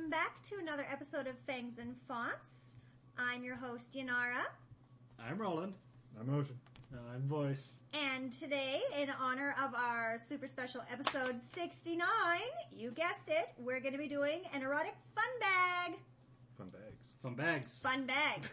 welcome 0.00 0.10
back 0.10 0.42
to 0.42 0.56
another 0.56 0.86
episode 0.90 1.26
of 1.26 1.36
Fangs 1.46 1.78
and 1.78 1.94
Fonts. 2.08 2.72
I'm 3.18 3.44
your 3.44 3.56
host, 3.56 3.92
Yanara, 3.92 4.46
I'm 5.18 5.36
Roland. 5.36 5.74
I'm 6.18 6.32
Ocean. 6.34 6.58
I'm 7.14 7.20
voice. 7.28 7.68
and 7.92 8.32
today, 8.32 8.80
in 8.98 9.10
honor 9.10 9.54
of 9.62 9.74
our 9.74 10.18
super 10.26 10.48
special 10.48 10.80
episode 10.90 11.36
69, 11.54 11.98
you 12.72 12.92
guessed 12.92 13.28
it, 13.28 13.50
we're 13.58 13.80
going 13.80 13.92
to 13.92 13.98
be 13.98 14.08
doing 14.08 14.40
an 14.54 14.62
erotic 14.62 14.94
fun 15.14 15.24
bag. 15.38 15.98
Fun 16.56 16.68
bags. 16.70 17.08
Fun 17.22 17.34
bags. 17.34 17.78
Fun 17.82 18.06
bags. 18.06 18.48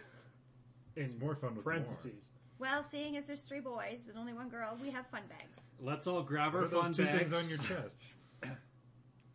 it's 0.98 1.14
more 1.18 1.36
fun 1.36 1.56
with 1.56 1.64
parentheses. 1.64 2.26
well, 2.60 2.84
seeing 2.92 3.16
as 3.16 3.24
there's 3.26 3.44
three 3.44 3.62
boys 3.62 4.10
and 4.10 4.18
only 4.18 4.34
one 4.34 4.50
girl, 4.50 4.78
we 4.84 4.90
have 4.90 5.08
fun 5.08 5.22
bags. 5.30 5.62
Let's 5.80 6.08
all 6.08 6.24
grab 6.24 6.54
What 6.56 6.60
our 6.60 6.66
are 6.66 6.68
those 6.68 6.84
fun 6.84 6.94
two 6.94 7.06
bags. 7.06 7.32
things 7.32 7.44
on 7.44 7.50
your 7.50 7.60
chest? 7.60 7.96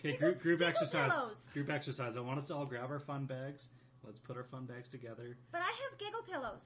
Okay, 0.05 0.17
group, 0.17 0.43
group 0.43 0.59
Giggle 0.59 0.69
exercise. 0.71 1.13
pillows. 1.13 1.37
Group 1.53 1.71
exercise. 1.71 2.17
I 2.17 2.21
want 2.21 2.39
us 2.39 2.49
to 2.49 2.57
all 2.57 2.67
grab 2.67 2.91
our 2.91 2.99
fun 2.99 3.25
bags. 3.25 3.69
Let's 4.05 4.19
put 4.19 4.37
our 4.37 4.43
fun 4.43 4.67
bags 4.67 4.89
together. 4.89 5.37
But 5.53 5.61
I 5.61 5.67
have 5.67 5.99
giggle 5.99 6.23
pillows. 6.23 6.65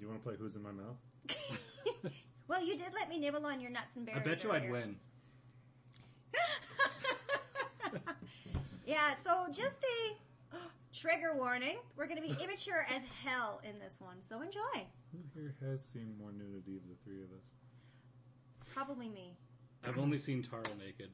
You 0.00 0.08
want 0.08 0.20
to 0.20 0.24
play 0.24 0.34
Who's 0.36 0.56
in 0.56 0.62
My 0.62 0.72
Mouth? 0.72 0.96
well, 2.48 2.64
you 2.64 2.76
did 2.76 2.88
let 2.92 3.08
me 3.08 3.20
nibble 3.20 3.46
on 3.46 3.60
your 3.60 3.70
nuts 3.70 3.96
and 3.96 4.04
berries. 4.04 4.20
I 4.20 4.28
bet 4.28 4.42
you 4.42 4.50
I'd 4.50 4.62
earlier. 4.62 4.72
win. 4.72 4.96
yeah, 8.86 9.14
so 9.22 9.46
just 9.52 9.78
a 9.84 10.56
trigger 10.92 11.36
warning. 11.36 11.76
We're 11.96 12.08
going 12.08 12.20
to 12.20 12.28
be 12.28 12.36
immature 12.44 12.84
as 12.94 13.02
hell 13.24 13.60
in 13.62 13.78
this 13.78 14.00
one, 14.00 14.16
so 14.20 14.42
enjoy. 14.42 14.60
Who 15.12 15.18
here 15.34 15.54
has 15.62 15.84
seen 15.92 16.12
more 16.18 16.32
nudity 16.32 16.76
of 16.76 16.82
the 16.88 16.96
three 17.04 17.22
of 17.22 17.30
us? 17.30 17.44
Probably 18.74 19.08
me. 19.08 19.36
I've 19.86 19.98
only 19.98 20.18
seen 20.18 20.42
Tartle 20.42 20.76
naked. 20.78 21.10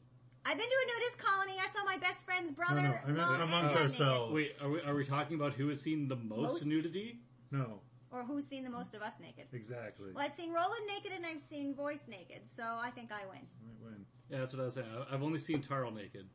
I've 0.47 0.57
been 0.57 0.67
to 0.67 0.75
a 0.85 0.87
nudist 1.01 1.19
colony. 1.19 1.53
I 1.61 1.67
saw 1.73 1.85
my 1.85 1.99
best 1.99 2.25
friend's 2.25 2.51
brother. 2.51 2.83
no, 2.83 2.95
I 3.03 3.07
meant 3.07 3.17
mom, 3.19 3.35
and 3.35 3.43
amongst 3.43 3.75
dad 3.75 3.83
ourselves. 3.83 4.33
Wait, 4.33 4.53
are 4.61 4.71
we, 4.71 4.81
are 4.83 4.95
we 4.95 5.05
talking 5.05 5.37
about 5.37 5.53
who 5.53 5.69
has 5.69 5.81
seen 5.81 6.09
the 6.09 6.17
most, 6.17 6.53
Most? 6.55 6.67
nudity? 6.67 7.21
No. 7.51 7.81
Or 8.11 8.25
who's 8.25 8.47
seen 8.47 8.65
the 8.65 8.71
most 8.71 8.95
of 8.95 9.03
us 9.03 9.15
naked? 9.21 9.45
exactly. 9.53 10.09
Well, 10.15 10.25
I've 10.25 10.33
seen 10.33 10.53
Roland 10.53 10.83
naked 10.89 11.13
and 11.15 11.25
I've 11.25 11.41
seen 11.41 11.75
Voice 11.75 12.03
naked, 12.09 12.41
so 12.57 12.63
I 12.65 12.91
think 12.91 13.11
I 13.13 13.25
win. 13.31 13.41
Might 13.65 13.81
win. 13.91 14.05
Yeah, 14.31 14.39
that's 14.39 14.53
what 14.53 14.63
I 14.63 14.65
was 14.65 14.75
saying. 14.75 14.87
I- 15.11 15.15
I've 15.15 15.23
only 15.23 15.39
seen 15.39 15.63
Tartle 15.63 15.95
naked. 15.95 16.27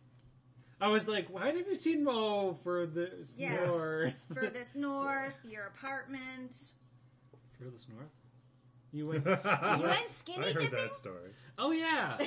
I 0.79 0.87
was 0.89 1.07
like, 1.07 1.29
why 1.29 1.47
have 1.47 1.55
you 1.67 1.75
seen 1.75 2.03
Mo 2.03 2.57
for 2.63 2.85
this 2.85 3.29
Yeah. 3.37 3.65
north? 3.65 4.13
Furthest 4.33 4.75
north, 4.75 5.33
your 5.43 5.67
apartment. 5.67 6.55
Furthest 7.59 7.89
north? 7.89 8.09
You 8.95 9.07
went. 9.09 9.25
You 9.25 9.31
went 9.33 10.09
skinny 10.21 10.39
I 10.45 10.53
heard 10.53 10.55
dipping? 10.63 10.71
that 10.79 10.93
story. 10.93 11.31
Oh 11.57 11.71
yeah, 11.71 12.17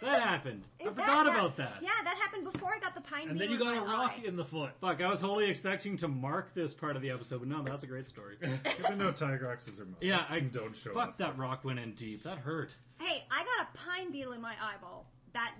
that 0.00 0.22
happened. 0.22 0.62
I 0.80 0.84
That 0.84 0.94
forgot 0.94 1.26
hap- 1.26 1.34
about 1.34 1.56
that. 1.56 1.74
Yeah, 1.82 1.90
that 2.04 2.16
happened 2.16 2.50
before 2.52 2.72
I 2.74 2.78
got 2.78 2.94
the 2.94 3.00
pine 3.00 3.20
beetle. 3.28 3.30
and 3.32 3.40
then 3.40 3.48
beetle 3.50 3.66
you 3.66 3.72
got 3.74 3.82
in 3.82 3.82
a 3.82 3.86
my 3.86 3.92
rock 4.04 4.12
eye. 4.16 4.26
in 4.26 4.36
the 4.36 4.44
foot. 4.44 4.70
Fuck, 4.80 5.00
I 5.02 5.08
was 5.08 5.20
wholly 5.20 5.48
expecting 5.50 5.96
to 5.98 6.08
mark 6.08 6.54
this 6.54 6.72
part 6.74 6.96
of 6.96 7.02
the 7.02 7.10
episode, 7.10 7.40
but 7.40 7.48
no, 7.48 7.62
that's 7.62 7.82
a 7.82 7.86
great 7.86 8.06
story. 8.06 8.36
Even 8.42 8.98
though 8.98 9.12
Tigroxes 9.12 9.78
are 9.80 9.84
most 9.84 10.02
Yeah, 10.02 10.24
I 10.30 10.40
don't 10.40 10.76
show 10.76 10.94
fuck 10.94 11.08
up. 11.08 11.18
that 11.18 11.36
rock 11.38 11.64
went 11.64 11.78
in 11.80 11.92
deep. 11.94 12.22
That 12.24 12.38
hurt. 12.38 12.74
Hey, 13.00 13.24
I 13.30 13.44
got 13.44 13.68
a 13.74 13.78
pine 13.78 14.10
beetle 14.12 14.32
in 14.32 14.40
my 14.40 14.54
eyeball. 14.62 15.06
That 15.34 15.52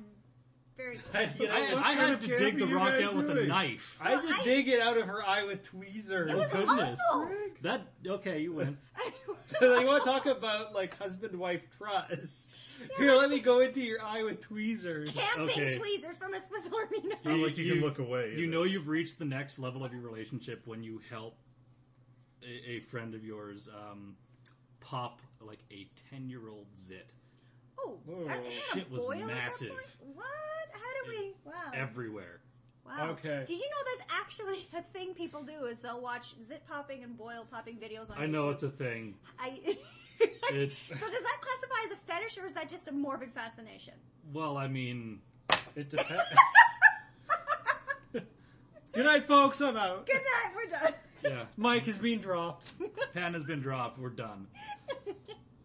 very. 0.76 1.00
I, 1.12 1.22
I, 1.22 1.26
what 1.26 1.48
I 1.50 1.94
kind 1.94 1.98
had 2.00 2.10
of 2.10 2.20
to 2.20 2.26
dig 2.36 2.54
are 2.54 2.58
the 2.60 2.66
you 2.66 2.76
rock 2.76 2.88
guys 2.94 3.02
out 3.04 3.16
with 3.16 3.30
a 3.30 3.34
doing? 3.34 3.48
knife. 3.48 3.96
I 4.00 4.10
had 4.12 4.22
to 4.22 4.28
I- 4.34 4.42
dig 4.44 4.68
it 4.68 4.80
out 4.80 4.96
of 4.96 5.06
her 5.06 5.22
eye 5.22 5.42
with 5.44 5.62
tweezers. 5.64 6.30
It 6.30 6.36
was 6.36 6.46
goodness. 6.48 6.98
awful. 7.12 7.30
That 7.62 7.82
okay? 8.06 8.38
You 8.40 8.52
win. 8.54 8.78
You 9.60 9.86
want 9.86 10.02
to 10.04 10.08
talk 10.10 10.26
about 10.26 10.74
like 10.74 10.96
husband-wife 10.98 11.62
trust? 11.78 12.48
Here, 12.96 13.12
let 13.12 13.28
me 13.30 13.40
go 13.40 13.60
into 13.60 13.82
your 13.82 14.00
eye 14.02 14.22
with 14.22 14.40
tweezers. 14.40 15.10
Camping 15.10 15.44
Okay. 15.50 15.76
tweezers 15.78 16.16
from 16.16 16.34
a 16.34 16.46
Swiss 16.46 16.62
Army 16.72 17.08
knife. 17.08 17.24
Not 17.24 17.38
like 17.38 17.56
you, 17.58 17.64
You- 17.64 17.74
can 17.74 17.82
look 17.82 17.98
away. 17.98 18.32
You 18.36 18.44
either. 18.44 18.52
know 18.52 18.62
you've 18.62 18.86
reached 18.88 19.18
the 19.18 19.24
next 19.24 19.58
level 19.58 19.84
of 19.84 19.92
your 19.92 20.02
relationship 20.02 20.62
when 20.66 20.82
you 20.82 21.00
help 21.10 21.36
a, 22.42 22.70
a 22.70 22.80
friend 22.90 23.14
of 23.14 23.24
yours 23.24 23.68
um, 23.74 24.16
pop 24.80 25.20
like 25.40 25.58
a 25.72 25.88
ten-year-old 26.10 26.66
zit 26.86 27.12
Oh, 27.80 27.98
Whoa. 28.06 28.24
that 28.26 28.38
had 28.38 28.46
a 28.46 28.74
Shit 28.74 28.90
was 28.90 29.02
boil 29.02 29.12
at 29.12 29.18
that 29.20 29.26
massive. 29.28 29.68
point? 29.68 29.80
What? 30.14 30.26
How 30.72 31.04
did 31.04 31.18
we? 31.18 31.34
Wow. 31.44 31.52
everywhere. 31.74 32.40
Wow. 32.88 33.10
Okay. 33.10 33.44
Did 33.46 33.58
you 33.58 33.68
know 33.68 33.96
that's 33.98 34.12
actually 34.12 34.66
a 34.76 34.82
thing 34.96 35.14
people 35.14 35.42
do? 35.42 35.66
Is 35.66 35.78
they'll 35.80 36.00
watch 36.00 36.34
zit 36.46 36.62
popping 36.68 37.02
and 37.04 37.16
boil 37.16 37.46
popping 37.50 37.76
videos 37.76 38.10
on. 38.10 38.18
I 38.18 38.26
know 38.26 38.44
YouTube. 38.44 38.52
it's 38.54 38.62
a 38.64 38.70
thing. 38.70 39.14
I. 39.38 39.58
It's- 40.20 40.78
so 40.78 40.94
does 40.94 41.22
that 41.22 41.38
classify 41.40 41.84
as 41.86 41.92
a 41.92 41.96
fetish 42.12 42.38
or 42.38 42.46
is 42.46 42.52
that 42.54 42.68
just 42.68 42.88
a 42.88 42.92
morbid 42.92 43.32
fascination? 43.32 43.94
Well, 44.32 44.56
I 44.56 44.66
mean, 44.66 45.20
It 45.76 45.90
depends. 45.90 46.22
Good 48.12 49.04
night, 49.04 49.28
folks. 49.28 49.60
I'm 49.60 49.76
out. 49.76 50.06
Good 50.06 50.14
night. 50.16 50.52
We're 50.56 50.70
done. 50.70 50.94
yeah. 51.22 51.44
Mike 51.56 51.86
is 51.86 51.98
being 51.98 52.18
dropped. 52.20 52.68
Pan 53.14 53.34
has 53.34 53.44
been 53.44 53.60
dropped. 53.60 53.98
We're 54.00 54.08
done. 54.08 54.48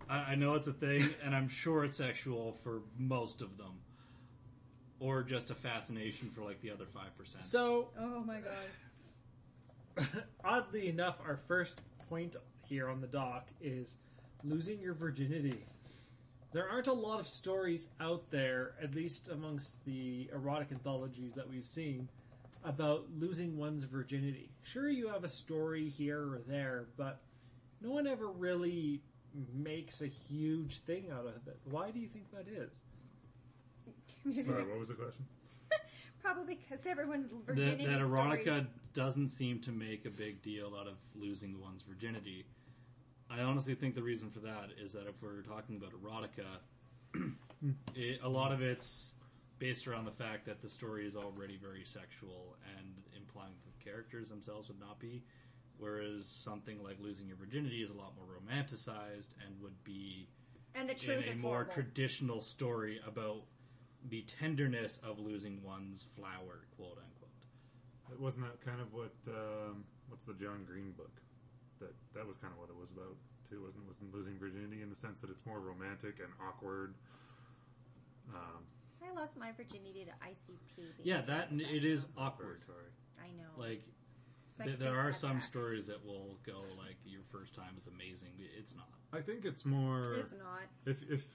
I, 0.09 0.17
I 0.17 0.35
know 0.35 0.53
it's 0.53 0.67
a 0.67 0.73
thing, 0.73 1.09
and 1.25 1.35
I'm 1.35 1.49
sure 1.49 1.83
it's 1.83 1.97
sexual 1.97 2.57
for 2.63 2.81
most 2.99 3.41
of 3.41 3.57
them, 3.57 3.71
or 5.03 5.21
just 5.21 5.51
a 5.51 5.55
fascination 5.55 6.31
for 6.33 6.41
like 6.43 6.61
the 6.61 6.71
other 6.71 6.85
five 6.85 7.15
percent. 7.17 7.43
So, 7.43 7.89
oh 7.99 8.21
my 8.21 8.37
god. 9.97 10.07
oddly 10.45 10.87
enough, 10.87 11.17
our 11.25 11.39
first 11.47 11.81
point 12.09 12.35
here 12.65 12.87
on 12.87 13.01
the 13.01 13.07
dock 13.07 13.49
is 13.61 13.97
losing 14.43 14.79
your 14.79 14.93
virginity. 14.93 15.65
There 16.53 16.69
aren't 16.69 16.87
a 16.87 16.93
lot 16.93 17.19
of 17.19 17.27
stories 17.27 17.89
out 17.99 18.31
there, 18.31 18.75
at 18.81 18.95
least 18.95 19.27
amongst 19.27 19.73
the 19.85 20.29
erotic 20.33 20.71
anthologies 20.71 21.33
that 21.33 21.49
we've 21.49 21.65
seen, 21.65 22.07
about 22.63 23.05
losing 23.19 23.57
one's 23.57 23.83
virginity. 23.83 24.51
Sure, 24.63 24.89
you 24.89 25.09
have 25.09 25.23
a 25.23 25.29
story 25.29 25.89
here 25.89 26.21
or 26.21 26.41
there, 26.47 26.85
but 26.95 27.21
no 27.81 27.91
one 27.91 28.07
ever 28.07 28.27
really 28.27 29.01
makes 29.53 30.01
a 30.01 30.07
huge 30.07 30.79
thing 30.85 31.07
out 31.11 31.25
of 31.25 31.47
it. 31.47 31.59
Why 31.65 31.91
do 31.91 31.99
you 31.99 32.07
think 32.07 32.31
that 32.31 32.47
is? 32.47 32.71
Sorry, 34.23 34.63
what 34.63 34.79
was 34.79 34.87
the 34.89 34.93
question? 34.95 35.25
Probably 36.21 36.55
because 36.55 36.85
everyone's 36.85 37.29
that, 37.29 37.45
virginity 37.45 37.85
that 37.85 37.99
erotica 37.99 38.43
stories. 38.43 38.65
doesn't 38.93 39.29
seem 39.29 39.59
to 39.61 39.71
make 39.71 40.05
a 40.05 40.09
big 40.09 40.41
deal 40.41 40.73
out 40.79 40.87
of 40.87 40.95
losing 41.15 41.59
one's 41.59 41.81
virginity. 41.81 42.45
I 43.29 43.41
honestly 43.41 43.75
think 43.75 43.95
the 43.95 44.03
reason 44.03 44.29
for 44.29 44.39
that 44.39 44.69
is 44.81 44.93
that 44.93 45.07
if 45.07 45.15
we're 45.21 45.41
talking 45.41 45.75
about 45.75 45.91
erotica, 45.91 46.59
it, 47.95 48.19
a 48.23 48.29
lot 48.29 48.51
of 48.51 48.61
it's 48.61 49.11
based 49.59 49.87
around 49.87 50.05
the 50.05 50.11
fact 50.11 50.45
that 50.45 50.61
the 50.61 50.69
story 50.69 51.07
is 51.07 51.15
already 51.15 51.57
very 51.57 51.83
sexual 51.85 52.55
and 52.77 52.93
implying 53.15 53.53
that 53.65 53.77
the 53.77 53.83
characters 53.83 54.29
themselves 54.29 54.67
would 54.67 54.79
not 54.79 54.99
be. 54.99 55.23
Whereas 55.77 56.25
something 56.27 56.81
like 56.83 56.97
losing 56.99 57.27
your 57.27 57.37
virginity 57.37 57.81
is 57.81 57.89
a 57.89 57.93
lot 57.93 58.13
more 58.15 58.27
romanticized 58.39 59.29
and 59.45 59.59
would 59.61 59.83
be 59.83 60.29
and 60.75 60.89
the 60.89 60.93
in 61.11 61.23
a 61.23 61.31
is 61.31 61.39
more 61.39 61.51
horrible. 61.51 61.73
traditional 61.73 62.41
story 62.41 62.99
about 63.07 63.43
the 64.09 64.23
tenderness 64.39 64.99
of 65.03 65.19
losing 65.19 65.61
one's 65.63 66.05
flower, 66.15 66.67
quote 66.75 66.97
unquote. 66.97 67.29
It 68.11 68.19
Wasn't 68.19 68.43
that 68.43 68.59
kind 68.65 68.81
of 68.81 68.93
what? 68.93 69.13
Um, 69.27 69.83
what's 70.09 70.25
the 70.25 70.33
John 70.33 70.63
Green 70.65 70.91
book? 70.91 71.11
That 71.79 71.93
that 72.13 72.27
was 72.27 72.37
kind 72.37 72.53
of 72.53 72.59
what 72.59 72.69
it 72.69 72.75
was 72.75 72.91
about 72.91 73.15
too. 73.49 73.61
Wasn't 73.63 73.85
wasn't 73.87 74.13
losing 74.13 74.37
virginity 74.37 74.81
in 74.81 74.89
the 74.89 74.95
sense 74.95 75.21
that 75.21 75.29
it's 75.29 75.45
more 75.45 75.59
romantic 75.59 76.19
and 76.19 76.29
awkward. 76.45 76.93
Um, 78.33 78.63
I 79.05 79.11
lost 79.19 79.37
my 79.37 79.51
virginity 79.51 80.05
to 80.05 80.11
ICP. 80.25 80.57
because 80.77 81.05
Yeah, 81.05 81.19
of 81.19 81.27
that 81.27 81.49
it 81.51 81.83
is 81.83 82.05
awkward. 82.17 82.59
sorry. 82.65 82.91
I 83.19 83.27
know. 83.37 83.49
Like 83.57 83.83
Like, 84.59 84.79
there 84.79 84.97
are 84.99 85.11
some 85.11 85.37
back. 85.37 85.43
stories 85.43 85.87
that 85.87 86.03
will 86.05 86.37
go 86.45 86.61
like 86.77 86.95
your 87.05 87.23
first 87.31 87.53
time 87.55 87.75
is 87.79 87.87
amazing. 87.87 88.29
It's 88.57 88.73
not. 88.75 88.87
I 89.11 89.21
think 89.21 89.45
it's 89.45 89.65
more. 89.65 90.13
It's 90.15 90.33
not. 90.33 90.63
If 90.85 91.01
if 91.09 91.25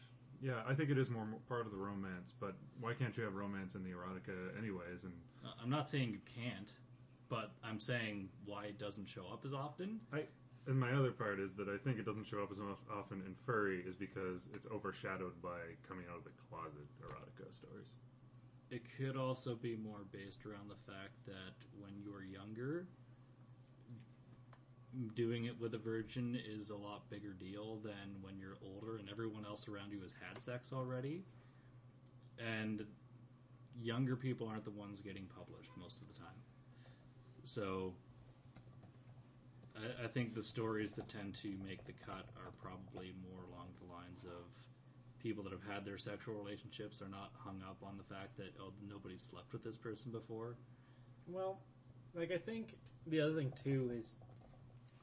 yeah, 0.41 0.63
I 0.67 0.75
think 0.75 0.91
it 0.91 0.99
is 0.99 1.11
more 1.11 1.27
part 1.49 1.67
of 1.67 1.73
the 1.73 1.79
romance. 1.79 2.33
But 2.39 2.57
why 2.81 2.95
can't 2.95 3.17
you 3.17 3.23
have 3.25 3.35
romance 3.35 3.75
in 3.75 3.83
the 3.83 3.91
erotica 3.91 4.57
anyways? 4.59 5.05
And 5.05 5.13
Uh, 5.45 5.53
I'm 5.63 5.71
not 5.71 5.89
saying 5.89 6.11
you 6.11 6.21
can't, 6.35 6.73
but 7.29 7.53
I'm 7.63 7.81
saying 7.81 8.29
why 8.45 8.67
it 8.67 8.79
doesn't 8.79 9.07
show 9.09 9.27
up 9.33 9.45
as 9.45 9.53
often. 9.53 10.01
I 10.13 10.25
and 10.67 10.79
my 10.79 10.93
other 10.93 11.13
part 11.13 11.41
is 11.41 11.55
that 11.57 11.69
I 11.69 11.79
think 11.79 11.99
it 11.99 12.05
doesn't 12.05 12.27
show 12.27 12.43
up 12.43 12.51
as 12.53 12.59
often 12.93 13.23
in 13.25 13.35
furry 13.47 13.81
is 13.89 13.95
because 13.97 14.49
it's 14.55 14.67
overshadowed 14.67 15.41
by 15.41 15.61
coming 15.89 16.05
out 16.11 16.19
of 16.19 16.25
the 16.25 16.35
closet 16.51 16.85
erotica 17.01 17.49
stories. 17.57 17.97
It 18.71 18.83
could 18.99 19.17
also 19.17 19.55
be 19.55 19.77
more 19.77 20.05
based 20.13 20.45
around 20.45 20.69
the 20.69 20.77
fact 20.85 21.25
that 21.25 21.57
when 21.81 21.93
you're 22.05 22.23
younger, 22.23 22.87
doing 25.15 25.45
it 25.45 25.59
with 25.61 25.75
a 25.75 25.79
virgin 25.79 26.39
is 26.49 26.71
a 26.71 26.77
lot 26.77 27.09
bigger 27.11 27.33
deal 27.33 27.79
than 27.85 28.17
when 28.21 28.39
you're 28.39 28.57
older 28.63 28.99
and 28.99 29.09
everyone 29.11 29.45
else 29.45 29.69
around 29.69 29.93
you 29.93 30.01
has 30.01 30.13
had 30.21 30.43
sex 30.43 30.73
already. 30.73 31.23
And 32.39 32.85
younger 33.81 34.17
people 34.17 34.49
aren't 34.49 34.65
the 34.65 34.71
ones 34.71 35.01
getting 35.01 35.27
published 35.37 35.71
most 35.77 36.01
of 36.01 36.09
the 36.09 36.15
time. 36.15 36.39
So 37.45 37.95
I, 39.77 40.05
I 40.05 40.09
think 40.09 40.35
the 40.35 40.43
stories 40.43 40.93
that 40.95 41.09
tend 41.09 41.35
to 41.43 41.49
make 41.65 41.85
the 41.87 41.95
cut 42.05 42.27
are 42.37 42.53
probably 42.61 43.15
more 43.31 43.45
along 43.53 43.69
the 43.81 43.93
lines 43.93 44.25
of 44.25 44.47
people 45.23 45.43
that 45.45 45.53
have 45.53 45.67
had 45.69 45.85
their 45.85 45.99
sexual 45.99 46.35
relationships 46.35 47.03
are 47.03 47.09
not 47.09 47.31
hung 47.39 47.61
up 47.69 47.77
on 47.83 47.97
the 47.97 48.15
fact 48.15 48.37
that 48.37 48.55
oh 48.61 48.73
nobody 48.89 49.17
slept 49.19 49.53
with 49.53 49.65
this 49.65 49.77
person 49.77 50.13
before 50.13 50.55
Well, 51.27 51.59
like 52.15 52.31
I 52.31 52.39
think 52.39 52.77
the 53.07 53.21
other 53.21 53.35
thing 53.35 53.53
too 53.65 53.91
is 53.99 54.07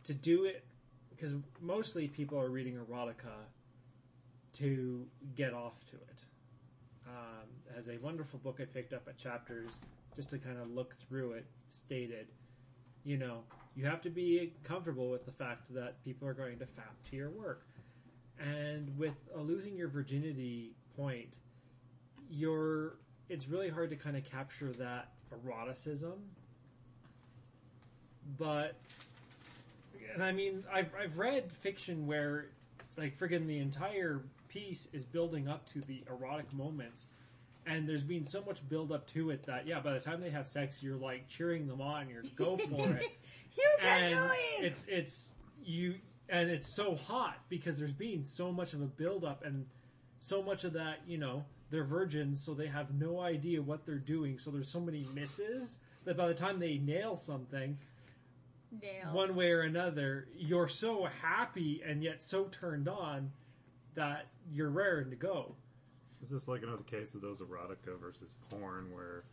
to 0.05 0.13
do 0.13 0.45
it 0.45 0.63
because 1.09 1.33
mostly 1.61 2.07
people 2.07 2.39
are 2.39 2.49
reading 2.49 2.75
erotica 2.75 3.35
to 4.53 5.05
get 5.35 5.53
off 5.53 5.73
to 5.91 5.95
it. 5.95 6.17
Um, 7.07 7.47
as 7.77 7.87
a 7.87 7.97
wonderful 8.03 8.39
book 8.39 8.59
I 8.61 8.65
picked 8.65 8.93
up 8.93 9.07
at 9.07 9.17
Chapters 9.17 9.71
just 10.15 10.29
to 10.29 10.37
kind 10.37 10.57
of 10.59 10.71
look 10.71 10.95
through 11.07 11.33
it 11.33 11.45
stated, 11.69 12.27
you 13.03 13.17
know, 13.17 13.39
you 13.75 13.85
have 13.85 14.01
to 14.03 14.09
be 14.09 14.53
comfortable 14.63 15.09
with 15.09 15.25
the 15.25 15.31
fact 15.31 15.73
that 15.73 16.03
people 16.03 16.27
are 16.27 16.33
going 16.33 16.57
to 16.59 16.65
fap 16.65 17.09
to 17.09 17.15
your 17.15 17.29
work. 17.29 17.65
And 18.39 18.97
with 18.97 19.15
a 19.35 19.39
losing 19.39 19.75
your 19.75 19.87
virginity 19.87 20.71
point, 20.97 21.35
you're 22.29 22.97
it's 23.29 23.47
really 23.47 23.69
hard 23.69 23.89
to 23.89 23.95
kind 23.95 24.15
of 24.15 24.23
capture 24.23 24.71
that 24.73 25.09
eroticism. 25.31 26.19
But 28.37 28.75
and 30.13 30.23
I 30.23 30.31
mean, 30.31 30.63
I've 30.71 30.89
I've 30.99 31.17
read 31.17 31.51
fiction 31.61 32.07
where 32.07 32.47
like 32.97 33.17
friggin' 33.19 33.45
the 33.47 33.57
entire 33.59 34.21
piece 34.47 34.87
is 34.93 35.03
building 35.05 35.47
up 35.47 35.67
to 35.73 35.81
the 35.81 36.03
erotic 36.09 36.51
moments, 36.53 37.07
and 37.65 37.87
there's 37.87 38.03
been 38.03 38.25
so 38.25 38.43
much 38.45 38.67
build 38.69 38.91
up 38.91 39.07
to 39.13 39.29
it 39.31 39.45
that 39.45 39.67
yeah, 39.67 39.79
by 39.79 39.93
the 39.93 39.99
time 39.99 40.21
they 40.21 40.29
have 40.29 40.47
sex, 40.47 40.81
you're 40.81 40.95
like 40.97 41.27
cheering 41.27 41.67
them 41.67 41.81
on, 41.81 42.09
you're 42.09 42.23
go 42.35 42.57
for 42.69 42.93
it, 42.95 43.11
you 43.55 43.69
can 43.79 44.03
and 44.03 44.09
do 44.09 44.33
it. 44.33 44.65
it's 44.65 44.85
it's 44.87 45.29
you 45.63 45.95
and 46.29 46.49
it's 46.49 46.73
so 46.73 46.95
hot 46.95 47.37
because 47.49 47.77
there's 47.77 47.93
been 47.93 48.25
so 48.25 48.51
much 48.51 48.73
of 48.73 48.81
a 48.81 48.85
build 48.85 49.23
up 49.23 49.43
and 49.45 49.65
so 50.19 50.41
much 50.41 50.63
of 50.63 50.73
that 50.73 50.99
you 51.07 51.17
know 51.17 51.43
they're 51.69 51.83
virgins 51.83 52.43
so 52.43 52.53
they 52.53 52.67
have 52.67 52.93
no 52.95 53.19
idea 53.19 53.61
what 53.61 53.85
they're 53.85 53.95
doing 53.97 54.39
so 54.39 54.49
there's 54.49 54.69
so 54.69 54.79
many 54.79 55.05
misses 55.13 55.77
that 56.03 56.17
by 56.17 56.27
the 56.27 56.33
time 56.33 56.59
they 56.59 56.77
nail 56.77 57.15
something 57.15 57.77
Nail. 58.81 59.13
one 59.13 59.35
way 59.35 59.51
or 59.51 59.61
another 59.61 60.27
you're 60.35 60.67
so 60.67 61.07
happy 61.21 61.81
and 61.85 62.03
yet 62.03 62.21
so 62.21 62.45
turned 62.45 62.87
on 62.87 63.31
that 63.95 64.27
you're 64.51 64.69
raring 64.69 65.09
to 65.09 65.15
go 65.15 65.55
Is 66.23 66.29
this 66.29 66.47
like 66.47 66.63
another 66.63 66.83
case 66.83 67.13
of 67.15 67.21
those 67.21 67.39
erotica 67.41 67.99
versus 68.01 68.33
porn 68.49 68.91
where 68.93 69.23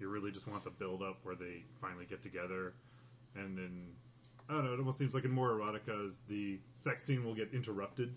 you 0.00 0.08
really 0.08 0.30
just 0.30 0.46
want 0.46 0.64
the 0.64 0.70
build 0.70 1.02
up 1.02 1.18
where 1.22 1.34
they 1.34 1.62
finally 1.80 2.04
get 2.08 2.22
together 2.22 2.74
and 3.36 3.56
then 3.56 3.86
I 4.48 4.54
don't 4.54 4.64
know, 4.64 4.72
it 4.72 4.78
almost 4.78 4.96
seems 4.98 5.12
like 5.12 5.24
in 5.24 5.30
more 5.30 5.50
erotica 5.50 6.06
is 6.08 6.14
the 6.28 6.58
sex 6.74 7.04
scene 7.04 7.22
will 7.24 7.34
get 7.34 7.50
interrupted 7.52 8.14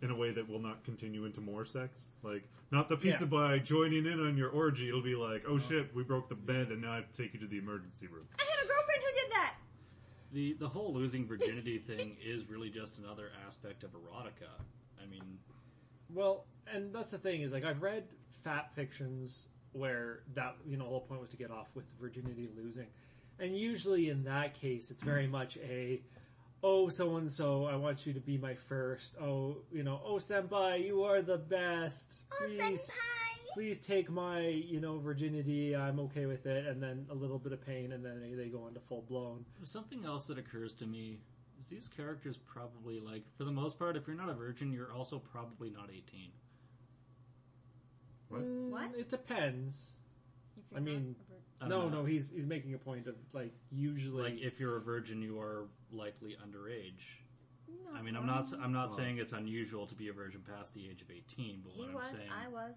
in 0.00 0.10
a 0.10 0.16
way 0.16 0.30
that 0.30 0.48
will 0.48 0.60
not 0.60 0.82
continue 0.84 1.24
into 1.26 1.40
more 1.40 1.66
sex. 1.66 2.04
Like 2.22 2.42
not 2.70 2.88
the 2.88 2.96
pizza 2.96 3.24
Yeah. 3.24 3.30
by 3.30 3.58
joining 3.58 4.06
in 4.06 4.18
on 4.26 4.36
your 4.38 4.48
orgy, 4.50 4.88
it'll 4.88 5.02
be 5.02 5.14
like, 5.16 5.44
Oh 5.46 5.58
shit, 5.58 5.94
we 5.94 6.02
broke 6.04 6.28
the 6.30 6.36
bed 6.36 6.68
and 6.68 6.80
now 6.82 6.92
I 6.92 6.96
have 6.96 7.12
to 7.12 7.22
take 7.22 7.34
you 7.34 7.40
to 7.40 7.46
the 7.46 7.58
emergency 7.58 8.06
room. 8.06 8.24
I 8.38 8.42
had 8.44 8.64
a 8.64 8.68
girlfriend 8.68 9.00
who 9.02 9.12
did 9.20 9.32
that. 9.32 9.54
The 10.32 10.54
the 10.58 10.68
whole 10.68 10.92
losing 10.92 11.26
virginity 11.26 11.78
thing 11.78 12.16
is 12.24 12.48
really 12.48 12.70
just 12.70 12.98
another 12.98 13.30
aspect 13.46 13.82
of 13.82 13.90
erotica. 13.92 14.50
I 15.02 15.06
mean, 15.10 15.38
Well, 16.12 16.44
and 16.72 16.92
that's 16.94 17.10
the 17.10 17.18
thing 17.18 17.42
is 17.42 17.52
like 17.52 17.64
I've 17.64 17.82
read 17.82 18.04
fat 18.44 18.70
fictions 18.74 19.46
where 19.72 20.20
that 20.34 20.56
you 20.66 20.76
know 20.76 20.84
the 20.84 20.90
whole 20.90 21.00
point 21.00 21.20
was 21.20 21.30
to 21.30 21.36
get 21.36 21.50
off 21.50 21.68
with 21.74 21.84
virginity 22.00 22.48
losing, 22.56 22.86
and 23.38 23.56
usually 23.56 24.10
in 24.10 24.24
that 24.24 24.54
case 24.60 24.90
it's 24.90 25.02
very 25.02 25.26
much 25.26 25.56
a 25.58 26.02
oh 26.62 26.88
so 26.88 27.16
and 27.16 27.30
so 27.32 27.64
I 27.64 27.76
want 27.76 28.04
you 28.06 28.12
to 28.12 28.20
be 28.20 28.36
my 28.36 28.54
first 28.68 29.14
oh 29.20 29.58
you 29.72 29.82
know 29.84 30.00
oh 30.04 30.16
senpai 30.16 30.84
you 30.84 31.04
are 31.04 31.22
the 31.22 31.38
best 31.38 32.04
Oh, 32.32 32.46
please 32.46 32.80
senpai. 32.80 33.27
Please 33.58 33.80
take 33.80 34.08
my 34.08 34.38
you 34.38 34.78
know 34.78 34.98
virginity 35.00 35.74
I'm 35.74 35.98
okay 35.98 36.26
with 36.26 36.46
it 36.46 36.66
and 36.68 36.80
then 36.80 37.04
a 37.10 37.14
little 37.14 37.40
bit 37.40 37.52
of 37.52 37.60
pain 37.66 37.90
and 37.90 38.04
then 38.04 38.20
they, 38.20 38.32
they 38.40 38.48
go 38.48 38.68
into 38.68 38.78
full 38.78 39.02
blown 39.08 39.44
something 39.64 40.04
else 40.04 40.26
that 40.26 40.38
occurs 40.38 40.72
to 40.74 40.86
me 40.86 41.18
is 41.58 41.66
these 41.66 41.88
characters 41.88 42.36
probably 42.36 43.00
like 43.00 43.24
for 43.36 43.42
the 43.42 43.50
most 43.50 43.76
part, 43.76 43.96
if 43.96 44.06
you're 44.06 44.16
not 44.16 44.28
a 44.28 44.32
virgin, 44.34 44.72
you're 44.72 44.92
also 44.92 45.18
probably 45.18 45.70
not 45.70 45.90
18. 45.90 46.02
What? 48.28 48.42
Mm, 48.42 48.70
What? 48.70 48.90
it 48.96 49.10
depends 49.10 49.86
I 50.76 50.78
mean- 50.78 51.16
not. 51.28 51.38
I 51.60 51.66
no 51.66 51.88
know. 51.88 52.02
no 52.02 52.04
he's 52.04 52.28
he's 52.32 52.46
making 52.46 52.74
a 52.74 52.78
point 52.78 53.08
of 53.08 53.16
like 53.32 53.52
usually 53.72 54.22
like 54.22 54.40
if 54.40 54.60
you're 54.60 54.76
a 54.76 54.80
virgin, 54.80 55.20
you 55.20 55.40
are 55.40 55.64
likely 55.90 56.36
underage. 56.46 57.02
No. 57.68 57.98
I 57.98 58.02
mean, 58.02 58.14
I'm 58.14 58.24
not 58.26 58.52
I'm 58.62 58.72
not 58.72 58.90
Well- 58.90 58.98
saying 58.98 59.18
it's 59.18 59.32
unusual 59.32 59.88
to 59.88 59.96
be 59.96 60.06
a 60.06 60.12
virgin 60.12 60.42
past 60.48 60.74
the 60.74 60.88
age 60.88 61.02
of 61.02 61.10
18, 61.10 61.62
but 61.64 61.72
He 61.72 61.82
what. 61.92 62.04
I'm 62.04 62.14
saying, 62.14 62.28
I 62.30 62.46
was. 62.46 62.76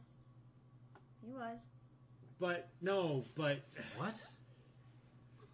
He 1.25 1.31
was. 1.31 1.59
But 2.39 2.69
no, 2.81 3.25
but 3.35 3.59
what? 3.97 4.15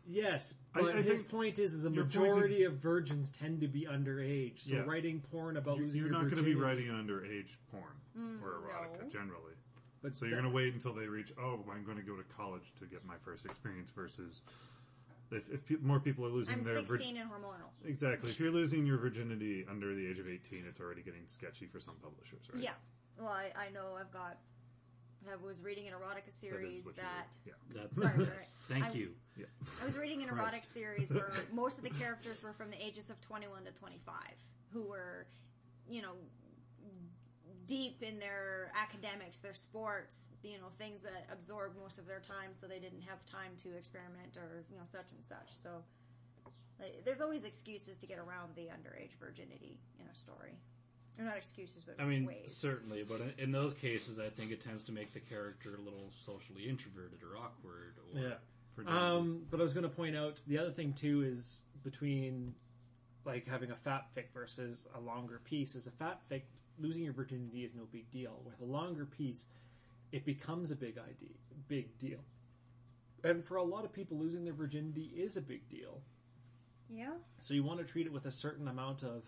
yes, 0.08 0.54
I- 0.74 0.82
but 0.82 0.96
I 0.96 1.02
his 1.02 1.20
think 1.20 1.30
point 1.32 1.60
is, 1.60 1.74
is 1.74 1.86
a 1.86 1.90
your 1.90 2.04
point 2.06 2.16
majority 2.16 2.64
of 2.64 2.76
virgins 2.78 3.30
tend 3.40 3.60
to 3.62 3.68
be 3.68 3.82
underage. 3.86 4.60
So 4.62 4.76
Yeah. 4.76 4.80
writing 4.86 5.22
porn 5.32 5.58
about 5.58 5.78
You- 5.78 5.84
losing 5.86 6.00
You're 6.00 6.08
your 6.12 6.14
not 6.22 6.30
going 6.30 6.38
to 6.38 6.44
be 6.44 6.54
virginity- 6.54 6.88
writing 6.90 7.06
underage 7.08 7.56
porn 7.72 7.94
Mm, 8.18 8.42
or 8.42 8.62
erotica 8.62 9.02
no. 9.04 9.10
generally. 9.10 9.54
But 10.02 10.16
So 10.16 10.26
you're 10.26 10.40
going 10.40 10.50
to 10.50 10.56
wait 10.56 10.74
until 10.74 10.94
they 10.94 11.08
reach. 11.08 11.34
Oh, 11.38 11.66
I'm 11.70 11.84
going 11.84 11.98
to 11.98 12.04
go 12.04 12.16
to 12.16 12.24
college 12.24 12.72
to 12.80 12.86
get 12.86 13.04
my 13.04 13.18
first 13.18 13.46
experience. 13.46 13.90
Versus, 13.90 14.42
if, 15.32 15.50
if 15.50 15.66
pe- 15.66 15.76
more 15.78 16.00
people 16.00 16.24
are 16.26 16.30
losing 16.30 16.54
I'm 16.54 16.64
their 16.64 16.86
16 16.86 17.18
and 17.18 17.30
hormonal. 17.30 17.72
exactly. 17.84 18.30
If 18.30 18.40
you're 18.40 18.52
losing 18.52 18.86
your 18.86 18.98
virginity 18.98 19.66
under 19.68 19.94
the 19.96 20.08
age 20.08 20.20
of 20.20 20.28
18, 20.28 20.66
it's 20.66 20.80
already 20.80 21.02
getting 21.02 21.28
sketchy 21.28 21.66
for 21.68 21.80
some 21.82 21.96
publishers, 21.98 22.48
right? 22.54 22.64
Yeah. 22.64 22.76
Well, 23.18 23.28
I, 23.28 23.52
I 23.58 23.70
know 23.72 23.96
I've 24.00 24.12
got. 24.12 24.38
I 25.34 25.46
was 25.46 25.62
reading 25.62 25.88
an 25.88 25.94
erotica 25.94 26.32
series 26.40 26.86
what 26.86 26.96
you 26.96 27.02
that 27.04 27.28
do. 27.46 27.52
That's 27.74 28.02
Sorry, 28.02 28.26
yes. 28.26 28.30
right. 28.38 28.48
Thank 28.70 28.86
I- 28.86 28.98
you. 28.98 29.12
Yeah. 29.38 29.46
I 29.82 29.86
was 29.86 29.98
reading 29.98 30.22
an 30.24 30.30
Christ. 30.30 30.42
erotic 30.44 30.64
series 30.64 31.12
where 31.12 31.32
most 31.54 31.78
of 31.78 31.84
the 31.84 31.90
characters 31.92 32.42
were 32.42 32.54
from 32.54 32.70
the 32.72 32.84
ages 32.84 33.10
of 33.10 33.20
21 33.22 33.66
to 33.66 33.72
25, 33.72 34.16
who 34.74 34.84
were, 34.84 35.26
you 35.90 36.02
know, 36.02 36.14
deep 37.68 38.02
in 38.02 38.18
their 38.20 38.72
academics, 38.76 39.40
their 39.40 39.54
sports, 39.54 40.26
you 40.42 40.58
know, 40.58 40.68
things 40.78 41.02
that 41.02 41.28
absorbed 41.32 41.76
most 41.82 41.98
of 41.98 42.08
their 42.08 42.20
time, 42.22 42.50
so 42.54 42.66
they 42.66 42.80
didn't 42.80 43.02
have 43.02 43.20
time 43.26 43.52
to 43.62 43.76
experiment 43.78 44.38
or 44.38 44.64
you 44.72 44.78
know 44.78 44.86
such 44.86 45.12
and 45.12 45.24
such. 45.28 45.52
So 45.62 45.84
like, 46.80 47.04
there's 47.04 47.22
always 47.22 47.44
excuses 47.44 47.98
to 47.98 48.08
get 48.08 48.20
around 48.20 48.56
the 48.56 48.70
underage 48.72 49.12
virginity 49.20 49.78
in 50.00 50.06
a 50.08 50.16
story. 50.16 50.56
Or 51.20 51.26
not 51.26 51.38
excuses, 51.38 51.84
but 51.84 51.96
I 52.00 52.06
mean, 52.06 52.26
ways. 52.26 52.56
certainly, 52.56 53.04
but 53.04 53.22
in, 53.22 53.34
in 53.38 53.52
those 53.52 53.74
cases, 53.74 54.20
I 54.20 54.30
think 54.30 54.52
it 54.52 54.64
tends 54.64 54.84
to 54.84 54.92
make 54.92 55.14
the 55.14 55.20
character 55.20 55.76
a 55.76 55.82
little 55.82 56.12
socially 56.24 56.70
introverted 56.70 57.20
or 57.24 57.38
awkward. 57.38 57.96
Or, 58.14 58.20
yeah. 58.20 58.36
For 58.76 58.88
Um, 58.88 59.42
but 59.50 59.60
I 59.60 59.64
was 59.64 59.74
going 59.74 59.84
to 59.84 59.90
point 59.90 60.16
out 60.16 60.40
the 60.46 60.60
other 60.60 60.72
thing 60.72 60.94
too 60.94 61.24
is 61.24 61.62
between 61.84 62.54
like 63.26 63.48
having 63.48 63.72
a 63.72 63.76
fat 63.76 64.06
fic 64.16 64.26
versus 64.34 64.86
a 64.96 65.00
longer 65.00 65.42
piece 65.44 65.76
is 65.76 65.88
a 65.88 65.92
fat 65.92 66.22
fic 66.32 66.44
losing 66.80 67.04
your 67.04 67.14
virginity 67.14 67.64
is 67.64 67.74
no 67.74 67.84
big 67.92 68.10
deal. 68.12 68.40
With 68.46 68.60
a 68.62 68.72
longer 68.72 69.06
piece, 69.06 69.46
it 70.12 70.26
becomes 70.26 70.72
a 70.72 70.76
big 70.76 70.98
idea, 70.98 71.36
big 71.68 71.98
deal. 72.00 72.20
And 73.24 73.44
for 73.44 73.58
a 73.58 73.64
lot 73.64 73.84
of 73.84 73.92
people, 73.92 74.18
losing 74.18 74.44
their 74.44 74.54
virginity 74.54 75.12
is 75.16 75.38
a 75.38 75.42
big 75.42 75.68
deal. 75.70 76.02
yeah, 76.90 77.14
So 77.42 77.54
you 77.54 77.64
want 77.64 77.80
to 77.80 77.86
treat 77.86 78.06
it 78.06 78.14
with 78.14 78.26
a 78.26 78.32
certain 78.32 78.68
amount 78.68 79.04
of 79.04 79.24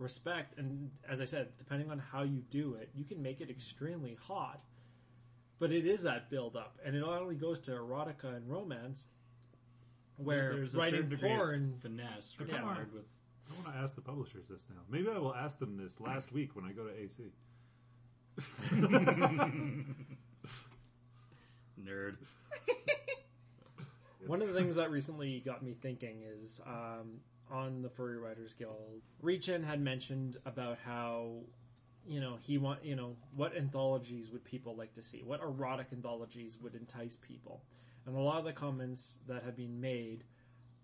respect, 0.00 0.58
and 0.58 0.90
as 1.08 1.20
I 1.20 1.24
said, 1.24 1.48
depending 1.58 1.90
on 1.90 1.98
how 1.98 2.22
you 2.22 2.42
do 2.50 2.74
it, 2.74 2.90
you 2.94 3.04
can 3.04 3.22
make 3.22 3.40
it 3.40 3.50
extremely 3.50 4.16
hot. 4.20 4.60
But 5.58 5.72
it 5.72 5.86
is 5.86 6.02
that 6.02 6.30
build 6.30 6.56
up, 6.56 6.78
and 6.84 6.96
it 6.96 7.00
not 7.00 7.20
only 7.20 7.34
goes 7.34 7.60
to 7.60 7.72
erotica 7.72 8.34
and 8.34 8.48
romance, 8.50 9.08
where 10.16 10.54
there's 10.54 10.74
a 10.74 10.78
writing 10.78 10.94
certain 11.00 11.10
degree 11.10 11.32
of 11.32 11.36
porn. 11.38 11.74
finesse 11.82 12.34
Yeah. 12.38 12.44
required 12.56 12.92
with. 12.94 13.04
I 13.50 13.54
want 13.62 13.76
to 13.76 13.82
ask 13.82 13.94
the 13.94 14.00
publishers 14.00 14.48
this 14.48 14.62
now. 14.70 14.80
Maybe 14.88 15.08
I 15.08 15.18
will 15.18 15.34
ask 15.34 15.58
them 15.58 15.76
this 15.76 16.00
last 16.00 16.32
week 16.38 16.56
when 16.56 16.64
I 16.64 16.72
go 16.72 16.84
to 16.84 16.98
AC. 16.98 17.32
Nerd. 21.82 22.16
One 24.26 24.42
of 24.42 24.48
the 24.48 24.54
things 24.54 24.76
that 24.76 24.90
recently 24.90 25.40
got 25.44 25.62
me 25.62 25.74
thinking 25.80 26.22
is 26.42 26.60
um, 26.66 27.20
on 27.50 27.82
the 27.82 27.88
Furry 27.90 28.18
Writers 28.18 28.52
Guild, 28.58 29.02
Rechin 29.22 29.62
had 29.64 29.80
mentioned 29.80 30.36
about 30.46 30.78
how 30.84 31.32
you 32.06 32.20
know 32.20 32.36
he 32.40 32.58
want 32.58 32.84
you 32.84 32.96
know 32.96 33.16
what 33.34 33.56
anthologies 33.56 34.30
would 34.30 34.44
people 34.44 34.76
like 34.76 34.94
to 34.94 35.02
see? 35.02 35.22
What 35.24 35.40
erotic 35.42 35.88
anthologies 35.92 36.56
would 36.62 36.74
entice 36.74 37.16
people? 37.16 37.62
And 38.06 38.16
a 38.16 38.20
lot 38.20 38.38
of 38.38 38.44
the 38.44 38.52
comments 38.52 39.18
that 39.28 39.42
have 39.44 39.56
been 39.56 39.80
made 39.80 40.24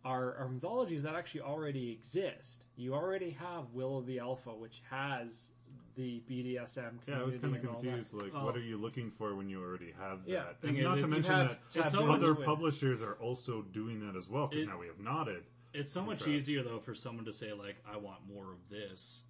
are, 0.05 0.37
are 0.37 0.49
anthologies 0.53 1.03
that 1.03 1.15
actually 1.15 1.41
already 1.41 1.91
exist. 1.91 2.65
You 2.77 2.95
already 2.95 3.31
have 3.31 3.65
Will 3.73 3.99
of 3.99 4.07
the 4.07 4.19
Alpha, 4.21 4.51
which 4.51 4.83
has 4.91 5.51
the 5.97 6.23
BDSM 6.31 7.03
community. 7.03 7.03
Yeah, 7.09 7.21
I 7.21 7.23
was 7.25 7.39
kind 7.39 7.57
of 7.57 7.61
and 7.61 7.69
all 7.69 7.75
that. 7.77 7.83
confused. 7.83 8.13
Like, 8.15 8.33
Oh. 8.35 8.45
what 8.45 8.55
are 8.55 8.61
you 8.61 8.77
looking 8.77 9.11
for 9.11 9.35
when 9.35 9.49
you 9.49 9.63
already 9.63 9.93
have 9.99 10.25
that? 10.27 10.31
Yeah, 10.31 10.45
and 10.63 10.79
not 10.83 11.01
to 11.01 11.07
mention 11.07 11.57
that 11.75 11.95
other 11.95 12.35
publishers 12.35 13.03
are 13.03 13.15
also 13.15 13.63
doing 13.63 14.07
that 14.07 14.15
as 14.17 14.29
well. 14.29 14.49
Because 14.49 14.67
now 14.67 14.79
we 14.79 14.87
have 14.87 15.01
knotted. 15.01 15.45
It's 15.77 15.93
so 15.93 16.03
much 16.03 16.27
easier 16.27 16.63
though 16.63 16.79
for 16.81 16.95
someone 16.95 17.25
to 17.27 17.33
say 17.33 17.53
like, 17.53 17.77
"I 17.87 17.97
want 17.97 18.27
more 18.27 18.53
of 18.53 18.69
this," 18.71 19.23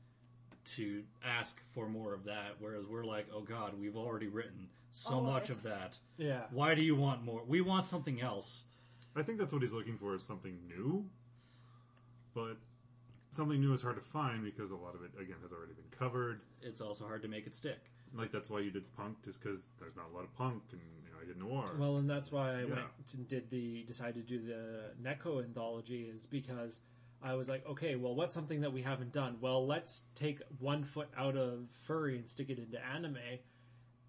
to 0.76 1.02
ask 1.24 1.60
for 1.74 1.88
more 1.88 2.14
of 2.14 2.24
that. 2.24 2.60
Whereas 2.60 2.86
we're 2.86 3.04
like, 3.04 3.26
"Oh 3.32 3.42
God, 3.42 3.78
we've 3.78 3.96
already 3.96 4.28
written 4.28 4.68
so 4.92 5.14
Oh, 5.16 5.20
much 5.22 5.50
of 5.50 5.58
it's- 5.58 5.64
that. 5.64 5.98
Yeah. 6.16 6.46
Why 6.50 6.74
do 6.74 6.82
you 6.82 6.94
want 6.94 7.22
more? 7.22 7.42
We 7.44 7.60
want 7.60 7.86
something 7.88 8.20
else." 8.20 8.64
I 9.16 9.22
think 9.22 9.38
that's 9.38 9.52
what 9.52 9.62
he's 9.62 9.72
looking 9.72 9.98
for 9.98 10.14
is 10.14 10.22
something 10.22 10.56
new, 10.68 11.08
but 12.34 12.58
something 13.30 13.60
new 13.60 13.72
is 13.72 13.82
hard 13.82 13.96
to 13.96 14.02
find 14.02 14.44
because 14.44 14.70
a 14.70 14.76
lot 14.76 14.94
of 14.94 15.02
it 15.02 15.10
again 15.18 15.38
has 15.42 15.52
already 15.52 15.72
been 15.72 15.90
covered. 15.90 16.40
It's 16.62 16.80
also 16.80 17.06
hard 17.06 17.22
to 17.22 17.28
make 17.28 17.46
it 17.46 17.56
stick. 17.56 17.80
Like 18.16 18.32
that's 18.32 18.48
why 18.50 18.60
you 18.60 18.70
did 18.70 18.90
punk, 18.96 19.16
just 19.24 19.40
because 19.42 19.60
there's 19.78 19.96
not 19.96 20.06
a 20.12 20.14
lot 20.14 20.24
of 20.24 20.34
punk, 20.36 20.62
and 20.72 20.80
you 21.04 21.10
know 21.12 21.18
I 21.22 21.26
did 21.26 21.38
noir. 21.38 21.76
Well, 21.78 21.96
and 21.98 22.08
that's 22.08 22.30
why 22.32 22.52
I 22.52 22.64
Yeah. 22.64 22.74
went 22.74 22.86
and 23.14 23.28
did 23.28 23.50
the 23.50 23.82
decided 23.84 24.26
to 24.26 24.38
do 24.38 24.44
the 24.46 24.94
Neko 25.02 25.42
anthology 25.42 26.04
is 26.04 26.26
because 26.26 26.80
I 27.22 27.34
was 27.34 27.48
like, 27.48 27.66
okay, 27.66 27.96
well, 27.96 28.14
what's 28.14 28.34
something 28.34 28.60
that 28.60 28.72
we 28.72 28.82
haven't 28.82 29.12
done? 29.12 29.38
Well, 29.40 29.66
let's 29.66 30.02
take 30.14 30.40
one 30.58 30.84
foot 30.84 31.08
out 31.16 31.36
of 31.36 31.68
furry 31.86 32.16
and 32.18 32.28
stick 32.28 32.50
it 32.50 32.58
into 32.58 32.84
anime, 32.84 33.18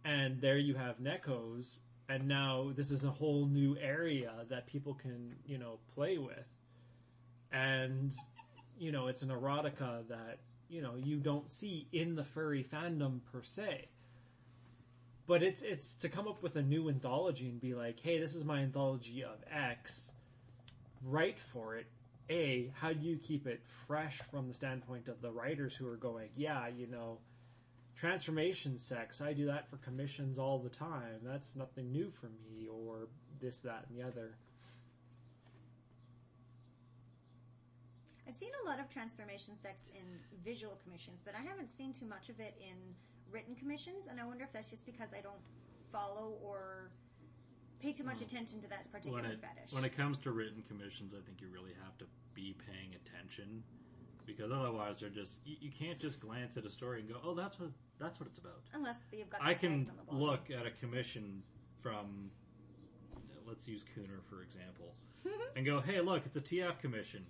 and 0.03 0.39
there 0.41 0.57
you 0.57 0.75
have 0.75 0.99
Nekos, 0.99 1.79
and 2.09 2.27
now 2.27 2.71
this 2.75 2.91
is 2.91 3.03
a 3.03 3.11
whole 3.11 3.45
new 3.47 3.77
area 3.77 4.45
that 4.49 4.67
people 4.67 4.93
can 4.93 5.35
you 5.45 5.57
know 5.57 5.79
play 5.95 6.17
with, 6.17 6.47
and 7.51 8.13
you 8.77 8.91
know 8.91 9.07
it's 9.07 9.21
an 9.21 9.29
erotica 9.29 10.07
that 10.07 10.39
you 10.69 10.81
know 10.81 10.95
you 10.95 11.17
don't 11.17 11.51
see 11.51 11.87
in 11.91 12.15
the 12.15 12.23
furry 12.23 12.63
fandom 12.63 13.19
per 13.31 13.41
se 13.41 13.87
but 15.27 15.43
it's 15.43 15.61
it's 15.61 15.93
to 15.95 16.09
come 16.09 16.27
up 16.27 16.41
with 16.41 16.55
a 16.55 16.61
new 16.61 16.89
anthology 16.89 17.49
and 17.49 17.59
be 17.59 17.73
like, 17.73 17.99
hey, 18.01 18.19
this 18.19 18.33
is 18.33 18.43
my 18.43 18.61
anthology 18.61 19.23
of 19.23 19.37
X. 19.51 20.11
Write 21.03 21.37
for 21.53 21.75
it. 21.75 21.85
A, 22.29 22.71
how 22.73 22.91
do 22.91 23.05
you 23.05 23.17
keep 23.17 23.47
it 23.47 23.61
fresh 23.87 24.19
from 24.31 24.47
the 24.47 24.53
standpoint 24.53 25.07
of 25.07 25.21
the 25.21 25.31
writers 25.31 25.73
who 25.73 25.87
are 25.87 25.95
going, 25.95 26.29
yeah, 26.35 26.67
you 26.67 26.87
know, 26.87 27.19
transformation 27.97 28.77
sex. 28.77 29.21
I 29.21 29.33
do 29.33 29.45
that 29.47 29.69
for 29.69 29.77
commissions 29.77 30.37
all 30.37 30.59
the 30.59 30.69
time. 30.69 31.19
That's 31.23 31.55
nothing 31.55 31.91
new 31.91 32.11
for 32.19 32.27
me, 32.27 32.67
or 32.67 33.07
this, 33.41 33.57
that, 33.59 33.85
and 33.89 33.97
the 33.97 34.05
other. 34.05 34.35
I've 38.27 38.35
seen 38.35 38.51
a 38.63 38.69
lot 38.69 38.79
of 38.79 38.89
transformation 38.89 39.53
sex 39.57 39.89
in 39.95 40.03
visual 40.43 40.77
commissions, 40.83 41.21
but 41.23 41.33
I 41.33 41.41
haven't 41.47 41.75
seen 41.77 41.93
too 41.93 42.05
much 42.05 42.29
of 42.29 42.39
it 42.39 42.55
in 42.59 42.75
written 43.31 43.55
commissions, 43.55 44.07
and 44.09 44.19
I 44.19 44.25
wonder 44.25 44.43
if 44.43 44.51
that's 44.53 44.69
just 44.69 44.85
because 44.85 45.09
I 45.17 45.21
don't 45.21 45.41
follow 45.91 46.35
or 46.43 46.91
pay 47.79 47.93
too 47.93 48.03
much 48.03 48.17
hmm. 48.17 48.23
attention 48.25 48.61
to 48.61 48.69
that 48.69 48.91
particular 48.91 49.21
When 49.21 49.31
it 49.31 49.39
fetish. 49.41 49.71
when 49.71 49.85
it 49.85 49.95
comes 49.95 50.19
to 50.19 50.31
written 50.31 50.63
commissions, 50.67 51.13
I 51.13 51.21
think 51.25 51.41
you 51.41 51.47
really 51.53 51.73
have 51.83 51.97
to 51.99 52.05
be 52.33 52.55
paying 52.65 52.95
attention 52.95 53.63
because 54.25 54.51
otherwise 54.51 54.99
they're 54.99 55.09
just 55.09 55.39
you, 55.45 55.55
you 55.61 55.71
can't 55.71 55.99
just 55.99 56.19
glance 56.19 56.57
at 56.57 56.65
a 56.65 56.69
story 56.69 56.99
and 56.99 57.09
go, 57.09 57.15
oh, 57.23 57.33
that's 57.33 57.59
what 57.59 57.69
that's 57.99 58.19
what 58.19 58.27
it's 58.27 58.37
about. 58.37 58.61
Unless 58.73 58.97
you've 59.11 59.29
got 59.29 59.41
I 59.43 59.53
can 59.53 59.73
on 59.73 59.79
the 59.79 59.91
bottom. 60.05 60.21
look 60.21 60.51
at 60.51 60.65
a 60.65 60.71
commission 60.71 61.41
from, 61.81 62.29
let's 63.47 63.67
use 63.67 63.83
Cooner 63.95 64.21
for 64.29 64.43
example, 64.43 64.93
and 65.55 65.65
go, 65.65 65.79
hey, 65.79 66.01
look, 66.01 66.23
it's 66.25 66.35
a 66.35 66.41
TF 66.41 66.79
commission. 66.79 67.25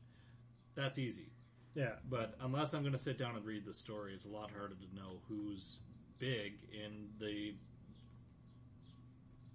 That's 0.76 0.98
easy. 0.98 1.30
Yeah. 1.76 1.94
But 2.10 2.36
unless 2.42 2.74
I'm 2.74 2.82
going 2.82 2.94
to 2.94 3.00
sit 3.00 3.18
down 3.18 3.36
and 3.36 3.46
read 3.46 3.66
the 3.66 3.74
story, 3.74 4.14
it's 4.14 4.26
a 4.26 4.30
lot 4.30 4.50
harder 4.52 4.76
to 4.76 4.96
know 4.96 5.20
who's 5.30 5.78
big 6.20 6.54
in 6.74 7.10
the 7.20 7.54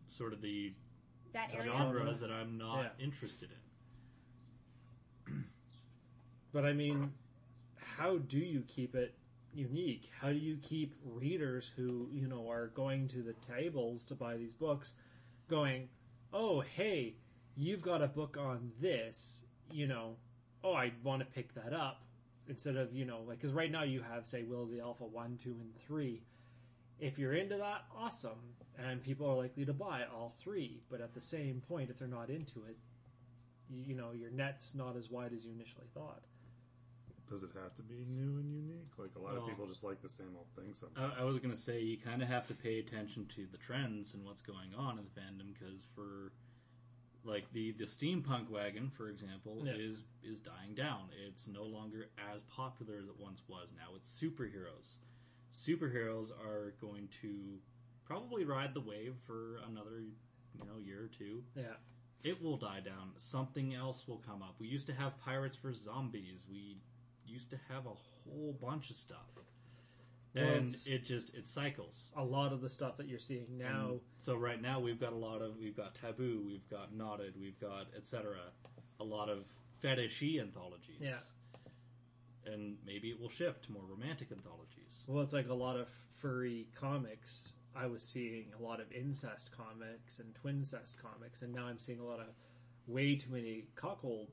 sort 0.08 0.32
of 0.32 0.40
the 0.40 0.72
that 1.32 1.54
area. 1.54 1.72
genres 1.72 2.20
that 2.20 2.30
I'm 2.30 2.58
not 2.58 2.82
Yeah. 2.98 3.04
interested 3.04 3.50
in. 5.26 5.44
But 6.52 6.66
I 6.66 6.74
mean, 6.74 7.12
how 7.76 8.18
do 8.18 8.38
you 8.38 8.62
keep 8.68 8.94
it 8.94 9.14
unique? 9.54 10.10
How 10.20 10.28
do 10.28 10.36
you 10.38 10.58
keep 10.58 10.94
readers 11.04 11.70
who, 11.76 12.08
you 12.12 12.26
know, 12.26 12.46
are 12.50 12.68
going 12.68 13.08
to 13.08 13.22
the 13.22 13.32
tables 13.34 14.04
to 14.06 14.14
buy 14.14 14.36
these 14.36 14.52
books 14.52 14.92
going, 15.48 15.88
oh, 16.34 16.60
hey, 16.60 17.14
you've 17.56 17.80
got 17.80 18.02
a 18.02 18.06
book 18.06 18.36
on 18.38 18.70
this, 18.80 19.40
you 19.70 19.86
know, 19.86 20.16
oh, 20.62 20.74
I 20.74 20.92
want 21.02 21.20
to 21.20 21.26
pick 21.26 21.54
that 21.54 21.72
up 21.72 22.02
instead 22.48 22.76
of, 22.76 22.92
you 22.92 23.04
know, 23.06 23.20
like, 23.26 23.40
because 23.40 23.54
right 23.54 23.70
now 23.70 23.82
you 23.82 24.02
have, 24.02 24.26
say, 24.26 24.42
Will 24.42 24.64
of 24.64 24.70
the 24.70 24.80
Alpha 24.80 25.04
1, 25.04 25.38
2, 25.42 25.50
and 25.50 25.74
3. 25.86 26.22
If 27.02 27.18
you're 27.18 27.34
into 27.34 27.56
that, 27.56 27.82
awesome. 27.98 28.38
And 28.78 29.02
people 29.02 29.28
are 29.28 29.34
likely 29.36 29.64
to 29.66 29.72
buy 29.72 30.02
all 30.14 30.34
three. 30.42 30.80
But 30.90 31.00
at 31.00 31.12
the 31.14 31.20
same 31.20 31.60
point, 31.68 31.90
if 31.90 31.98
they're 31.98 32.08
not 32.08 32.30
into 32.30 32.60
it, 32.68 32.76
you, 33.68 33.82
you 33.88 33.94
know, 33.94 34.12
your 34.12 34.30
net's 34.30 34.72
not 34.74 34.96
as 34.96 35.10
wide 35.10 35.32
as 35.36 35.44
you 35.44 35.50
initially 35.52 35.86
thought. 35.94 36.22
Does 37.28 37.42
it 37.42 37.50
have 37.60 37.74
to 37.76 37.82
be 37.82 38.04
new 38.08 38.38
and 38.38 38.52
unique? 38.52 38.92
Like 38.98 39.10
a 39.16 39.18
lot 39.18 39.32
Well- 39.34 39.42
of 39.42 39.48
people 39.48 39.66
just 39.66 39.82
like 39.82 40.00
the 40.00 40.08
same 40.08 40.30
old 40.36 40.46
thing. 40.56 40.74
Sometimes. 40.78 41.14
I, 41.18 41.22
I 41.22 41.24
was 41.24 41.38
going 41.38 41.54
to 41.54 41.60
say 41.60 41.80
you 41.80 41.98
kind 41.98 42.22
of 42.22 42.28
have 42.28 42.46
to 42.48 42.54
pay 42.54 42.78
attention 42.78 43.26
to 43.34 43.46
the 43.50 43.58
trends 43.58 44.14
and 44.14 44.24
what's 44.24 44.40
going 44.42 44.72
on 44.76 44.98
in 44.98 45.04
the 45.04 45.20
fandom 45.20 45.52
because 45.52 45.82
for 45.94 46.32
like 47.24 47.44
the 47.52 47.72
the 47.72 47.84
steampunk 47.84 48.48
wagon, 48.50 48.90
for 48.96 49.08
example, 49.08 49.62
Yeah. 49.64 49.72
is 49.74 50.02
is 50.22 50.38
dying 50.40 50.74
down. 50.74 51.08
It's 51.26 51.46
no 51.48 51.64
longer 51.64 52.10
as 52.34 52.42
popular 52.44 52.98
as 52.98 53.06
it 53.06 53.18
once 53.18 53.42
was. 53.48 53.68
Now 53.76 53.94
it's 53.96 54.10
superheroes. 54.10 54.96
Superheroes 55.54 56.30
are 56.30 56.74
going 56.80 57.08
to 57.22 57.58
probably 58.06 58.44
ride 58.44 58.74
the 58.74 58.80
wave 58.80 59.14
for 59.26 59.58
another 59.68 60.02
you 60.54 60.66
know 60.66 60.78
year 60.84 61.04
or 61.04 61.10
two. 61.18 61.42
Yeah. 61.54 61.76
It 62.24 62.40
will 62.40 62.56
die 62.56 62.80
down. 62.80 63.10
Something 63.16 63.74
else 63.74 64.06
will 64.06 64.22
come 64.24 64.42
up. 64.42 64.54
We 64.60 64.68
used 64.68 64.86
to 64.86 64.92
have 64.92 65.18
pirates 65.18 65.56
for 65.60 65.72
zombies. 65.72 66.46
We 66.48 66.78
used 67.26 67.50
to 67.50 67.58
have 67.68 67.86
a 67.86 67.94
whole 68.30 68.56
bunch 68.60 68.90
of 68.90 68.96
stuff. 68.96 69.26
Well, 70.34 70.44
and 70.44 70.76
it 70.86 71.04
just 71.04 71.34
it 71.34 71.46
cycles. 71.46 72.10
A 72.16 72.24
lot 72.24 72.52
of 72.52 72.62
the 72.62 72.68
stuff 72.68 72.96
that 72.96 73.06
you're 73.06 73.18
seeing 73.18 73.58
now, 73.58 73.88
And 73.90 74.00
so 74.22 74.36
right 74.36 74.60
now 74.60 74.80
we've 74.80 75.00
got 75.00 75.12
a 75.12 75.16
lot 75.16 75.42
of 75.42 75.58
we've 75.58 75.76
got 75.76 75.94
taboo, 75.94 76.42
we've 76.46 76.68
got 76.70 76.94
knotted, 76.94 77.34
we've 77.38 77.58
got 77.60 77.88
etc. 77.96 78.36
A 79.00 79.04
lot 79.04 79.28
of 79.28 79.44
fetishy 79.84 80.40
anthologies. 80.40 81.00
Yeah. 81.00 81.18
And 82.46 82.76
maybe 82.84 83.08
it 83.10 83.20
will 83.20 83.30
shift 83.30 83.64
to 83.66 83.72
more 83.72 83.82
romantic 83.88 84.28
anthologies. 84.32 85.04
well, 85.06 85.22
it's 85.22 85.32
like 85.32 85.48
a 85.48 85.54
lot 85.54 85.76
of 85.76 85.88
furry 86.20 86.66
comics. 86.78 87.44
I 87.74 87.86
was 87.86 88.02
seeing 88.02 88.46
a 88.58 88.62
lot 88.62 88.80
of 88.80 88.86
incest 88.92 89.50
comics 89.56 90.18
and 90.18 90.34
twincest 90.34 90.94
comics, 91.00 91.42
and 91.42 91.52
now 91.54 91.64
I'm 91.66 91.78
seeing 91.78 92.00
a 92.00 92.04
lot 92.04 92.20
of 92.20 92.26
way 92.86 93.16
too 93.16 93.30
many 93.30 93.64
cuckold 93.76 94.28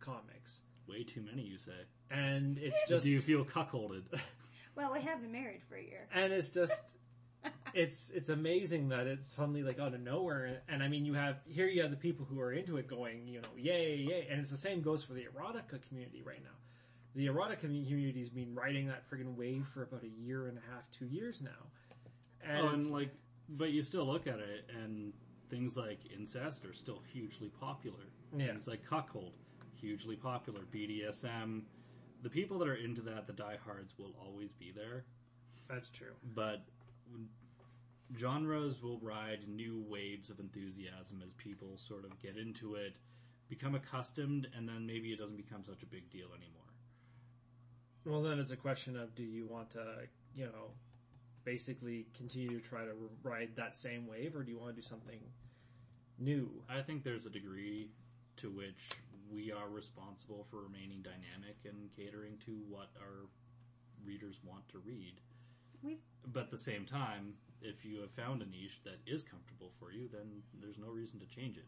comics. 0.00 0.60
Way 0.88 1.04
too 1.04 1.22
many, 1.22 1.42
you 1.42 1.58
say. 1.58 1.72
And 2.10 2.58
it's 2.58 2.76
just 2.88 3.04
Do 3.04 3.10
you 3.10 3.20
feel 3.20 3.44
cuckolded? 3.44 4.02
Well, 4.76 4.92
we 4.92 5.00
have 5.00 5.22
been 5.22 5.32
married 5.32 5.62
for 5.70 5.76
a 5.76 5.82
year. 5.82 6.06
and 6.14 6.34
it's 6.34 6.50
just 6.50 6.82
it's 7.74 8.10
it's 8.10 8.28
amazing 8.28 8.90
that 8.90 9.06
it's 9.06 9.34
suddenly 9.34 9.62
like 9.62 9.78
out 9.78 9.94
of 9.94 10.00
nowhere 10.00 10.60
and 10.68 10.82
i 10.82 10.88
mean 10.88 11.06
you 11.06 11.14
have 11.14 11.36
here 11.46 11.66
you 11.66 11.80
have 11.80 11.90
the 11.90 11.96
people 11.96 12.26
who 12.28 12.38
are 12.38 12.52
into 12.52 12.76
it 12.76 12.86
going 12.86 13.26
you 13.26 13.40
know 13.40 13.48
yay 13.56 13.96
yay 13.96 14.26
and 14.30 14.38
it's 14.38 14.50
the 14.50 14.56
same 14.56 14.82
goes 14.82 15.02
for 15.02 15.14
the 15.14 15.22
erotica 15.22 15.80
community 15.88 16.22
right 16.26 16.42
now 16.44 16.50
the 17.16 17.26
erotica 17.26 17.60
community's 17.60 18.28
been 18.28 18.54
riding 18.54 18.86
that 18.86 19.02
friggin' 19.10 19.34
wave 19.34 19.66
for 19.74 19.82
about 19.82 20.04
a 20.04 20.22
year 20.22 20.46
and 20.46 20.58
a 20.58 20.60
half 20.72 20.84
two 20.96 21.06
years 21.06 21.40
now 21.42 21.50
and, 22.48 22.66
oh, 22.66 22.68
and 22.68 22.90
like, 22.90 23.10
but 23.48 23.70
you 23.70 23.82
still 23.82 24.06
look 24.06 24.26
at 24.26 24.38
it, 24.38 24.68
and 24.82 25.12
things 25.50 25.76
like 25.76 25.98
incest 26.14 26.64
are 26.64 26.74
still 26.74 27.02
hugely 27.12 27.50
popular. 27.60 28.04
Yeah. 28.36 28.46
Things 28.48 28.66
like 28.66 28.84
cuckold, 28.88 29.32
hugely 29.80 30.16
popular. 30.16 30.60
BDSM, 30.74 31.62
the 32.22 32.30
people 32.30 32.58
that 32.58 32.68
are 32.68 32.74
into 32.74 33.02
that, 33.02 33.26
the 33.26 33.32
diehards, 33.32 33.94
will 33.98 34.14
always 34.20 34.50
be 34.52 34.72
there. 34.74 35.04
that's 35.68 35.88
true 35.90 36.14
But 36.34 36.62
genres 38.18 38.82
will 38.82 39.00
ride 39.00 39.40
new 39.48 39.84
waves 39.88 40.30
of 40.30 40.38
enthusiasm 40.38 41.22
as 41.24 41.32
people 41.36 41.78
sort 41.88 42.04
of 42.04 42.20
get 42.20 42.36
into 42.36 42.74
it, 42.74 42.94
become 43.48 43.74
accustomed, 43.74 44.48
and 44.56 44.68
then 44.68 44.86
maybe 44.86 45.08
it 45.12 45.18
doesn't 45.18 45.36
become 45.36 45.64
such 45.64 45.82
a 45.82 45.86
big 45.86 46.08
deal 46.10 46.28
anymore. 46.28 46.62
Well 48.06 48.22
then 48.22 48.38
it's 48.38 48.52
a 48.52 48.56
question 48.56 48.96
of 48.96 49.14
do 49.14 49.22
you 49.22 49.46
want 49.46 49.68
to 49.70 49.84
you 50.34 50.44
know 50.46 50.70
basically 51.44 52.06
continue 52.16 52.58
to 52.60 52.66
try 52.68 52.84
to 52.84 52.92
ride 53.22 53.50
that 53.56 53.76
same 53.76 54.06
wave 54.06 54.34
or 54.34 54.42
do 54.42 54.50
you 54.50 54.58
want 54.58 54.74
to 54.74 54.80
do 54.80 54.86
something 54.86 55.20
new 56.18 56.48
I 56.68 56.80
think 56.82 57.04
there's 57.04 57.26
a 57.26 57.30
degree 57.30 57.90
to 58.38 58.50
which 58.50 58.90
we 59.30 59.52
are 59.52 59.68
responsible 59.68 60.46
for 60.50 60.62
remaining 60.62 61.02
dynamic 61.02 61.56
and 61.64 61.90
catering 61.96 62.38
to 62.46 62.52
what 62.68 62.88
our 63.00 63.26
readers 64.04 64.36
want 64.44 64.68
to 64.68 64.78
read. 64.78 65.14
We've- 65.82 66.00
But 66.26 66.44
at 66.44 66.50
the 66.50 66.58
same 66.58 66.86
time, 66.86 67.36
if 67.60 67.84
you 67.84 68.00
have 68.00 68.12
found 68.12 68.42
a 68.42 68.46
niche 68.46 68.80
that 68.84 69.00
is 69.06 69.22
comfortable 69.22 69.72
for 69.80 69.90
you, 69.90 70.08
then 70.08 70.42
there's 70.60 70.78
no 70.78 70.88
reason 70.88 71.18
to 71.20 71.26
change 71.26 71.58
it. 71.58 71.66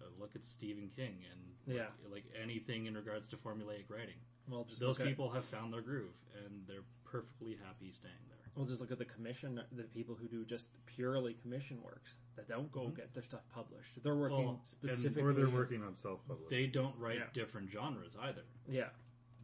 Uh, 0.00 0.04
look 0.18 0.34
at 0.36 0.46
Stephen 0.46 0.90
King 0.94 1.24
and 1.30 1.40
like, 1.66 1.76
Yeah. 1.76 1.88
like 2.10 2.24
anything 2.40 2.86
in 2.86 2.94
regards 2.94 3.28
to 3.28 3.36
formulaic 3.36 3.88
writing. 3.90 4.16
well 4.48 4.64
just 4.64 4.80
Those 4.80 4.98
look 4.98 5.00
at- 5.00 5.06
people 5.06 5.30
have 5.30 5.44
found 5.46 5.72
their 5.72 5.82
groove 5.82 6.14
and 6.44 6.66
they're 6.66 6.84
perfectly 7.04 7.54
happy 7.56 7.92
staying 7.92 8.14
there. 8.28 8.38
We'll 8.54 8.66
just 8.66 8.80
look 8.80 8.90
at 8.90 8.98
the 8.98 9.04
commission, 9.04 9.60
the 9.72 9.84
people 9.84 10.14
who 10.14 10.26
do 10.26 10.44
just 10.44 10.68
purely 10.86 11.34
commission 11.34 11.82
works 11.82 12.16
that 12.36 12.48
don't 12.48 12.72
go 12.72 12.88
Mhm. 12.88 12.96
get 12.96 13.12
their 13.14 13.22
stuff 13.22 13.46
published. 13.50 14.02
They're 14.02 14.16
working 14.16 14.38
Well, 14.38 14.48
and- 14.54 14.64
specifically, 14.66 15.22
or 15.22 15.32
they're 15.32 15.50
working 15.50 15.82
on 15.82 15.94
self-publishing. 15.96 16.48
They 16.50 16.66
don't 16.66 16.96
write 16.98 17.18
Yeah. 17.18 17.30
different 17.32 17.70
genres 17.70 18.16
either. 18.16 18.44
Yeah, 18.66 18.90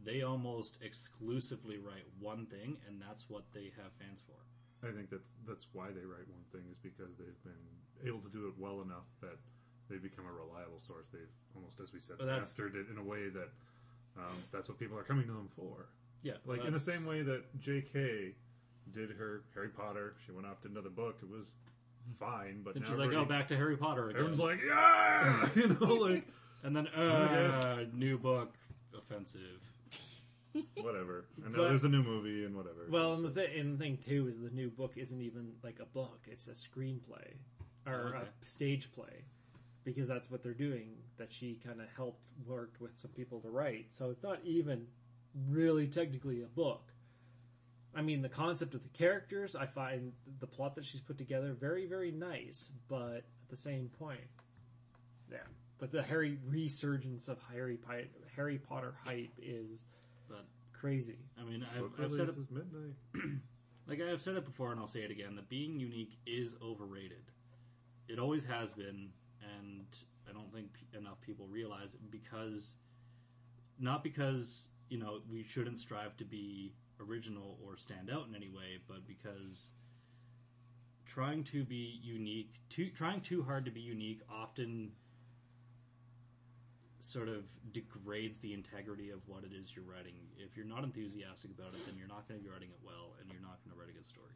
they 0.03 0.21
almost 0.23 0.81
exclusively 0.81 1.77
write 1.77 2.07
one 2.19 2.45
thing, 2.47 2.81
and 2.87 3.01
that's 3.01 3.29
what 3.29 3.51
they 3.53 3.69
have 3.71 3.93
fans 3.93 4.21
for. 4.21 4.39
I 4.85 4.91
think 4.91 5.09
that's 5.09 5.29
that's 5.45 5.71
why 5.73 5.91
they 5.91 6.03
write 6.05 6.27
one 6.27 6.43
thing 6.45 6.67
is 6.69 6.77
because 6.79 7.15
they've 7.15 7.41
been 7.43 7.81
able 8.03 8.21
to 8.21 8.29
do 8.29 8.47
it 8.47 8.57
well 8.57 8.81
enough 8.81 9.07
that 9.21 9.39
they 9.89 9.97
become 9.97 10.25
a 10.25 10.31
reliable 10.31 10.79
source. 10.79 11.07
They've 11.11 11.21
almost, 11.55 11.79
as 11.79 11.93
we 11.93 11.99
said, 11.99 12.17
But 12.17 12.25
that's- 12.25 12.41
mastered 12.49 12.75
it 12.75 12.87
in 12.91 12.97
a 12.97 13.03
way 13.03 13.29
that 13.29 13.49
um, 14.17 14.37
that's 14.51 14.67
what 14.69 14.79
people 14.79 14.97
are 14.97 15.03
coming 15.03 15.25
to 15.27 15.33
them 15.33 15.49
for. 15.55 15.87
Yeah, 16.23 16.33
Like 16.45 16.59
in 16.59 16.65
the 16.65 16.71
that's- 16.79 16.85
same 16.85 17.05
way 17.05 17.21
that 17.21 17.43
J.K. 17.59 18.33
did 18.93 19.11
her 19.11 19.43
Harry 19.53 19.69
Potter, 19.69 20.15
she 20.25 20.31
went 20.31 20.47
off 20.47 20.61
to 20.61 20.67
another 20.67 20.89
book. 20.89 21.17
It 21.21 21.29
was 21.29 21.45
fine, 22.19 22.61
but 22.63 22.75
And 22.75 22.83
now 22.85 22.91
she's 22.91 22.97
like, 22.97 23.05
everybody- 23.07 23.25
"Oh, 23.25 23.29
back 23.29 23.47
to 23.49 23.57
Harry 23.57 23.75
Potter 23.77 24.09
again." 24.09 24.21
everyone's 24.21 24.39
like, 24.39 24.59
yeah, 24.65 25.49
you 25.55 25.67
know, 25.67 25.85
like 25.95 26.27
and 26.63 26.75
then, 26.75 26.87
uh, 26.95 27.85
new 27.93 28.17
book, 28.17 28.53
offensive. 28.97 29.61
whatever. 30.81 31.25
And 31.43 31.51
now 31.51 31.57
But- 31.59 31.67
there's 31.69 31.83
a 31.83 31.89
new 31.89 32.01
movie 32.03 32.45
and 32.45 32.55
whatever. 32.55 32.87
Well, 32.89 33.17
So- 33.17 33.25
and 33.25 33.35
the, 33.35 33.41
th- 33.41 33.59
and 33.59 33.73
the 33.73 33.77
thing 33.83 33.97
too 33.97 34.27
is 34.27 34.39
the 34.39 34.49
new 34.49 34.69
book 34.69 34.93
isn't 34.95 35.21
even 35.21 35.53
like 35.63 35.79
a 35.79 35.85
book; 35.85 36.19
it's 36.27 36.47
a 36.47 36.51
screenplay 36.51 37.33
or 37.85 38.15
Okay. 38.15 38.17
a 38.41 38.45
stage 38.45 38.91
play, 38.93 39.25
because 39.85 40.09
that's 40.09 40.29
what 40.29 40.43
they're 40.43 40.53
doing. 40.53 40.89
That 41.17 41.31
she 41.31 41.59
kind 41.65 41.79
of 41.79 41.87
helped 41.95 42.19
worked 42.45 42.81
with 42.81 42.91
some 42.99 43.11
people 43.11 43.39
to 43.41 43.49
write, 43.49 43.85
so 43.93 44.09
it's 44.09 44.23
not 44.23 44.39
even 44.43 44.87
really 45.49 45.87
technically 45.87 46.41
a 46.41 46.47
book. 46.47 46.91
I 47.95 48.01
mean, 48.01 48.21
the 48.21 48.27
concept 48.29 48.73
of 48.73 48.83
the 48.83 48.89
characters, 48.89 49.55
I 49.55 49.67
find 49.67 50.11
the 50.41 50.47
plot 50.47 50.75
that 50.75 50.83
she's 50.83 50.99
put 50.99 51.17
together 51.17 51.55
very, 51.57 51.85
very 51.85 52.11
nice, 52.11 52.65
but 52.89 53.17
at 53.19 53.49
the 53.49 53.55
same 53.55 53.89
point, 53.97 54.19
yeah. 55.31 55.37
But 55.77 55.91
the 55.91 56.03
Harry 56.03 56.37
resurgence 56.45 57.27
of 57.29 57.37
Harry 57.53 57.77
Pi- 57.77 58.07
Harry 58.35 58.57
Potter 58.57 58.95
hype 59.05 59.33
is 59.41 59.85
But 60.27 60.45
crazy. 60.73 61.19
I 61.39 61.43
mean, 61.43 61.65
I've, 61.75 62.05
I've 62.05 62.13
said 62.13 62.29
it 62.29 62.35
midnight. 62.51 62.95
like 63.87 64.01
I've 64.01 64.21
said 64.21 64.35
it 64.35 64.45
before, 64.45 64.71
and 64.71 64.79
I'll 64.79 64.87
say 64.87 65.01
it 65.01 65.11
again: 65.11 65.35
that 65.35 65.49
being 65.49 65.79
unique 65.79 66.17
is 66.25 66.55
overrated. 66.63 67.23
It 68.07 68.19
always 68.19 68.45
has 68.45 68.71
been, 68.71 69.09
and 69.65 69.85
I 70.29 70.33
don't 70.33 70.53
think 70.53 70.73
p- 70.73 70.97
enough 70.97 71.19
people 71.21 71.47
realize 71.47 71.93
it 71.93 72.11
because, 72.11 72.75
not 73.79 74.03
because 74.03 74.67
you 74.89 74.97
know 74.97 75.19
we 75.31 75.43
shouldn't 75.43 75.79
strive 75.79 76.15
to 76.17 76.25
be 76.25 76.73
original 76.99 77.57
or 77.65 77.77
stand 77.77 78.09
out 78.09 78.27
in 78.27 78.35
any 78.35 78.49
way, 78.49 78.79
but 78.87 79.07
because 79.07 79.69
trying 81.05 81.43
to 81.45 81.63
be 81.63 81.99
unique, 82.03 82.53
too, 82.69 82.89
trying 82.95 83.21
too 83.21 83.43
hard 83.43 83.65
to 83.65 83.71
be 83.71 83.79
unique, 83.79 84.21
often 84.29 84.91
sort 86.99 87.29
of 87.29 87.43
degrades 87.71 88.39
the 88.39 88.53
integrity 88.53 89.11
of 89.11 89.19
what 89.27 89.43
it 89.43 89.51
is 89.53 89.75
you're 89.75 89.85
writing. 89.85 90.13
If 90.37 90.57
you're 90.57 90.65
not 90.65 90.83
enthusiastic 90.83 91.51
about 91.51 91.73
it, 91.73 91.85
then 91.85 91.95
you're 91.97 92.07
not 92.07 92.27
going 92.27 92.39
to 92.39 92.43
be 92.43 92.49
writing 92.49 92.69
it 92.69 92.79
well, 92.83 93.15
and 93.21 93.31
you're 93.31 93.41
not 93.41 93.63
going 93.63 93.75
to 93.75 93.79
write 93.79 93.89
a 93.89 93.93
good 93.93 94.07
story. 94.07 94.35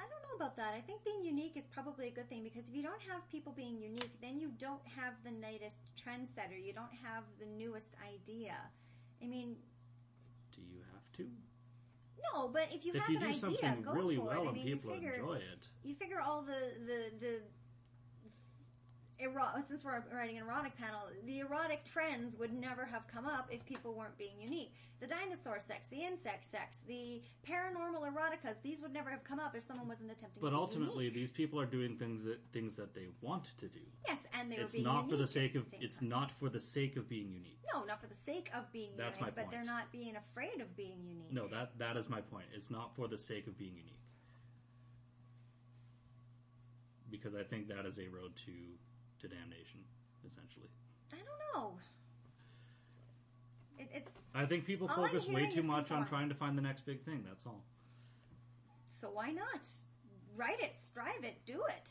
I 0.00 0.04
don't 0.08 0.22
know 0.26 0.36
about 0.42 0.56
that. 0.56 0.72
I 0.74 0.80
think 0.80 1.04
being 1.04 1.22
unique 1.24 1.56
is 1.56 1.64
probably 1.66 2.08
a 2.08 2.10
good 2.10 2.28
thing 2.28 2.42
because 2.42 2.68
if 2.68 2.74
you 2.74 2.82
don't 2.82 3.02
have 3.02 3.28
people 3.30 3.52
being 3.52 3.76
unique, 3.78 4.14
then 4.22 4.40
you 4.40 4.50
don't 4.58 4.84
have 4.96 5.14
the 5.24 5.32
latest 5.46 5.82
trendsetter. 6.02 6.56
You 6.68 6.72
don't 6.72 6.94
have 7.04 7.24
the 7.38 7.46
newest 7.46 7.94
idea. 8.14 8.56
I 9.22 9.26
mean, 9.26 9.56
Do 10.54 10.62
you 10.62 10.80
have 10.92 11.04
to? 11.18 11.26
no, 12.34 12.48
but 12.48 12.68
if 12.72 12.84
you 12.84 12.92
if 12.94 13.02
have 13.02 13.10
you 13.10 13.18
an 13.18 13.22
do 13.40 13.46
idea, 13.46 13.76
go 13.84 13.92
really 13.92 14.16
for 14.16 14.24
well 14.24 14.42
it. 14.42 14.44
I 14.44 14.48
and 14.48 14.54
mean, 14.54 14.66
you 14.66 14.76
people 14.76 14.92
figure 14.94 15.12
enjoy 15.14 15.34
it, 15.36 15.68
you 15.82 15.94
figure 15.94 16.20
all 16.20 16.42
the 16.42 16.60
the 16.86 16.98
the. 17.20 17.32
Ero- 19.22 19.62
since 19.68 19.84
we're 19.84 20.02
writing 20.14 20.38
an 20.38 20.44
erotic 20.44 20.76
panel, 20.76 21.00
the 21.26 21.40
erotic 21.40 21.84
trends 21.84 22.36
would 22.38 22.52
never 22.52 22.84
have 22.84 23.06
come 23.06 23.26
up 23.26 23.48
if 23.50 23.64
people 23.66 23.92
weren't 23.92 24.16
being 24.16 24.40
unique. 24.40 24.72
The 25.00 25.06
dinosaur 25.06 25.58
sex, 25.58 25.88
the 25.88 26.02
insect 26.02 26.44
sex, 26.44 26.82
the 26.86 27.22
paranormal 27.46 28.00
eroticas, 28.02 28.60
these 28.62 28.80
would 28.82 28.92
never 28.92 29.08
have 29.10 29.24
come 29.24 29.38
up 29.40 29.54
if 29.56 29.64
someone 29.64 29.88
wasn't 29.88 30.10
attempting 30.10 30.40
but 30.42 30.50
to 30.50 30.54
be 30.56 30.60
ultimately, 30.60 31.04
unique. 31.06 31.14
these 31.20 31.30
people 31.30 31.58
are 31.60 31.66
doing 31.66 31.96
things 31.96 32.22
that 32.24 32.38
things 32.52 32.76
that 32.76 32.94
they 32.94 33.06
want 33.22 33.44
to 33.58 33.66
do. 33.68 33.80
Yes, 34.06 34.18
and 34.38 34.50
they 34.52 34.56
were 34.56 34.62
It's 34.64 34.72
being 34.72 34.84
not 34.84 35.08
for 35.08 35.16
the 35.16 35.26
sake 35.26 35.54
of. 35.54 35.70
the 35.70 35.76
It's 35.82 35.98
time. 35.98 36.08
not 36.10 36.30
for 36.32 36.48
the 36.50 36.60
sake 36.60 36.96
of 36.96 37.08
being 37.08 37.30
unique. 37.32 37.58
No, 37.72 37.84
not 37.84 38.00
for 38.00 38.08
the 38.08 38.14
sake 38.26 38.50
of 38.54 38.70
being 38.72 38.90
That's 38.96 39.18
unique, 39.18 39.34
but 39.36 39.50
they're 39.50 39.64
not 39.64 39.90
being 39.92 40.16
afraid 40.16 40.60
of 40.60 40.76
being 40.76 40.98
unique. 41.06 41.32
No, 41.32 41.46
that 41.48 41.78
that 41.78 41.96
is 41.96 42.08
my 42.08 42.20
point. 42.20 42.46
It's 42.54 42.70
not 42.70 42.94
for 42.96 43.08
the 43.08 43.18
sake 43.18 43.46
of 43.46 43.56
being 43.58 43.72
unique. 43.76 43.96
Because 47.10 47.34
I 47.34 47.42
think 47.42 47.68
that 47.68 47.86
is 47.86 47.98
a 47.98 48.06
road 48.08 48.32
to 48.46 48.52
to 49.20 49.28
damnation, 49.28 49.80
essentially. 50.26 50.68
I 51.12 51.16
don't 51.16 51.62
know. 51.62 51.72
It, 53.78 53.88
it's 53.94 54.12
I 54.34 54.44
think 54.46 54.64
people 54.66 54.88
All 54.88 55.04
I'm 55.04 55.10
focus 55.10 55.26
way 55.26 55.40
hearing 55.42 55.52
too 55.54 55.60
is 55.60 55.66
much 55.66 55.90
on 55.90 55.98
conform. 56.02 56.06
trying 56.08 56.28
to 56.28 56.34
find 56.34 56.56
the 56.58 56.62
next 56.62 56.84
big 56.86 57.04
thing. 57.04 57.24
That's 57.26 57.46
all. 57.46 57.62
so 59.00 59.10
why 59.10 59.30
not 59.30 59.66
write 60.36 60.60
it, 60.60 60.78
strive 60.78 61.22
it, 61.24 61.36
do 61.46 61.62
it? 61.68 61.90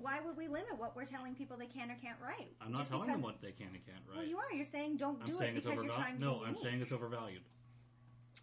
Why 0.00 0.20
would 0.20 0.36
we 0.36 0.46
limit 0.48 0.78
what 0.78 0.94
we're 0.94 1.04
telling 1.04 1.34
people 1.34 1.56
they 1.56 1.66
can 1.66 1.90
or 1.90 1.96
can't 2.02 2.16
write? 2.22 2.52
I'm 2.60 2.70
not 2.72 2.78
Just 2.80 2.90
telling 2.90 3.08
them 3.08 3.20
because- 3.20 3.34
what 3.34 3.42
they 3.42 3.52
can 3.52 3.68
and 3.74 3.84
can't 3.84 3.98
write. 4.06 4.14
Well, 4.14 4.18
write. 4.20 4.28
you 4.28 4.38
are. 4.38 4.52
You're 4.54 4.64
saying 4.64 4.96
don't 4.96 5.20
I'm 5.22 5.26
do 5.28 5.34
saying 5.34 5.54
it 5.54 5.58
it's 5.58 5.66
because 5.66 5.82
you're 5.84 5.92
trying 5.92 6.14
overvalued. 6.16 6.20
to 6.20 6.24
No, 6.26 6.32
be 6.34 6.40
I'm 6.44 6.46
unique. 6.54 6.62
saying 6.64 6.80
it's 6.82 6.92
overvalued. 6.92 7.42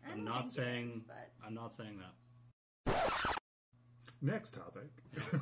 I 0.05 0.11
I'm 0.11 0.15
don't 0.17 0.25
not 0.25 0.49
think 0.49 0.51
it 0.51 0.55
saying. 0.55 0.89
is, 0.91 1.03
but 1.03 1.29
I'm 1.45 1.53
not 1.53 1.75
saying 1.75 1.99
that. 2.85 3.39
Next 4.21 4.53
topic. 4.55 4.89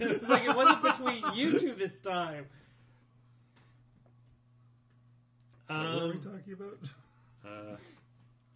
it's 0.00 0.28
like 0.28 0.44
it 0.44 0.54
wasn't 0.56 0.82
between 0.82 1.22
you 1.34 1.58
two 1.58 1.74
this 1.74 2.00
time. 2.00 2.46
what 5.66 5.78
were 5.78 6.06
we 6.08 6.12
Um, 6.14 6.20
talking 6.20 6.52
about? 6.52 6.78
Uh, 7.44 7.76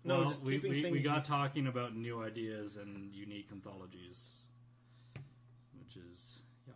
No, 0.05 0.19
well, 0.21 0.29
just 0.31 0.43
we, 0.43 0.59
we, 0.59 0.69
we 0.69 0.83
things- 0.83 1.05
got 1.05 1.25
talking 1.25 1.67
about 1.67 1.97
new 1.97 2.23
ideas 2.23 2.77
and 2.77 3.13
unique 3.15 3.49
anthologies, 3.53 4.33
which 5.79 5.97
is 5.97 6.43
yeah. 6.67 6.75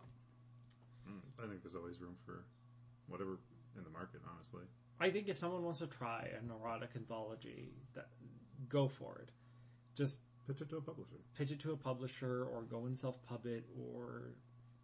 Mm, 1.11 1.21
I 1.43 1.47
think 1.47 1.61
there's 1.61 1.75
always 1.75 1.99
room 2.01 2.15
for 2.25 2.45
whatever 3.07 3.37
in 3.77 3.83
the 3.83 3.89
market. 3.91 4.21
Honestly, 4.33 4.63
I 4.99 5.11
think 5.11 5.27
if 5.27 5.37
someone 5.37 5.63
wants 5.63 5.79
to 5.79 5.87
try 5.87 6.29
a 6.41 6.43
neurotic 6.45 6.89
anthology, 6.95 7.69
that 7.93 8.07
go 8.67 8.87
for 8.87 9.19
it. 9.21 9.29
Just 9.95 10.17
pitch 10.47 10.61
it 10.61 10.69
to 10.69 10.77
a 10.77 10.81
publisher. 10.81 11.17
pitch 11.37 11.51
it 11.51 11.59
to 11.59 11.71
a 11.73 11.77
publisher 11.77 12.45
or 12.45 12.63
go 12.63 12.85
and 12.85 12.97
self 12.97 13.21
pub 13.27 13.45
it 13.45 13.65
or 13.93 14.33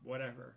whatever. 0.05 0.55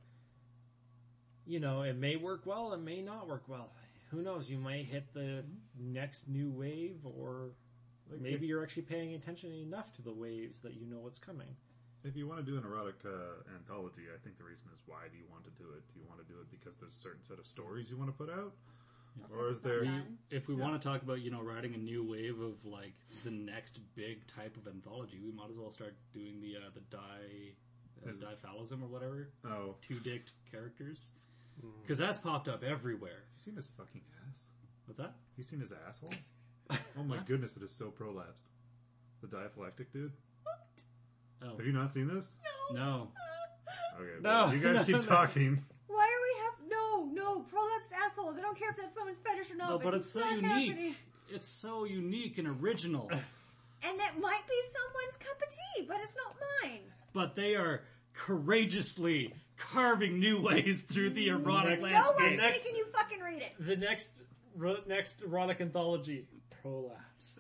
You 1.47 1.61
know, 1.61 1.83
it 1.83 1.97
may 1.97 2.17
work 2.17 2.43
well, 2.45 2.73
it 2.75 2.81
may 2.81 3.01
not 3.01 3.29
work 3.29 3.45
well. 3.49 3.71
Who 4.11 4.23
knows? 4.23 4.49
You 4.51 4.59
might 4.59 4.85
hit 4.85 5.13
the 5.15 5.45
next 5.79 6.29
new 6.29 6.51
wave, 6.51 6.99
or 7.05 7.51
Like 8.11 8.21
maybe 8.21 8.47
you're 8.47 8.63
actually 8.63 8.83
paying 8.83 9.15
attention 9.15 9.53
enough 9.53 9.93
to 9.95 10.03
the 10.03 10.13
waves 10.13 10.61
that 10.61 10.75
you 10.75 10.87
know 10.87 10.99
what's 10.99 11.19
coming. 11.19 11.49
If 12.05 12.17
you 12.17 12.29
want 12.29 12.45
to 12.45 12.47
do 12.51 12.57
an 12.57 12.65
erotic 12.65 12.95
uh, 13.05 13.43
anthology, 13.57 14.03
I 14.15 14.19
think 14.23 14.39
the 14.39 14.45
reason 14.45 14.69
is 14.73 14.81
why 14.87 15.09
do 15.11 15.17
you 15.19 15.25
want 15.31 15.45
to 15.45 15.51
do 15.63 15.69
it? 15.77 15.83
Do 15.93 16.01
you 16.01 16.07
want 16.09 16.21
to 16.21 16.33
do 16.33 16.39
it 16.41 16.51
because 16.51 16.77
there's 16.79 16.95
a 16.95 17.01
certain 17.01 17.23
set 17.23 17.39
of 17.39 17.47
stories 17.47 17.91
you 17.91 17.97
want 17.97 18.09
to 18.11 18.17
put 18.17 18.31
out, 18.31 18.53
or 19.33 19.51
is 19.51 19.61
Because 19.61 19.79
it's 19.83 19.85
not 19.89 20.05
there? 20.31 20.39
If 20.39 20.49
we 20.49 20.55
Yeah. 20.55 20.63
want 20.63 20.81
to 20.81 20.89
talk 20.89 21.03
about 21.03 21.21
you 21.23 21.31
know 21.31 21.43
writing 21.43 21.75
a 21.75 21.79
new 21.79 22.05
wave 22.05 22.41
of 22.41 22.65
like 22.65 22.95
the 23.25 23.31
next 23.33 23.81
big 23.95 24.27
type 24.27 24.57
of 24.57 24.69
anthology, 24.69 25.19
we 25.19 25.33
might 25.33 25.51
as 25.51 25.57
well 25.57 25.73
start 25.73 25.97
doing 26.15 26.41
the 26.41 26.57
uh, 26.57 26.71
the 26.73 26.81
di 26.89 27.57
Is- 28.07 28.17
diphallism 28.17 28.83
or 28.83 28.87
whatever 28.87 29.29
Oh, 29.45 29.75
two 29.87 29.99
dicked 30.01 30.33
characters 30.51 31.09
because 31.83 31.99
that's 31.99 32.19
popped 32.19 32.47
up 32.49 32.63
everywhere. 32.63 33.25
you 33.37 33.43
seen 33.45 33.57
his 33.57 33.69
fucking 33.77 34.03
ass? 34.27 34.35
What's 34.87 34.99
that? 34.99 35.15
You 35.37 35.45
seen 35.45 35.61
his 35.61 35.71
asshole? 35.89 36.15
Oh 36.99 37.03
my 37.03 37.19
goodness, 37.27 37.57
it 37.57 37.63
is 37.63 37.71
so 37.73 37.87
prolapsed. 37.99 38.45
The 39.23 39.27
diphallic 39.29 39.87
dude. 39.93 40.13
Oh 41.43 41.57
Have 41.57 41.65
you 41.67 41.73
not 41.73 41.93
seen 41.93 42.09
this? 42.09 42.29
no, 42.73 43.09
Okay, 43.99 44.11
No, 44.21 44.31
well, 44.47 44.55
you 44.55 44.61
guys 44.61 44.75
no, 44.77 44.85
keep 44.85 44.95
no. 44.97 45.01
talking. 45.03 45.65
why 45.87 46.05
are 46.05 46.23
we 46.23 46.41
have 46.45 46.71
no 46.71 47.07
no 47.13 47.41
prolapsed 47.43 47.93
assholes? 48.07 48.37
I 48.39 48.43
don't 48.43 48.59
care 48.59 48.71
if 48.71 48.77
that's 48.77 48.95
someone's 48.95 49.19
fetish 49.19 49.51
or 49.51 49.57
not. 49.57 49.71
no, 49.71 49.79
but 49.79 49.95
it's 49.95 50.11
so 50.13 50.21
not 50.21 50.33
unique. 50.37 50.69
happening. 50.71 50.95
It's 51.31 51.47
so 51.49 51.85
unique 51.85 52.39
and 52.39 52.47
original. 52.49 53.09
And 53.11 53.99
that 54.01 54.19
might 54.21 54.43
be 54.49 54.61
someone's 54.73 55.17
cup 55.19 55.41
of 55.41 55.55
tea, 55.55 55.85
but 55.87 55.99
it's 56.03 56.17
not 56.17 56.35
mine. 56.63 56.81
But 57.13 57.35
they 57.37 57.55
are 57.57 57.83
courageously 58.15 59.33
carving 59.57 60.19
new 60.21 60.41
ways 60.43 60.83
through 60.83 61.11
the 61.11 61.29
erotic 61.29 61.81
Next- 61.81 61.93
No 61.93 61.99
landscape. 61.99 62.21
one's 62.21 62.37
next- 62.39 62.65
making 62.65 62.77
you 62.77 62.87
fucking 62.93 63.21
read 63.21 63.43
it. 63.43 63.53
The 63.59 63.77
next 63.77 64.09
ro- 64.57 64.81
next 64.87 65.23
erotic 65.23 65.61
anthology, 65.61 66.27
Prolapse. 66.63 67.39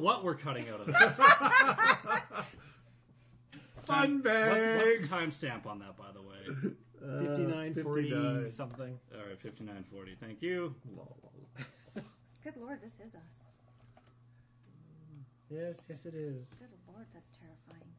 What 0.00 0.24
we're 0.24 0.34
cutting 0.34 0.68
out 0.68 0.80
of 0.80 0.86
this. 0.86 0.96
Fun 3.86 4.14
What- 4.16 4.24
bags. 4.24 5.10
what's 5.10 5.40
the 5.40 5.46
timestamp 5.48 5.66
on 5.66 5.78
that, 5.80 5.96
by 5.96 6.12
the 6.12 6.22
way? 6.22 6.74
Uh, 7.02 7.36
59, 7.36 7.74
40, 7.82 8.50
something. 8.50 8.98
All 9.14 9.20
right, 9.26 9.40
fifty-nine 9.40 9.84
forty. 9.90 10.14
Thank 10.20 10.42
you. 10.42 10.74
Good 12.44 12.56
lord, 12.58 12.80
this 12.82 12.94
is 13.06 13.14
us. 13.14 13.54
Yes, 15.50 15.74
yes, 15.88 16.04
it 16.06 16.14
is. 16.14 16.48
Good 16.58 16.68
lord, 16.92 17.06
that's 17.14 17.30
terrifying. 17.30 17.92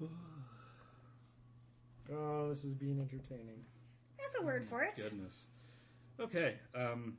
Oh, 2.12 2.48
this 2.50 2.64
is 2.64 2.74
being 2.74 2.98
entertaining. 3.00 3.64
That's 4.18 4.36
a 4.38 4.42
word 4.44 4.66
for 4.68 4.82
it. 4.82 4.96
Goodness. 4.96 5.44
Okay. 6.20 6.56
Um, 6.74 7.16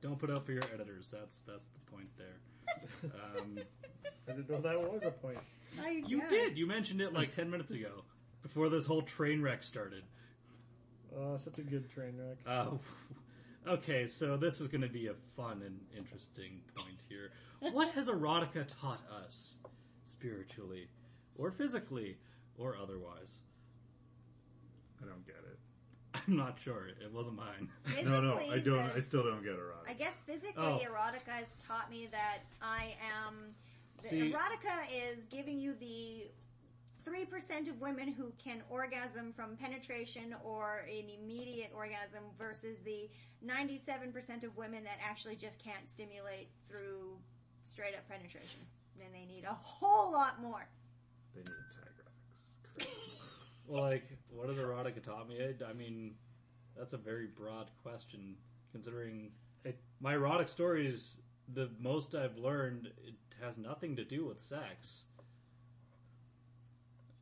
don't 0.00 0.18
put 0.18 0.30
out 0.30 0.44
for 0.44 0.52
your 0.52 0.64
editors. 0.72 1.10
That's 1.12 1.40
that's 1.40 1.66
the 1.66 1.90
point 1.90 2.08
there. 2.16 3.10
Um, 3.38 3.58
I 4.28 4.32
didn't 4.32 4.50
know 4.50 4.60
that 4.60 4.80
was 4.80 5.02
a 5.04 5.10
point. 5.10 5.38
I, 5.82 6.02
you 6.06 6.18
yeah. 6.18 6.28
did. 6.28 6.58
You 6.58 6.66
mentioned 6.66 7.00
it 7.00 7.12
like 7.12 7.34
ten 7.34 7.50
minutes 7.50 7.72
ago, 7.72 8.04
before 8.42 8.68
this 8.68 8.86
whole 8.86 9.02
train 9.02 9.42
wreck 9.42 9.62
started. 9.62 10.04
Oh, 11.16 11.36
such 11.38 11.58
a 11.58 11.62
good 11.62 11.90
train 11.90 12.14
wreck. 12.16 12.38
Uh, 12.46 12.76
okay, 13.68 14.06
so 14.06 14.36
this 14.36 14.60
is 14.60 14.68
going 14.68 14.82
to 14.82 14.88
be 14.88 15.08
a 15.08 15.14
fun 15.36 15.62
and 15.64 15.80
interesting 15.96 16.60
point 16.76 16.98
here. 17.08 17.32
What 17.72 17.90
has 17.90 18.06
erotica 18.06 18.66
taught 18.80 19.02
us, 19.24 19.54
spiritually, 20.06 20.88
or 21.36 21.50
physically, 21.50 22.16
or 22.56 22.76
otherwise? 22.80 23.40
I 25.02 25.06
don't 25.06 25.26
get 25.26 25.36
it. 25.36 25.58
I'm 26.26 26.36
not 26.36 26.56
sure. 26.62 26.88
It 26.88 27.12
wasn't 27.12 27.36
mine. 27.36 27.68
No, 28.04 28.20
no, 28.20 28.36
I 28.38 28.58
don't. 28.58 28.86
the- 28.86 28.96
I 28.96 29.00
still 29.00 29.22
don't 29.22 29.42
get 29.42 29.52
erotic. 29.52 29.88
I 29.88 29.92
guess 29.94 30.20
physically, 30.26 30.52
Oh. 30.56 30.78
erotica 30.84 31.30
has 31.32 31.48
taught 31.66 31.90
me 31.90 32.08
that 32.12 32.38
I 32.62 32.94
am. 33.26 33.54
The 34.02 34.08
See- 34.08 34.32
erotica 34.32 34.86
is 34.92 35.24
giving 35.30 35.58
you 35.58 35.74
the 35.74 36.30
three 37.04 37.24
percent 37.24 37.68
of 37.68 37.80
women 37.80 38.12
who 38.12 38.32
can 38.42 38.62
orgasm 38.70 39.32
from 39.32 39.56
penetration 39.56 40.34
or 40.44 40.86
an 40.88 41.04
immediate 41.22 41.70
orgasm 41.74 42.24
versus 42.38 42.82
the 42.82 43.08
ninety-seven 43.42 44.12
percent 44.12 44.44
of 44.44 44.56
women 44.56 44.84
that 44.84 44.98
actually 45.02 45.36
just 45.36 45.58
can't 45.62 45.88
stimulate 45.88 46.48
through 46.68 47.16
straight 47.64 47.94
up 47.94 48.08
penetration. 48.08 48.60
Then 48.98 49.08
they 49.12 49.24
need 49.32 49.44
a 49.44 49.54
whole 49.54 50.10
lot 50.12 50.40
more. 50.42 50.66
They 51.34 51.40
need 51.40 51.46
tag 51.74 51.92
graphics. 51.96 52.88
Well, 53.19 53.19
like, 53.70 54.04
what 54.28 54.48
has 54.48 54.58
erotica 54.58 55.02
taught 55.02 55.28
me? 55.28 55.38
I, 55.40 55.70
I 55.70 55.72
mean, 55.72 56.14
that's 56.76 56.92
a 56.92 56.98
very 56.98 57.26
broad 57.26 57.70
question, 57.82 58.36
considering 58.72 59.30
it, 59.64 59.78
my 60.00 60.14
erotic 60.14 60.48
stories. 60.48 61.16
The 61.52 61.70
most 61.80 62.14
I've 62.14 62.36
learned, 62.36 62.90
it 63.04 63.14
has 63.42 63.58
nothing 63.58 63.96
to 63.96 64.04
do 64.04 64.24
with 64.24 64.40
sex. 64.40 65.04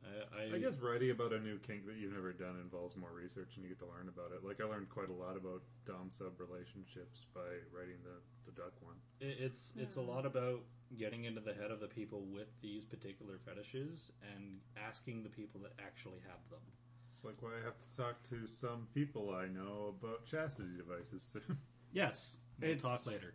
I, 0.09 0.53
I, 0.53 0.55
I 0.55 0.59
guess 0.59 0.75
writing 0.81 1.11
about 1.11 1.33
a 1.33 1.39
new 1.39 1.59
kink 1.59 1.85
that 1.85 1.95
you've 1.95 2.13
never 2.13 2.33
done 2.33 2.57
involves 2.61 2.95
more 2.97 3.11
research, 3.13 3.53
and 3.55 3.63
you 3.63 3.69
get 3.69 3.79
to 3.79 3.85
learn 3.85 4.09
about 4.09 4.31
it. 4.33 4.45
Like 4.45 4.61
I 4.61 4.65
learned 4.65 4.89
quite 4.89 5.09
a 5.09 5.13
lot 5.13 5.37
about 5.37 5.61
dom 5.85 6.09
sub 6.09 6.39
relationships 6.39 7.25
by 7.33 7.61
writing 7.71 8.01
the 8.03 8.17
the 8.45 8.53
duck 8.57 8.73
one. 8.81 8.95
It, 9.19 9.37
it's 9.39 9.73
it's 9.75 9.97
a 9.97 10.01
hmm. 10.01 10.09
lot 10.09 10.25
about 10.25 10.61
getting 10.97 11.25
into 11.25 11.41
the 11.41 11.53
head 11.53 11.71
of 11.71 11.79
the 11.79 11.87
people 11.87 12.25
with 12.25 12.49
these 12.61 12.83
particular 12.83 13.39
fetishes 13.45 14.11
and 14.33 14.59
asking 14.75 15.23
the 15.23 15.29
people 15.29 15.61
that 15.61 15.73
actually 15.79 16.19
have 16.25 16.41
them. 16.49 16.65
It's 17.13 17.23
like 17.23 17.41
why 17.41 17.51
I 17.59 17.63
have 17.63 17.77
to 17.77 17.89
talk 18.01 18.15
to 18.29 18.47
some 18.47 18.87
people 18.93 19.35
I 19.35 19.47
know 19.47 19.93
about 19.99 20.25
chastity 20.25 20.77
devices. 20.77 21.23
Yes, 21.91 22.35
we'll 22.61 22.77
talk 22.77 23.03
later. 23.07 23.33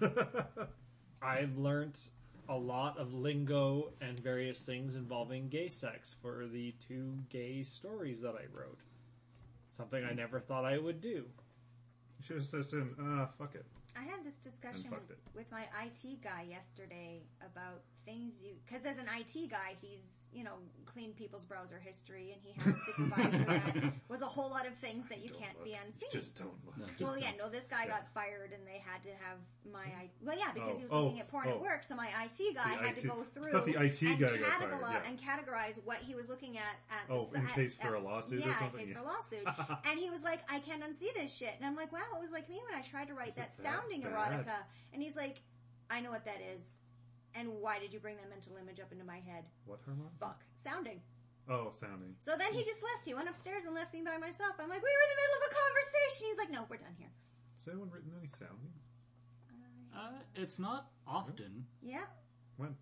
I've 1.22 1.56
learnt 1.56 1.98
a 2.48 2.56
lot 2.56 2.98
of 2.98 3.14
lingo 3.14 3.92
and 4.00 4.18
various 4.18 4.58
things 4.58 4.94
involving 4.94 5.48
gay 5.48 5.68
sex 5.68 6.14
for 6.20 6.46
the 6.46 6.74
two 6.86 7.18
gay 7.30 7.62
stories 7.62 8.20
that 8.20 8.34
I 8.34 8.44
wrote. 8.52 8.78
Something 9.76 10.04
I 10.04 10.12
never 10.12 10.40
thought 10.40 10.64
I 10.64 10.78
would 10.78 11.00
do. 11.00 11.26
You 12.22 12.26
should 12.26 12.36
have 12.36 12.46
said 12.46 12.70
to 12.70 12.76
him, 12.78 12.96
"Ah, 13.00 13.28
fuck 13.36 13.56
it." 13.56 13.66
I 13.96 14.04
had 14.04 14.24
this 14.24 14.36
discussion 14.36 14.84
fucked 14.88 15.08
with, 15.08 15.18
it. 15.18 15.18
with 15.34 15.50
my 15.52 15.64
IT 15.84 16.22
guy 16.22 16.46
yesterday 16.48 17.20
about 17.44 17.82
things 18.06 18.42
you 18.42 18.50
because 18.66 18.84
as 18.86 18.96
an 18.98 19.06
IT 19.18 19.50
guy, 19.50 19.74
he's 19.80 20.28
you 20.32 20.44
know 20.44 20.54
cleaned 20.86 21.14
people's 21.14 21.44
browser 21.44 21.78
history 21.78 22.32
and 22.32 22.40
he 22.42 22.52
had 22.58 22.74
a 22.74 22.78
supervisor 22.86 23.44
that 23.44 23.92
was 24.08 24.22
a 24.22 24.26
whole 24.26 24.48
lot 24.48 24.66
of 24.66 24.72
things 24.80 25.06
that 25.08 25.20
you 25.22 25.28
Don't 25.28 25.40
can't 25.40 25.56
look. 25.58 25.64
be 25.66 25.74
unseen. 25.74 26.08
Just 26.10 26.38
don't 26.38 26.54
look. 26.64 26.78
No, 26.78 26.86
Just 26.86 27.02
well, 27.02 27.18
yeah, 27.18 27.32
don't. 27.36 27.38
no, 27.38 27.50
this 27.50 27.64
guy 27.68 27.84
Yeah. 27.84 28.00
got 28.00 28.08
fired 28.14 28.52
and 28.56 28.66
they 28.66 28.80
had 28.82 29.02
to 29.04 29.10
have 29.20 29.36
my 29.70 29.84
I 29.84 30.08
well, 30.24 30.36
yeah, 30.38 30.52
because 30.54 30.70
Oh, 30.72 30.78
he 30.78 30.84
was 30.84 30.92
oh, 30.92 31.04
looking 31.04 31.20
at 31.20 31.28
porn 31.28 31.48
oh. 31.48 31.50
at 31.56 31.60
work, 31.60 31.82
so 31.84 31.94
my 31.94 32.08
IT 32.24 32.54
guy 32.56 32.70
The 32.76 32.82
had 32.82 32.96
IT 32.96 33.00
to 33.02 33.06
go 33.08 33.24
through 33.34 33.52
thought 33.52 33.66
the 33.66 33.76
IT 33.76 34.00
and, 34.02 34.18
guy 34.18 34.36
got 34.38 34.48
categorize, 34.56 34.80
fired, 34.80 35.02
yeah. 35.04 35.10
and 35.10 35.20
categorize 35.20 35.74
what 35.84 35.98
he 35.98 36.14
was 36.14 36.28
looking 36.30 36.56
at 36.56 36.80
at 36.90 37.04
Oh, 37.12 37.28
the, 37.30 37.38
in 37.38 37.46
at- 37.46 37.52
case 37.54 37.74
for 37.76 37.94
at- 37.94 38.02
a 38.02 38.04
lawsuit 38.04 38.42
or 38.42 38.48
yeah, 38.48 38.58
something? 38.58 38.80
in 38.80 38.86
case 38.86 38.94
Yeah. 38.96 39.00
for 39.02 39.06
a 39.06 39.12
lawsuit. 39.12 39.78
and 39.90 40.00
he 40.00 40.08
was 40.08 40.22
like, 40.22 40.40
I 40.50 40.60
can't 40.60 40.82
unsee 40.82 41.12
this 41.14 41.32
shit. 41.32 41.52
And 41.58 41.66
I'm 41.66 41.76
like, 41.76 41.92
wow, 41.92 42.00
it 42.16 42.20
was 42.20 42.30
like 42.30 42.48
me 42.48 42.60
when 42.68 42.78
I 42.78 42.82
tried 42.82 43.08
to 43.08 43.14
write 43.14 43.34
that 43.36 43.56
that 43.56 43.62
sounding 43.62 44.02
bad? 44.02 44.12
erotica. 44.12 44.58
And 44.92 45.02
he's 45.02 45.16
like, 45.16 45.42
I 45.90 46.00
know 46.00 46.10
what 46.10 46.24
that 46.24 46.40
is. 46.54 46.62
And 47.34 47.48
why 47.60 47.78
did 47.78 47.92
you 47.92 48.00
bring 48.00 48.16
that 48.16 48.28
mental 48.28 48.52
image 48.60 48.80
up 48.80 48.92
into 48.92 49.04
my 49.04 49.20
head? 49.24 49.44
What 49.64 49.80
hormone? 49.84 50.12
Fuck. 50.20 50.44
Sounding. 50.62 51.00
Oh, 51.48 51.72
sounding. 51.74 52.14
So 52.20 52.36
then 52.38 52.52
he 52.52 52.62
just 52.62 52.82
left. 52.82 53.04
He 53.04 53.14
went 53.14 53.28
upstairs 53.28 53.64
and 53.64 53.74
left 53.74 53.92
me 53.92 54.02
by 54.04 54.16
myself. 54.18 54.54
I'm 54.60 54.68
like, 54.68 54.82
we 54.82 54.92
were 54.92 55.04
in 55.04 55.10
the 55.10 55.20
middle 55.20 55.36
of 55.40 55.44
a 55.48 55.52
conversation. 55.56 56.22
He's 56.28 56.38
like, 56.38 56.52
no, 56.52 56.66
we're 56.68 56.76
done 56.78 56.94
here. 56.98 57.10
Has 57.58 57.68
anyone 57.68 57.90
written 57.90 58.12
any 58.18 58.28
sounding? 58.38 58.72
Uh, 59.94 60.22
it's 60.34 60.58
not 60.58 60.88
often. 61.06 61.64
Yeah. 61.82 62.06
When? 62.56 62.76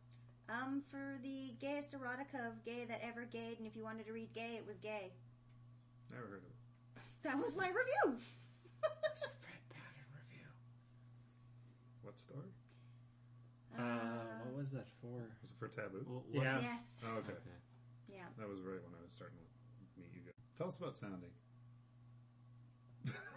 Um, 0.48 0.82
for 0.90 1.18
the 1.22 1.54
gayest 1.60 1.92
erotica 1.92 2.46
of 2.46 2.64
gay 2.64 2.84
that 2.88 3.00
ever 3.06 3.24
gayed, 3.24 3.58
and 3.58 3.66
if 3.66 3.76
you 3.76 3.84
wanted 3.84 4.06
to 4.06 4.12
read 4.12 4.32
gay, 4.34 4.54
it 4.58 4.66
was 4.66 4.78
gay. 4.78 5.12
Never 6.10 6.26
heard 6.26 6.38
of 6.38 6.44
it. 6.44 7.02
That 7.22 7.38
was 7.38 7.56
my 7.56 7.68
review. 7.68 8.18
What 12.02 12.18
story? 12.18 12.48
Uh, 13.78 13.82
what 14.44 14.56
was 14.58 14.70
that 14.70 14.86
for? 15.00 15.08
Was 15.42 15.50
it 15.50 15.58
for 15.58 15.68
Taboo? 15.68 16.04
Well, 16.06 16.24
what- 16.30 16.42
Yeah. 16.44 16.60
yes. 16.60 16.82
Oh, 17.04 17.18
okay. 17.18 17.32
Yeah. 18.08 18.24
That 18.38 18.48
was 18.48 18.60
right 18.60 18.82
when 18.82 18.94
I 18.98 19.02
was 19.02 19.12
starting 19.12 19.38
to 19.38 20.00
meet 20.00 20.10
you 20.14 20.20
guys. 20.22 20.34
Tell 20.58 20.68
us 20.68 20.76
about 20.78 20.96
sounding. 20.96 21.30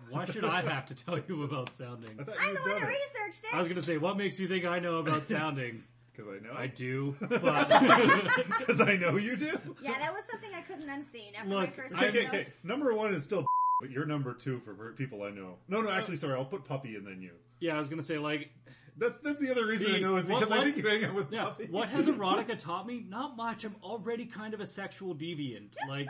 Why 0.10 0.26
should 0.26 0.44
I 0.46 0.62
have 0.62 0.86
to 0.88 0.96
tell 0.96 1.18
you 1.20 1.44
about 1.44 1.74
sounding? 1.74 2.16
I 2.20 2.24
thought 2.24 2.36
I'm 2.40 2.50
you 2.50 2.54
the 2.56 2.60
had 2.60 2.66
one 2.68 2.76
that 2.76 2.82
done 2.82 2.90
it. 2.92 2.98
researched 3.16 3.44
it. 3.46 3.54
I 3.54 3.60
was 3.60 3.68
going 3.68 3.76
to 3.80 3.82
say, 3.82 3.98
what 3.98 4.18
makes 4.18 4.40
you 4.40 4.48
think 4.48 4.66
I 4.66 4.80
know 4.80 4.98
about 4.98 5.26
sounding? 5.36 5.84
Because 6.12 6.30
I 6.30 6.40
know. 6.46 6.54
I 6.56 6.68
do, 6.68 7.16
but 7.22 7.40
Because 8.60 8.82
I 8.82 8.98
know 8.98 9.16
you 9.18 9.36
do. 9.36 9.58
yeah, 9.82 9.98
that 9.98 10.14
was 10.14 10.24
something 10.30 10.52
I 10.54 10.62
couldn't 10.62 10.90
unseen 10.90 11.34
after 11.36 11.50
Look, 11.50 11.70
my 11.70 11.76
first 11.76 11.96
Okay, 11.96 12.08
okay, 12.08 12.28
okay. 12.28 12.48
Number 12.64 12.94
one 12.94 13.14
is 13.16 13.24
still, 13.24 13.46
but 13.82 13.90
you're 13.92 14.06
number 14.06 14.34
two 14.34 14.60
for 14.60 14.74
for 14.76 14.92
people 14.94 15.24
I 15.24 15.30
know. 15.30 15.56
No, 15.68 15.82
no, 15.82 15.90
actually, 15.90 16.18
sorry. 16.18 16.36
I'll 16.36 16.46
put 16.46 16.66
puppy 16.66 16.96
and 16.96 17.06
then 17.06 17.22
you. 17.22 17.32
yeah, 17.60 17.76
I 17.76 17.80
was 17.80 17.88
going 17.90 18.00
to 18.00 18.06
say, 18.06 18.18
like, 18.18 18.50
That's 18.98 19.18
that's 19.24 19.40
the 19.40 19.50
other 19.52 19.66
reason 19.66 19.94
I 19.94 20.00
know 20.00 20.16
is 20.18 20.26
what- 20.26 20.40
because 20.40 20.52
I 20.52 20.64
think 20.64 20.78
you 20.78 20.88
hang 20.88 21.04
out 21.06 21.14
with 21.16 21.32
yeah, 21.32 21.46
puppy. 21.46 21.66
what 21.70 21.90
has 21.90 22.08
erotica 22.14 22.58
taught 22.58 22.86
me? 22.88 23.04
Not 23.08 23.36
much. 23.36 23.64
I'm 23.64 23.76
already 23.84 24.26
kind 24.26 24.54
of 24.54 24.60
a 24.62 24.66
sexual 24.68 25.16
deviant. 25.16 25.70
Like, 25.90 26.08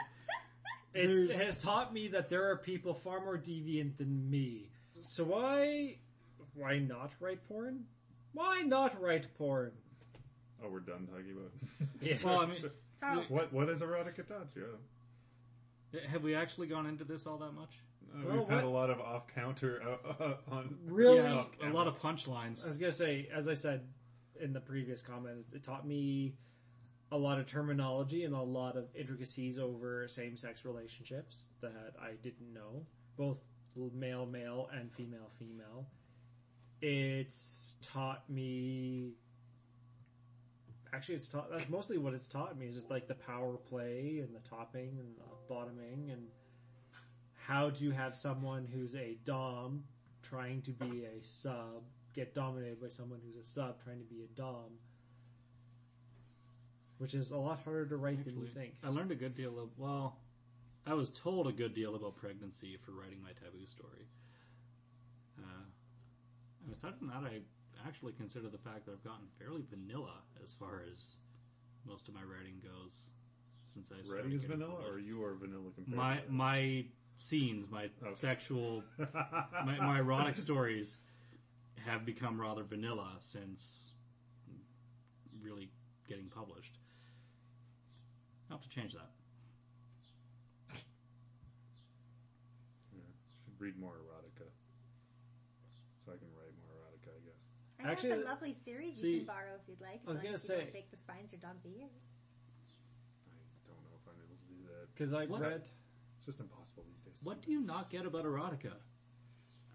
It 0.94 1.36
has 1.36 1.58
taught 1.58 1.94
me 1.94 2.08
that 2.10 2.30
there 2.30 2.50
are 2.52 2.58
people 2.58 2.94
far 2.94 3.20
more 3.24 3.38
deviant 3.38 3.98
than 3.98 4.30
me. 4.30 4.70
So 5.02 5.24
why, 5.24 5.98
why 6.56 6.80
not 6.80 7.12
write 7.20 7.40
porn? 7.48 7.86
Why 8.34 8.62
not 8.62 9.02
write 9.02 9.26
porn? 9.38 9.72
Oh, 10.64 10.70
we're 10.70 10.80
done 10.80 11.08
talking 11.08 11.32
about. 11.32 11.52
Yeah. 12.02 12.18
well, 12.24 12.40
I 12.42 12.46
mean, 12.46 12.70
Charles, 13.00 13.26
what 13.30 13.52
what 13.52 13.70
is 13.70 13.80
erotica 13.82 14.26
taught 14.26 14.48
you? 14.56 14.66
Have 16.10 16.24
we 16.24 16.36
actually 16.36 16.68
gone 16.68 16.88
into 16.88 17.04
this 17.04 17.26
all 17.26 17.38
that 17.38 17.54
much? 17.54 17.72
Uh, 18.14 18.26
Well, 18.28 18.38
we've 18.40 18.48
had 18.48 18.64
a 18.64 18.70
lot 18.70 18.90
of 18.90 19.00
off 19.00 19.24
counter 19.34 19.82
uh, 19.82 20.24
uh, 20.24 20.36
on. 20.52 20.78
Really? 20.86 21.18
Yeah, 21.18 21.34
off 21.34 21.48
a 21.64 21.70
lot 21.70 21.88
of 21.88 21.98
punchlines. 22.00 22.66
I 22.66 22.70
was 22.70 22.78
gonna 22.78 22.92
say, 22.94 23.28
as 23.34 23.48
I 23.48 23.54
said 23.54 23.82
in 24.40 24.54
the 24.54 24.60
previous 24.60 25.02
comment, 25.02 25.46
it 25.54 25.64
taught 25.64 25.88
me 25.88 26.36
a 27.12 27.18
lot 27.18 27.40
of 27.40 27.48
terminology 27.48 28.24
and 28.24 28.34
a 28.34 28.42
lot 28.42 28.76
of 28.76 28.86
intricacies 28.96 29.60
over 29.60 30.08
same-sex 30.08 30.66
relationships 30.66 31.44
that 31.62 31.94
I 32.02 32.14
didn't 32.24 32.52
know, 32.54 32.86
both 33.18 33.38
male 33.94 34.26
male 34.26 34.70
and 34.74 34.92
female 34.94 35.30
female. 35.40 35.88
It's 36.82 37.74
taught 37.82 38.30
me. 38.30 39.14
Actually, 40.94 41.16
it's 41.16 41.28
taught. 41.28 41.50
That's 41.52 41.70
mostly 41.70 41.98
what 41.98 42.14
it's 42.14 42.28
taught 42.28 42.58
me. 42.58 42.68
Is 42.68 42.76
just 42.76 42.90
like 42.90 43.08
the 43.08 43.16
power 43.16 43.58
play 43.70 44.22
and 44.24 44.34
the 44.34 44.48
topping 44.48 44.98
and 45.00 45.16
the 45.18 45.24
bottoming 45.50 46.10
and 46.12 46.28
how 47.48 47.70
do 47.70 47.84
you 47.84 47.92
have 47.92 48.16
someone 48.16 48.68
who's 48.72 48.96
a 48.96 49.18
dom 49.26 49.84
trying 50.22 50.62
to 50.62 50.72
be 50.72 51.06
a 51.06 51.24
sub 51.24 51.84
get 52.16 52.34
dominated 52.34 52.82
by 52.82 52.88
someone 52.88 53.20
who's 53.26 53.36
a 53.36 53.48
sub 53.48 53.84
trying 53.84 54.00
to 54.00 54.06
be 54.06 54.22
a 54.24 54.38
dom 54.38 54.78
which 57.00 57.14
is 57.14 57.32
a 57.32 57.38
lot 57.38 57.60
harder 57.64 57.86
to 57.86 57.98
write 57.98 58.24
than 58.24 58.40
you 58.40 58.48
think 58.48 58.74
I 58.84 58.90
learned 58.90 59.12
a 59.12 59.16
good 59.16 59.36
deal 59.36 59.60
of, 59.60 59.70
well, 59.78 60.18
I 60.86 60.94
was 60.94 61.10
told 61.10 61.48
a 61.48 61.52
good 61.52 61.74
deal 61.74 61.96
about 61.96 62.16
pregnancy 62.16 62.78
for 62.86 62.92
writing 62.92 63.22
my 63.22 63.32
taboo 63.32 63.66
story. 63.68 64.08
Uh, 65.38 65.66
and 66.66 66.76
aside 66.76 66.94
from 66.98 67.08
that, 67.08 67.24
I 67.24 67.40
actually 67.88 68.14
consider 68.14 68.50
the 68.50 68.58
fact 68.58 68.86
that 68.86 68.94
I've 68.94 69.04
gotten 69.04 69.28
fairly 69.40 69.64
vanilla 69.70 70.22
as 70.44 70.54
far 70.54 70.84
as 70.92 71.00
most 71.86 72.08
of 72.08 72.14
my 72.14 72.22
writing 72.24 72.56
goes 72.64 73.10
since 73.62 73.90
I 73.92 74.04
started 74.06 74.24
Writing 74.26 74.38
is 74.38 74.44
vanilla, 74.44 74.74
or 74.76 74.84
published. 74.84 75.08
you 75.08 75.24
are 75.24 75.36
vanilla 75.36 75.70
compared 75.76 75.98
my 75.98 76.18
to 76.20 76.32
my 76.32 76.86
scenes, 77.18 77.70
my 77.70 77.90
Oh. 78.06 78.14
sexual, 78.16 78.84
my, 79.66 79.78
my 79.80 80.00
erotic 80.00 80.38
stories 80.38 80.98
have 81.86 82.06
become 82.06 82.40
rather 82.40 82.64
vanilla 82.64 83.12
since 83.20 83.74
really 85.42 85.70
getting 86.08 86.28
published. 86.30 86.78
I 88.50 88.54
have 88.54 88.62
to 88.64 88.70
change 88.70 88.94
that. 88.94 89.10
Yeah, 92.94 93.02
should 93.46 93.60
read 93.60 93.78
more 93.80 93.94
erotica, 93.94 94.48
so 96.06 96.12
I 96.14 96.18
can 96.18 96.28
write 96.38 96.54
more 96.62 96.72
erotica. 96.76 97.12
I 97.16 97.20
guess. 97.26 97.42
I 97.84 97.92
Actually, 97.92 98.10
have 98.12 98.20
a 98.20 98.24
lovely 98.24 98.54
series 98.54 99.00
see, 99.02 99.12
you 99.12 99.18
can 99.20 99.28
borrow 99.28 99.56
if 99.62 99.68
you'd 99.68 99.82
like. 99.82 100.00
I 100.08 100.10
was 100.10 100.16
long 100.16 100.24
gonna 100.24 100.36
as 100.36 100.44
you 100.44 100.50
don't 100.56 100.66
say- 100.66 100.70
bake 100.72 100.90
the 100.92 100.98
spines 100.98 101.34
or 101.34 101.38
dump 101.38 101.62
the 101.64 101.70
ears. 101.70 101.92
I 103.28 103.68
don't 103.68 103.84
know 103.84 103.96
if 104.00 104.08
I'm 104.08 104.20
able 104.24 104.38
to 104.38 104.48
do 104.48 104.64
that. 104.72 104.88
Because 104.94 105.14
I 105.14 105.26
What? 105.26 105.42
read. 105.42 105.64
It's 106.18 106.26
just 106.26 106.40
impossible 106.40 106.84
these 106.88 107.02
days. 107.02 107.14
What 107.24 107.42
do 107.42 107.52
you 107.52 107.60
not 107.60 107.90
get 107.90 108.06
about 108.06 108.24
erotica? 108.26 108.74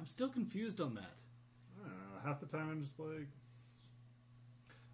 I'm 0.00 0.06
still 0.06 0.30
confused 0.30 0.80
on 0.80 0.94
that. 0.94 1.16
I 1.84 1.88
don't 1.88 1.98
know. 2.14 2.20
Half 2.24 2.40
the 2.40 2.46
time 2.46 2.70
I'm 2.70 2.82
just 2.82 2.98
like. 2.98 3.28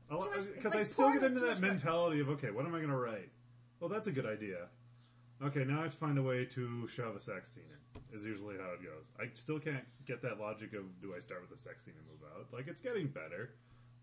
Too 0.08 0.18
much- 0.18 0.36
it's 0.36 0.44
Because 0.46 0.74
like 0.74 0.80
I 0.80 0.84
still 0.84 1.12
get 1.12 1.24
into 1.24 1.40
that 1.40 1.60
mentality 1.60 2.20
of 2.20 2.28
okay, 2.30 2.50
what 2.50 2.66
am 2.66 2.74
I 2.74 2.78
going 2.78 2.90
to 2.90 2.96
write? 2.96 3.30
Well, 3.80 3.88
that's 3.88 4.06
a 4.06 4.12
good 4.12 4.26
idea. 4.26 4.68
Okay, 5.42 5.64
now 5.64 5.80
I 5.80 5.82
have 5.84 5.92
to 5.92 5.98
find 5.98 6.16
a 6.18 6.22
way 6.22 6.44
to 6.54 6.88
shove 6.94 7.16
a 7.16 7.20
sex 7.20 7.50
scene 7.54 7.64
in. 7.68 8.16
Is 8.16 8.24
usually 8.24 8.56
how 8.56 8.72
it 8.74 8.82
goes. 8.82 9.06
I 9.18 9.24
still 9.34 9.58
can't 9.58 9.84
get 10.06 10.22
that 10.22 10.38
logic 10.38 10.72
of 10.74 10.84
do 11.02 11.14
I 11.16 11.20
start 11.20 11.42
with 11.42 11.58
a 11.58 11.60
sex 11.60 11.84
scene 11.84 11.94
and 11.98 12.06
move 12.06 12.20
out? 12.36 12.46
Like 12.52 12.68
it's 12.68 12.80
getting 12.80 13.08
better. 13.08 13.50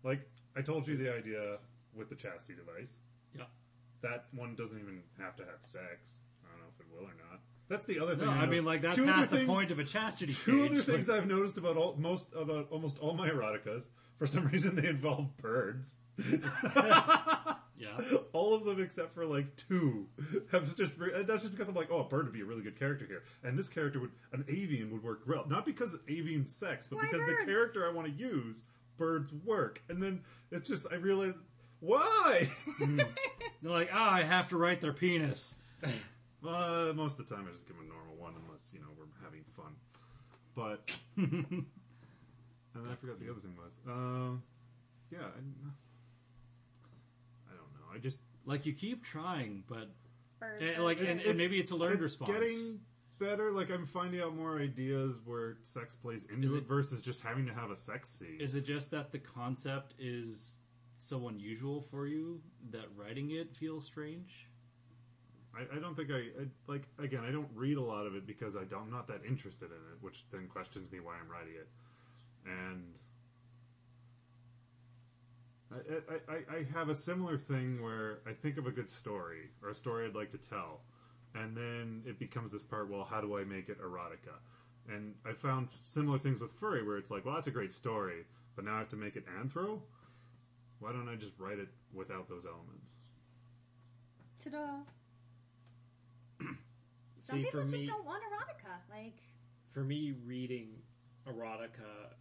Like 0.04 0.28
I 0.56 0.60
told 0.60 0.86
you 0.86 0.96
the 0.98 1.10
idea 1.12 1.56
with 1.96 2.10
the 2.10 2.14
chastity 2.16 2.54
device. 2.54 2.92
Yeah. 3.36 3.44
That 4.02 4.26
one 4.34 4.54
doesn't 4.54 4.78
even 4.78 5.02
have 5.18 5.34
to 5.36 5.44
have 5.44 5.60
sex. 5.62 6.18
I 6.44 6.48
don't 6.50 6.58
know 6.60 6.66
if 6.74 6.80
it 6.80 6.86
will 6.92 7.06
or 7.06 7.14
not. 7.30 7.40
That's 7.68 7.86
the 7.86 8.00
other 8.00 8.14
thing. 8.16 8.26
No, 8.26 8.32
I 8.32 8.44
know- 8.44 8.50
mean 8.50 8.64
like 8.66 8.82
that's 8.82 8.96
two 8.96 9.06
half 9.06 9.30
the 9.30 9.36
things- 9.38 9.48
point 9.48 9.70
of 9.70 9.78
a 9.78 9.84
chastity 9.84 10.34
Two 10.34 10.68
cage. 10.68 10.72
other 10.72 10.82
things 10.82 11.08
Like, 11.08 11.20
I've 11.22 11.26
noticed 11.26 11.56
about 11.56 11.76
all, 11.78 11.96
most 11.98 12.26
about 12.36 12.66
almost 12.70 12.98
all 12.98 13.14
my 13.14 13.30
eroticas. 13.30 13.84
For 14.18 14.26
some 14.26 14.46
reason, 14.52 14.76
they 14.76 14.86
involve 14.88 15.34
birds. 15.38 15.94
yeah. 17.82 18.16
all 18.32 18.54
of 18.54 18.64
them 18.64 18.80
except 18.80 19.14
for 19.14 19.26
like 19.26 19.56
two 19.56 20.06
have 20.52 20.74
just. 20.76 20.92
and 20.96 21.26
That's 21.26 21.42
just 21.42 21.52
because 21.54 21.68
I'm 21.68 21.74
like, 21.74 21.88
oh, 21.90 22.00
a 22.00 22.04
bird 22.04 22.24
would 22.24 22.32
be 22.32 22.42
a 22.42 22.44
really 22.44 22.62
good 22.62 22.78
character 22.78 23.06
here, 23.06 23.24
and 23.42 23.58
this 23.58 23.68
character 23.68 24.00
would 24.00 24.12
an 24.32 24.44
avian 24.48 24.90
would 24.92 25.02
work 25.02 25.22
well, 25.26 25.44
not 25.48 25.66
because 25.66 25.94
of 25.94 26.00
avian 26.08 26.46
sex, 26.46 26.86
but 26.88 26.96
Why 26.96 27.02
because 27.10 27.26
birds? 27.26 27.38
the 27.40 27.46
character 27.46 27.88
I 27.88 27.92
want 27.92 28.06
to 28.06 28.12
use, 28.12 28.64
birds 28.96 29.32
work. 29.44 29.82
And 29.88 30.02
then 30.02 30.20
it's 30.50 30.68
just 30.68 30.86
I 30.90 30.96
realize 30.96 31.34
why. 31.80 32.48
They're 32.78 33.70
like, 33.72 33.90
ah, 33.92 34.12
I 34.12 34.22
have 34.22 34.48
to 34.50 34.56
write 34.56 34.80
their 34.80 34.92
penis. 34.92 35.54
uh, 35.84 36.92
most 36.94 37.18
of 37.18 37.28
the 37.28 37.34
time, 37.34 37.46
I 37.48 37.52
just 37.52 37.66
give 37.66 37.76
them 37.76 37.86
a 37.86 37.88
normal 37.88 38.16
one, 38.16 38.34
unless 38.46 38.70
you 38.72 38.80
know 38.80 38.86
we're 38.96 39.06
having 39.24 39.42
fun. 39.56 39.74
But 40.54 40.90
and 41.16 42.90
I 42.90 42.94
forgot 42.96 43.18
the 43.18 43.30
other 43.30 43.40
thing 43.40 43.56
was. 43.56 43.72
Um, 43.88 44.42
yeah, 45.10 45.18
I, 45.20 45.70
I 47.92 47.94
don't 47.94 47.94
know. 47.94 47.98
I 47.98 47.98
just 48.02 48.18
like 48.44 48.66
you 48.66 48.72
keep 48.72 49.04
trying, 49.04 49.64
but 49.68 49.90
and, 50.40 50.76
eh, 50.76 50.80
like, 50.80 50.98
bird. 50.98 51.08
and, 51.08 51.20
and 51.20 51.38
maybe 51.38 51.58
it's 51.58 51.70
a 51.70 51.76
learned 51.76 51.94
it's 51.94 52.02
response. 52.02 52.32
getting 52.32 52.80
better. 53.18 53.52
Like 53.52 53.70
I'm 53.70 53.86
finding 53.86 54.20
out 54.20 54.34
more 54.36 54.58
ideas 54.60 55.16
where 55.24 55.58
sex 55.62 55.94
plays 55.94 56.24
into 56.32 56.46
Is 56.48 56.52
it, 56.54 56.56
it- 56.58 56.68
versus 56.68 57.00
just 57.00 57.20
having 57.20 57.46
to 57.46 57.54
have 57.54 57.70
a 57.70 57.76
sex 57.76 58.08
scene. 58.08 58.38
Is 58.40 58.54
it 58.54 58.64
just 58.66 58.90
that 58.90 59.12
the 59.12 59.18
concept 59.18 59.94
is 59.98 60.56
so 60.98 61.28
unusual 61.28 61.82
for 61.90 62.06
you 62.06 62.40
that 62.70 62.86
writing 62.96 63.32
it 63.32 63.54
feels 63.56 63.84
strange? 63.84 64.48
I, 65.54 65.76
I 65.76 65.80
don't 65.80 65.94
think 65.94 66.10
I, 66.10 66.14
I 66.40 66.46
like. 66.66 66.84
Again, 66.98 67.24
I 67.28 67.30
don't 67.30 67.48
read 67.54 67.76
a 67.76 67.82
lot 67.82 68.06
of 68.06 68.14
it 68.14 68.26
because 68.26 68.56
I 68.56 68.64
don't, 68.64 68.84
I'm 68.84 68.90
not 68.90 69.06
that 69.08 69.20
interested 69.28 69.66
in 69.66 69.76
it, 69.76 69.98
which 70.00 70.24
then 70.32 70.48
questions 70.48 70.90
me 70.90 71.00
why 71.00 71.12
I'm 71.22 71.30
writing 71.30 71.54
it. 71.54 71.68
And 72.46 72.82
I, 75.74 76.32
I, 76.32 76.34
I, 76.34 76.58
I 76.58 76.78
have 76.78 76.88
a 76.88 76.94
similar 76.94 77.38
thing 77.38 77.82
where 77.82 78.18
I 78.26 78.32
think 78.32 78.58
of 78.58 78.66
a 78.66 78.70
good 78.70 78.90
story 78.90 79.50
or 79.62 79.70
a 79.70 79.74
story 79.74 80.06
I'd 80.06 80.14
like 80.14 80.30
to 80.32 80.38
tell, 80.38 80.80
and 81.34 81.56
then 81.56 82.02
it 82.06 82.18
becomes 82.18 82.52
this 82.52 82.62
part. 82.62 82.90
Well, 82.90 83.04
how 83.08 83.20
do 83.20 83.36
I 83.38 83.44
make 83.44 83.68
it 83.68 83.80
erotica? 83.80 84.36
And 84.88 85.14
I 85.24 85.32
found 85.32 85.68
similar 85.84 86.18
things 86.18 86.40
with 86.40 86.52
furry, 86.58 86.84
where 86.84 86.96
it's 86.98 87.10
like, 87.10 87.24
well, 87.24 87.34
that's 87.34 87.46
a 87.46 87.52
great 87.52 87.72
story, 87.72 88.24
but 88.56 88.64
now 88.64 88.74
I 88.74 88.78
have 88.78 88.88
to 88.90 88.96
make 88.96 89.16
it 89.16 89.24
anthro. 89.40 89.80
Why 90.80 90.92
don't 90.92 91.08
I 91.08 91.14
just 91.14 91.38
write 91.38 91.58
it 91.58 91.68
without 91.94 92.28
those 92.28 92.44
elements? 92.44 92.88
Ta-da. 94.42 94.80
Some 97.22 97.38
See, 97.38 97.44
people 97.44 97.60
for 97.60 97.66
just 97.66 97.76
me, 97.76 97.86
don't 97.86 98.04
want 98.04 98.22
erotica. 98.24 98.74
Like, 98.90 99.14
for 99.72 99.84
me, 99.84 100.14
reading 100.26 100.70
erotica, 101.28 102.14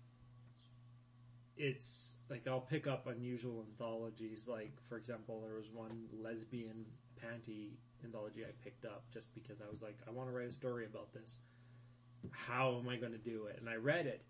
it's 1.57 2.15
like 2.29 2.47
I'll 2.47 2.61
pick 2.61 2.87
up 2.87 3.07
unusual 3.07 3.63
anthologies. 3.69 4.45
Like, 4.47 4.73
for 4.87 4.97
example, 4.97 5.41
there 5.41 5.55
was 5.55 5.69
one 5.73 6.05
lesbian 6.21 6.85
panty 7.21 7.71
anthology 8.03 8.43
I 8.43 8.51
picked 8.63 8.85
up 8.85 9.03
just 9.13 9.33
because 9.33 9.57
I 9.61 9.69
was 9.71 9.81
like, 9.81 9.97
I 10.07 10.11
want 10.11 10.29
to 10.29 10.33
write 10.35 10.47
a 10.47 10.51
story 10.53 10.85
about 10.85 11.13
this. 11.13 11.39
How 12.31 12.79
am 12.81 12.87
I 12.89 12.97
going 12.97 13.11
to 13.11 13.17
do 13.17 13.45
it? 13.47 13.57
And 13.59 13.69
I 13.69 13.75
read 13.75 14.05
it. 14.05 14.23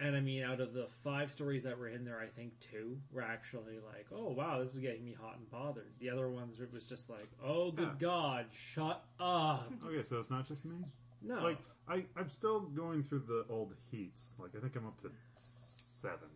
And 0.00 0.16
I 0.16 0.20
mean, 0.20 0.42
out 0.42 0.60
of 0.60 0.72
the 0.72 0.88
five 1.04 1.30
stories 1.30 1.62
that 1.62 1.78
were 1.78 1.88
in 1.88 2.04
there, 2.04 2.18
I 2.18 2.26
think 2.26 2.52
two 2.58 2.98
were 3.12 3.22
actually 3.22 3.78
like, 3.86 4.06
oh 4.12 4.30
wow, 4.30 4.60
this 4.60 4.72
is 4.74 4.80
getting 4.80 5.04
me 5.04 5.14
hot 5.20 5.36
and 5.38 5.48
bothered. 5.50 5.92
The 6.00 6.10
other 6.10 6.28
ones, 6.28 6.58
it 6.58 6.72
was 6.72 6.82
just 6.84 7.08
like, 7.08 7.28
oh 7.44 7.70
good 7.70 7.86
Huh. 7.86 7.94
God, 8.00 8.46
shut 8.74 9.04
up. 9.20 9.72
Okay, 9.86 10.02
so 10.08 10.16
it's 10.18 10.30
not 10.30 10.48
just 10.48 10.64
me. 10.64 10.76
No. 11.20 11.36
Like 11.36 11.58
I, 11.88 12.04
I'm 12.16 12.30
still 12.30 12.60
going 12.60 13.04
through 13.04 13.24
the 13.28 13.44
old 13.52 13.74
heats. 13.92 14.30
Like 14.40 14.50
I 14.56 14.60
think 14.60 14.74
I'm 14.74 14.86
up 14.86 15.00
to 15.02 15.10
seven 15.34 16.28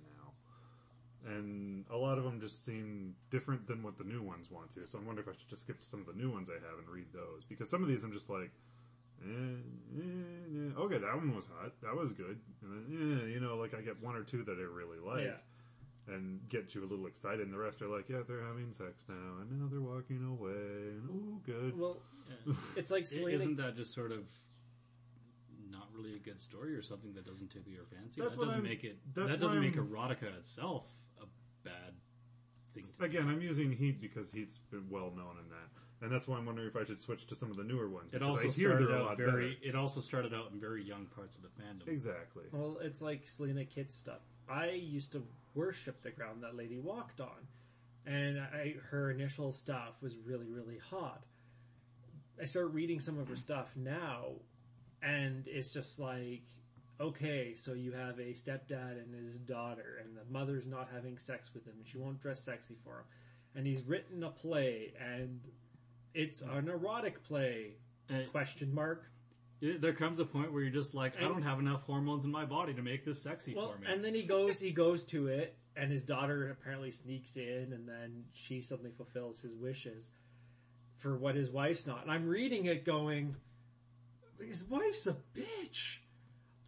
and 1.26 1.84
a 1.90 1.96
lot 1.96 2.18
of 2.18 2.24
them 2.24 2.40
just 2.40 2.64
seem 2.64 3.14
different 3.30 3.66
than 3.66 3.82
what 3.82 3.98
the 3.98 4.04
new 4.04 4.22
ones 4.22 4.50
want 4.50 4.72
to. 4.74 4.86
So 4.86 4.98
I'm 4.98 5.06
wondering 5.06 5.26
if 5.26 5.34
I 5.34 5.38
should 5.38 5.48
just 5.50 5.62
skip 5.62 5.80
to 5.80 5.86
some 5.86 6.00
of 6.00 6.06
the 6.06 6.12
new 6.14 6.30
ones 6.30 6.48
I 6.48 6.54
have 6.54 6.78
and 6.78 6.88
read 6.88 7.06
those 7.12 7.44
because 7.48 7.68
some 7.68 7.82
of 7.82 7.88
these 7.88 8.04
I'm 8.04 8.12
just 8.12 8.30
like, 8.30 8.50
eh, 9.22 9.58
eh, 9.98 10.00
eh. 10.00 10.80
okay, 10.80 10.98
that 10.98 11.14
one 11.16 11.34
was 11.34 11.46
hot, 11.58 11.72
that 11.82 11.94
was 11.96 12.12
good, 12.12 12.38
and 12.62 12.70
then 12.70 12.84
eh, 13.26 13.32
you 13.34 13.40
know, 13.40 13.56
like 13.56 13.74
I 13.74 13.80
get 13.80 14.00
one 14.02 14.14
or 14.14 14.22
two 14.22 14.44
that 14.44 14.56
I 14.58 14.62
really 14.62 14.98
like. 15.04 15.24
Yeah. 15.24 15.42
And 16.08 16.38
get 16.48 16.72
you 16.72 16.84
a 16.84 16.86
little 16.86 17.08
excited, 17.08 17.40
and 17.40 17.52
the 17.52 17.58
rest 17.58 17.82
are 17.82 17.88
like, 17.88 18.08
yeah, 18.08 18.18
they're 18.28 18.44
having 18.46 18.72
sex 18.78 19.02
now, 19.08 19.40
and 19.42 19.50
now 19.50 19.66
they're 19.68 19.80
walking 19.80 20.22
away, 20.22 20.94
and 20.94 21.02
oh, 21.10 21.40
good. 21.44 21.76
well, 21.76 21.96
Yeah. 22.46 22.54
it's 22.76 22.92
like 22.92 23.02
I- 23.02 23.06
Selena 23.16 23.34
Isn't 23.34 23.56
that 23.56 23.74
just 23.74 23.92
sort 23.92 24.12
of 24.12 24.20
not 25.68 25.88
really 25.92 26.14
a 26.14 26.20
good 26.20 26.40
story 26.40 26.76
or 26.76 26.82
something 26.82 27.12
that 27.14 27.26
doesn't 27.26 27.48
tickle 27.48 27.72
your 27.72 27.86
fancy? 27.86 28.20
That's 28.20 28.36
that 28.36 28.40
doesn't 28.40 28.54
I'm- 28.54 28.62
make 28.62 28.84
it. 28.84 28.98
That 29.16 29.40
doesn't 29.40 29.60
make 29.60 29.76
I'm- 29.76 29.88
erotica 29.88 30.38
itself 30.38 30.84
a 30.84 30.86
bad 30.86 30.95
thing. 32.82 32.92
To 32.98 33.04
Again, 33.04 33.28
I'm 33.28 33.40
using 33.40 33.72
Heat 33.72 34.00
because 34.00 34.30
Heat's 34.30 34.58
been 34.70 34.86
well 34.90 35.12
known 35.16 35.36
in 35.42 35.48
that, 35.50 35.68
and 36.02 36.12
that's 36.12 36.28
why 36.28 36.36
I'm 36.36 36.46
wondering 36.46 36.68
if 36.68 36.76
I 36.76 36.84
should 36.84 37.02
switch 37.02 37.26
to 37.28 37.34
some 37.34 37.50
of 37.50 37.56
the 37.56 37.64
newer 37.64 37.88
ones. 37.88 38.10
It 38.12 38.20
because 38.20 38.36
also 38.36 38.48
I 38.48 38.52
hear 38.52 38.70
started 38.70 38.88
they're 38.88 38.96
a 38.96 39.00
out 39.00 39.06
lot 39.06 39.16
very. 39.16 39.54
better. 39.54 39.68
It 39.68 39.74
also 39.76 40.00
started 40.00 40.34
out 40.34 40.50
in 40.52 40.60
very 40.60 40.82
young 40.84 41.06
parts 41.06 41.36
of 41.36 41.42
the 41.42 41.48
fandom. 41.48 41.88
Exactly. 41.88 42.44
Well, 42.52 42.78
it's 42.82 43.00
like 43.00 43.26
Selena 43.26 43.64
Kitt 43.64 43.90
stuff. 43.90 44.20
I 44.48 44.70
used 44.70 45.12
to 45.12 45.22
worship 45.54 46.02
the 46.02 46.10
ground 46.10 46.42
that 46.42 46.54
lady 46.54 46.78
walked 46.78 47.20
on, 47.20 47.48
and 48.04 48.38
I, 48.40 48.74
her 48.90 49.10
initial 49.10 49.52
stuff 49.52 49.94
was 50.00 50.14
really, 50.24 50.48
really 50.48 50.78
hot. 50.78 51.22
I 52.40 52.44
start 52.44 52.72
reading 52.72 53.00
some 53.00 53.18
of 53.18 53.28
her 53.28 53.36
stuff 53.36 53.68
now, 53.74 54.32
and 55.02 55.44
it's 55.46 55.70
just 55.70 55.98
like, 55.98 56.42
okay, 57.00 57.54
so 57.56 57.72
you 57.72 57.92
have 57.92 58.18
a 58.18 58.32
stepdad 58.32 58.98
and 59.02 59.14
his 59.14 59.38
daughter, 59.40 60.02
and 60.04 60.16
the 60.16 60.24
mother's 60.32 60.66
not 60.66 60.88
having 60.94 61.18
sex 61.18 61.50
with 61.54 61.64
him, 61.66 61.74
and 61.78 61.87
she 61.87 61.98
won't 61.98 62.20
dress 62.20 62.40
sexy 62.40 62.74
for 62.85 62.98
him, 62.98 63.04
and 63.54 63.66
he's 63.66 63.82
written 63.82 64.22
a 64.24 64.30
play, 64.30 64.92
and 65.00 65.40
it's 66.14 66.40
an 66.42 66.68
erotic 66.68 67.22
play? 67.24 67.72
And 68.09 68.30
Question 68.30 68.72
mark. 68.74 69.04
it- 69.61 69.80
there 69.80 69.92
comes 69.92 70.18
a 70.20 70.24
point 70.24 70.52
where 70.52 70.62
you're 70.62 70.72
just 70.72 70.94
like, 70.94 71.16
I 71.18 71.22
don't 71.22 71.42
have 71.42 71.59
enough 71.59 71.82
hormones 71.82 72.24
in 72.24 72.30
my 72.30 72.44
body 72.44 72.72
to 72.74 72.82
make 72.82 73.04
this 73.04 73.20
sexy 73.22 73.54
Well, 73.54 73.72
for 73.72 73.78
me. 73.78 73.87
and 73.90 74.02
then 74.04 74.14
he 74.14 74.22
goes, 74.22 74.59
he 74.61 74.70
goes 74.72 75.04
to 75.06 75.26
it, 75.28 75.56
and 75.76 75.90
his 75.90 76.02
daughter 76.02 76.50
apparently 76.50 76.92
sneaks 76.92 77.37
in, 77.37 77.72
and 77.72 77.87
then 77.88 78.24
she 78.32 78.61
suddenly 78.62 78.92
fulfills 78.92 79.40
his 79.40 79.54
wishes 79.56 80.09
for 80.98 81.16
what 81.18 81.35
his 81.35 81.50
wife's 81.50 81.87
not. 81.87 82.02
And 82.02 82.11
I'm 82.11 82.26
reading 82.26 82.64
it, 82.66 82.85
going, 82.87 83.37
his 84.40 84.64
wife's 84.64 85.06
a 85.06 85.16
bitch. 85.35 85.98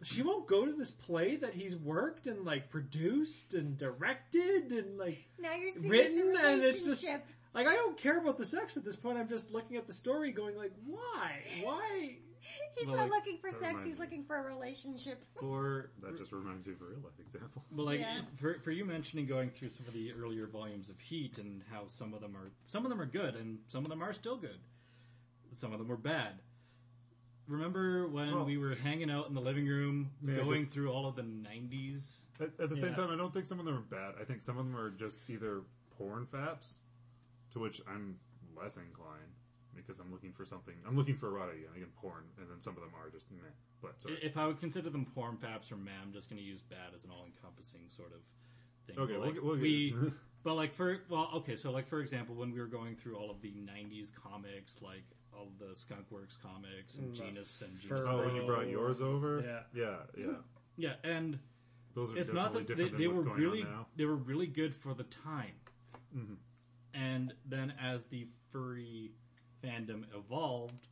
She 0.03 0.21
won't 0.21 0.47
go 0.47 0.65
to 0.65 0.71
this 0.73 0.91
play 0.91 1.35
that 1.37 1.53
he's 1.53 1.75
worked 1.75 2.25
and 2.27 2.45
like 2.45 2.69
produced 2.69 3.53
and 3.53 3.77
directed 3.77 4.71
and 4.71 4.97
like 4.97 5.17
now 5.39 5.53
you're 5.55 5.73
Written, 5.89 6.31
the 6.33 6.39
and 6.47 6.63
it's 6.63 6.83
just- 6.83 7.05
like 7.53 7.67
I 7.67 7.75
don't 7.75 7.97
care 7.97 8.17
about 8.19 8.37
the 8.37 8.45
sex 8.45 8.77
at 8.77 8.85
this 8.85 8.95
point. 8.95 9.17
I'm 9.17 9.27
just 9.27 9.51
looking 9.51 9.75
at 9.77 9.87
the 9.87 9.93
story, 9.93 10.31
going 10.31 10.55
like, 10.55 10.71
why, 10.85 11.41
why? 11.63 12.15
He's 12.77 12.87
Well, 12.87 12.95
not 12.97 13.09
like, 13.09 13.11
looking 13.11 13.37
for 13.39 13.51
sex. 13.59 13.83
He's 13.83 13.95
me. 13.95 13.99
looking 13.99 14.23
for 14.23 14.35
a 14.37 14.41
relationship. 14.43 15.21
for 15.39 15.89
That 16.01 16.17
just 16.17 16.31
reminds 16.31 16.65
me 16.67 16.73
of 16.73 16.81
a 16.81 16.85
real 16.85 16.99
life 17.03 17.19
example. 17.19 17.63
But 17.71 17.83
like 17.83 17.99
Yeah. 17.99 18.21
for 18.39 18.59
for 18.63 18.71
you 18.71 18.85
mentioning 18.85 19.25
going 19.25 19.49
through 19.49 19.69
some 19.71 19.85
of 19.87 19.93
the 19.93 20.13
earlier 20.13 20.47
volumes 20.47 20.89
of 20.89 20.99
Heat 20.99 21.37
and 21.39 21.61
how 21.71 21.87
some 21.89 22.13
of 22.13 22.21
them 22.21 22.35
are 22.37 22.49
some 22.67 22.85
of 22.85 22.89
them 22.89 23.01
are 23.01 23.05
good 23.05 23.35
and 23.35 23.59
some 23.67 23.83
of 23.83 23.89
them 23.89 24.01
are 24.01 24.13
still 24.13 24.37
good. 24.37 24.59
Some 25.53 25.73
of 25.73 25.79
them 25.79 25.91
are 25.91 25.97
bad. 25.97 26.39
Remember 27.49 28.07
when 28.07 28.33
Well- 28.33 28.45
we 28.45 28.57
were 28.57 28.75
hanging 28.75 29.09
out 29.09 29.27
in 29.27 29.33
the 29.33 29.41
living 29.41 29.67
room, 29.67 30.11
Yeah, 30.23 30.37
going 30.37 30.61
just- 30.61 30.71
through 30.73 30.91
all 30.91 31.07
of 31.07 31.15
the 31.15 31.23
'90s? 31.23 32.21
At, 32.39 32.57
at 32.59 32.69
the 32.69 32.75
same 32.75 32.89
Yeah. 32.91 32.95
time, 32.95 33.09
I 33.11 33.15
don't 33.17 33.33
think 33.33 33.45
some 33.45 33.59
of 33.59 33.65
them 33.65 33.75
are 33.75 33.81
bad. 33.81 34.15
I 34.21 34.23
think 34.23 34.41
some 34.41 34.57
of 34.57 34.65
them 34.65 34.75
are 34.75 34.91
just 34.91 35.29
either 35.29 35.63
porn 35.97 36.25
faps, 36.27 36.75
to 37.51 37.59
which 37.59 37.81
I'm 37.87 38.17
less 38.55 38.77
inclined 38.77 39.33
because 39.75 39.99
I'm 39.99 40.11
looking 40.11 40.31
for 40.33 40.45
something. 40.45 40.75
I'm 40.85 40.95
looking 40.95 41.15
for 41.17 41.31
erotica 41.31 41.67
and 41.67 41.75
again 41.75 41.91
porn, 41.97 42.23
and 42.37 42.49
then 42.49 42.61
some 42.61 42.75
of 42.77 42.81
them 42.81 42.91
are 42.95 43.09
just 43.09 43.29
meh. 43.31 43.41
But 43.81 44.01
sorry. 44.01 44.19
If 44.23 44.37
I 44.37 44.45
would 44.47 44.59
consider 44.59 44.89
them 44.89 45.05
porn 45.05 45.37
faps 45.37 45.71
or 45.71 45.77
meh, 45.77 45.91
I'm 46.01 46.11
just 46.13 46.29
going 46.29 46.41
to 46.41 46.47
use 46.47 46.61
bad 46.61 46.93
as 46.93 47.03
an 47.05 47.11
all-encompassing 47.11 47.89
sort 47.89 48.11
of 48.13 48.21
thing. 48.87 48.97
okay, 48.99 49.13
But, 49.13 49.19
we'll, 49.21 49.29
like, 49.33 49.41
we'll 49.43 49.55
get 49.55 49.61
we, 49.61 49.95
but 50.43 50.53
like 50.55 50.73
for 50.73 51.01
well, 51.09 51.29
okay, 51.35 51.55
so 51.55 51.71
like 51.71 51.87
for 51.87 51.99
example, 52.01 52.35
when 52.35 52.51
we 52.51 52.59
were 52.59 52.67
going 52.67 52.95
through 52.95 53.15
all 53.17 53.29
of 53.31 53.41
the 53.41 53.51
'90s 53.53 54.11
comics, 54.13 54.81
like 54.81 55.03
all 55.39 55.47
of 55.47 55.57
the 55.59 55.73
Skunkworks 55.75 56.39
comics 56.41 56.95
and 56.95 57.07
Mm, 57.13 57.17
the 57.17 57.23
Genus 57.23 57.61
and 57.61 57.81
Fur- 57.81 57.97
Genus. 57.97 58.05
oh, 58.09 58.25
when 58.25 58.35
you 58.35 58.43
brought 58.45 58.67
yours 58.67 59.01
over, 59.01 59.41
Yeah. 59.41 59.63
yeah, 59.73 59.97
yeah. 60.17 60.37
yeah, 60.77 60.95
and 61.03 61.39
Those 61.93 62.11
are 62.11 62.17
it's 62.17 62.31
not 62.33 62.53
definitely 62.53 62.63
that 62.63 62.77
they, 62.77 62.83
different 62.83 62.97
they 62.97 63.05
than 63.07 63.15
were 63.15 63.21
what's 63.23 63.27
going 63.29 63.41
really 63.41 63.63
on 63.63 63.71
now. 63.71 63.87
they 63.95 64.05
were 64.05 64.15
really 64.15 64.47
good 64.47 64.75
for 64.75 64.93
the 64.93 65.03
time. 65.05 65.55
Mhm. 66.15 66.37
And 66.93 67.33
then 67.45 67.71
as 67.79 68.05
the 68.07 68.27
furry 68.51 69.11
fandom 69.63 70.03
evolved, 70.15 70.87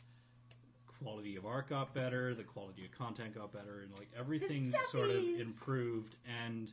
quality 0.99 1.35
of 1.35 1.45
art 1.45 1.69
got 1.69 1.93
better, 1.93 2.33
the 2.33 2.43
quality 2.43 2.85
of 2.85 2.91
content 2.91 3.35
got 3.35 3.51
better, 3.51 3.81
and 3.81 3.91
like 3.97 4.09
everything 4.17 4.71
sort 4.91 5.09
of 5.09 5.23
stuffies! 5.23 5.39
improved. 5.39 6.15
And 6.25 6.71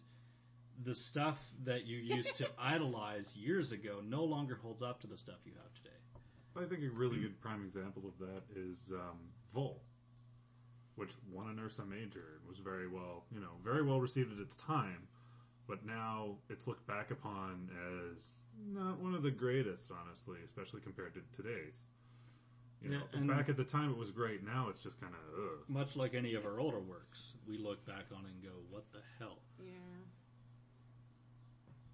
the 0.82 0.94
stuff 0.94 1.38
that 1.64 1.87
you 1.87 1.98
used 1.98 2.34
to 2.37 2.48
idolize 2.58 3.34
years 3.37 3.70
ago 3.72 4.00
no 4.02 4.24
longer 4.24 4.56
holds 4.56 4.82
up 4.82 5.00
to 5.02 5.06
the 5.06 5.16
stuff 5.16 5.37
you 5.44 5.52
have 5.62 5.72
today. 5.74 5.90
I 6.57 6.64
think 6.67 6.83
a 6.83 6.90
really 6.90 7.19
good 7.19 7.40
prime 7.43 7.64
example 7.64 8.03
of 8.07 8.19
that 8.27 8.43
is 8.57 8.77
um, 8.93 9.19
Vol, 9.55 9.81
which 10.97 11.11
won 11.33 11.49
an 11.49 11.59
Ursa 11.59 11.85
Major 11.85 12.38
and 12.38 12.49
was 12.49 12.59
very 12.59 12.88
well, 12.88 13.25
you 13.35 13.40
know, 13.40 13.51
very 13.64 13.83
well 13.83 14.01
received 14.01 14.33
at 14.33 14.38
its 14.38 14.55
time, 14.57 15.07
but 15.69 15.85
now 15.85 16.37
it's 16.49 16.67
looked 16.67 16.87
back 16.87 17.11
upon 17.11 17.69
as 18.14 18.29
not 18.73 18.99
one 19.01 19.14
of 19.14 19.23
the 19.23 19.31
greatest, 19.33 19.90
honestly, 19.90 20.38
especially 20.45 20.81
compared 20.81 21.14
to 21.14 21.21
today's. 21.37 21.87
You 22.83 22.90
know, 22.90 23.03
Yeah, 23.12 23.19
and- 23.19 23.29
back 23.29 23.49
at 23.49 23.57
the 23.57 23.64
time 23.64 23.90
it 23.90 23.97
was 23.97 24.11
great. 24.11 24.45
Now 24.45 24.69
it's 24.69 24.83
just 24.83 25.01
kind 25.01 25.14
of. 25.14 25.69
Much 25.69 25.97
like 25.97 26.14
any 26.14 26.35
of 26.35 26.45
our 26.45 26.61
older 26.61 26.81
works, 26.81 27.33
we 27.49 27.57
look 27.59 27.85
back 27.87 28.05
on 28.14 28.27
and 28.27 28.43
go, 28.43 28.51
"What 28.71 28.85
the 28.93 29.01
hell?" 29.19 29.38
Yeah. 29.59 29.73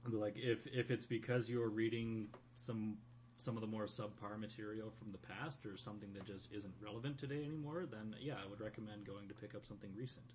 Like 0.09 0.37
if 0.37 0.67
if 0.67 0.91
it's 0.91 1.05
because 1.07 1.49
you're 1.49 1.69
reading 1.69 2.29
some 2.55 2.99
some 3.41 3.57
of 3.57 3.63
the 3.63 3.67
more 3.67 3.87
subpar 3.87 4.39
material 4.39 4.93
from 4.99 5.13
the 5.13 5.19
past 5.19 5.65
or 5.65 5.77
something 5.77 6.13
that 6.13 6.27
just 6.27 6.49
isn't 6.53 6.75
relevant 6.83 7.19
today 7.19 7.45
anymore, 7.45 7.87
then 7.91 8.15
yeah, 8.21 8.35
I 8.35 8.49
would 8.49 8.61
recommend 8.61 9.07
going 9.07 9.29
to 9.29 9.35
pick 9.35 9.55
up 9.55 9.67
something 9.67 9.91
recent. 9.97 10.27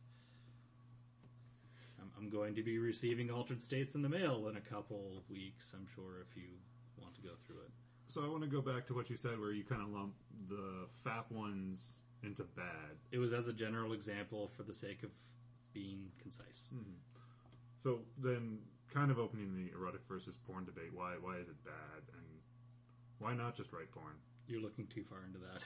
I'm, 2.02 2.10
I'm 2.18 2.30
going 2.30 2.56
to 2.56 2.64
be 2.64 2.80
receiving 2.80 3.30
Altered 3.30 3.62
States 3.62 3.96
in 3.96 4.02
the 4.02 4.10
mail 4.10 4.48
in 4.50 4.58
a 4.58 4.62
couple 4.62 5.24
weeks. 5.30 5.72
I'm 5.74 5.88
sure 5.94 6.26
if 6.30 6.36
you 6.36 6.50
want 6.98 7.16
to 7.16 7.22
go 7.22 7.32
through 7.46 7.62
it. 7.62 7.72
So 8.08 8.24
I 8.24 8.28
want 8.28 8.44
to 8.44 8.50
go 8.50 8.62
back 8.62 8.88
to 8.88 8.94
what 8.94 9.10
you 9.10 9.18
said, 9.18 9.40
where 9.40 9.52
you 9.52 9.64
kind 9.64 9.82
of 9.82 9.90
lump 9.90 10.14
the 10.50 10.88
fat 11.04 11.26
ones 11.32 12.00
into 12.24 12.44
bad. 12.44 12.98
It 13.12 13.20
was 13.20 13.34
as 13.34 13.48
a 13.48 13.54
general 13.54 13.94
example 13.94 14.52
for 14.56 14.64
the 14.64 14.74
sake 14.74 15.04
of 15.04 15.10
being 15.74 16.08
concise. 16.22 16.70
Mm-hmm. 16.74 16.98
So 17.84 18.00
then, 18.18 18.60
kind 18.92 19.12
of 19.12 19.20
opening 19.20 19.54
the 19.54 19.70
erotic 19.78 20.02
versus 20.08 20.38
porn 20.48 20.66
debate. 20.66 20.90
Why 20.94 21.14
why 21.22 21.38
is 21.38 21.50
it 21.50 21.64
bad, 21.66 22.02
and 22.14 22.35
why 23.20 23.34
not 23.34 23.56
just 23.56 23.72
write 23.72 23.92
porn? 23.92 24.16
You're 24.48 24.62
looking 24.62 24.88
too 24.88 25.04
far 25.10 25.20
into 25.26 25.40
that 25.40 25.64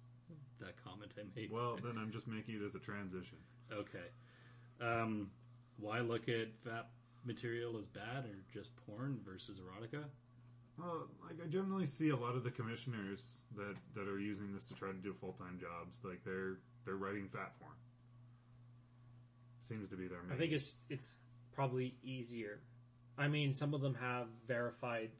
that 0.60 0.74
comment 0.84 1.12
I 1.18 1.22
made. 1.34 1.50
Well, 1.50 1.78
then 1.82 1.98
I'm 1.98 2.12
just 2.12 2.26
making 2.26 2.54
it 2.54 2.62
as 2.64 2.74
a 2.74 2.78
transition. 2.78 3.38
Okay. 3.72 4.08
Um, 4.80 5.30
why 5.78 6.00
look 6.00 6.28
at 6.28 6.48
fat 6.64 6.88
material 7.24 7.78
as 7.78 7.86
bad 7.86 8.24
or 8.24 8.36
just 8.52 8.70
porn 8.86 9.20
versus 9.24 9.58
erotica? 9.58 10.04
Well, 10.78 11.08
like 11.22 11.36
I 11.44 11.48
generally 11.48 11.86
see 11.86 12.10
a 12.10 12.16
lot 12.16 12.34
of 12.34 12.44
the 12.44 12.50
commissioners 12.50 13.20
that 13.56 13.74
that 13.94 14.08
are 14.08 14.18
using 14.18 14.52
this 14.54 14.64
to 14.66 14.74
try 14.74 14.88
to 14.88 14.98
do 14.98 15.14
full 15.20 15.32
time 15.32 15.58
jobs. 15.60 15.98
Like 16.02 16.24
they're 16.24 16.58
they're 16.84 16.96
writing 16.96 17.28
fat 17.32 17.52
porn. 17.60 17.74
Seems 19.68 19.90
to 19.90 19.96
be 19.96 20.08
their 20.08 20.22
main. 20.22 20.32
I 20.32 20.38
think 20.38 20.52
it's 20.52 20.72
it's 20.88 21.16
probably 21.52 21.94
easier. 22.02 22.60
I 23.18 23.28
mean, 23.28 23.52
some 23.52 23.74
of 23.74 23.82
them 23.82 23.94
have 23.94 24.26
verified 24.48 25.10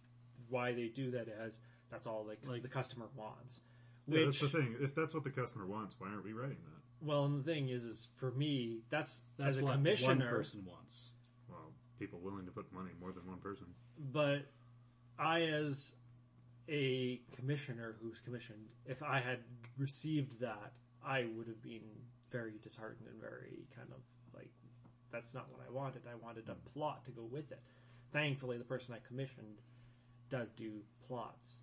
why 0.53 0.73
they 0.73 0.89
do 0.89 1.11
that 1.11 1.27
as 1.29 1.59
that's 1.91 2.07
all 2.07 2.25
like, 2.27 2.39
Like- 2.47 2.63
the 2.63 2.69
customer 2.69 3.07
wants. 3.17 3.61
Yeah, 4.07 4.27
Which, 4.27 4.41
that's 4.41 4.53
the 4.53 4.59
thing. 4.59 4.77
If 4.81 4.95
that's 4.95 5.15
what 5.15 5.23
the 5.23 5.31
customer 5.31 5.65
wants, 5.67 5.95
why 5.99 6.09
aren't 6.09 6.25
we 6.25 6.33
writing 6.33 6.59
that? 6.65 6.83
well, 7.03 7.25
and 7.25 7.45
the 7.45 7.53
thing 7.53 7.69
is, 7.69 7.83
is 7.83 8.07
for 8.17 8.31
me, 8.31 8.79
that's, 8.91 9.21
That's 9.37 9.57
as 9.57 9.59
a 9.59 9.65
what 9.65 9.75
commissioner. 9.75 10.09
one 10.09 10.21
person 10.21 10.65
wants. 10.65 11.11
Well, 11.49 11.73
people 11.99 12.21
willing 12.21 12.47
to 12.47 12.53
put 12.53 12.73
money 12.73 12.91
more 13.01 13.13
than 13.13 13.27
one 13.27 13.39
person. 13.39 13.67
But 14.13 14.47
I, 15.19 15.43
as 15.43 15.95
a 16.69 17.21
commissioner 17.37 17.97
who's 18.01 18.21
commissioned, 18.25 18.69
if 18.87 19.03
I 19.03 19.21
had 19.21 19.39
received 19.79 20.41
that, 20.41 20.73
I 21.05 21.27
would 21.37 21.49
have 21.49 21.63
been 21.63 21.83
very 22.31 22.55
disheartened 22.63 23.09
and 23.11 23.21
very 23.21 23.67
kind 23.75 23.89
of 23.91 24.01
like, 24.35 24.51
that's 25.11 25.35
not 25.35 25.49
what 25.51 25.61
I 25.67 25.71
wanted. 25.73 26.03
I 26.11 26.15
wanted 26.25 26.49
a 26.49 26.53
hmm. 26.53 26.59
plot 26.73 27.05
to 27.07 27.11
go 27.11 27.23
with 27.25 27.51
it. 27.51 27.61
Thankfully, 28.13 28.59
the 28.59 28.65
person 28.65 28.95
I 28.95 28.99
commissioned 29.07 29.59
does 30.33 30.49
do 30.57 30.81
plots. 31.07 31.61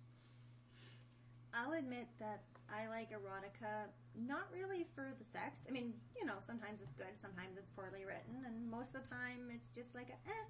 I'll 1.52 1.72
admit 1.72 2.06
that 2.20 2.46
I 2.70 2.86
like 2.86 3.10
erotica, 3.10 3.90
not 4.14 4.46
really 4.54 4.86
for 4.94 5.10
the 5.18 5.24
sex. 5.24 5.66
I 5.68 5.72
mean, 5.72 5.92
you 6.16 6.24
know, 6.24 6.38
sometimes 6.38 6.80
it's 6.80 6.94
good, 6.94 7.18
sometimes 7.20 7.58
it's 7.58 7.70
poorly 7.70 8.06
written, 8.06 8.46
and 8.46 8.70
most 8.70 8.94
of 8.94 9.02
the 9.02 9.10
time 9.10 9.50
it's 9.52 9.70
just 9.74 9.92
like, 9.96 10.06
a, 10.08 10.18
eh, 10.30 10.46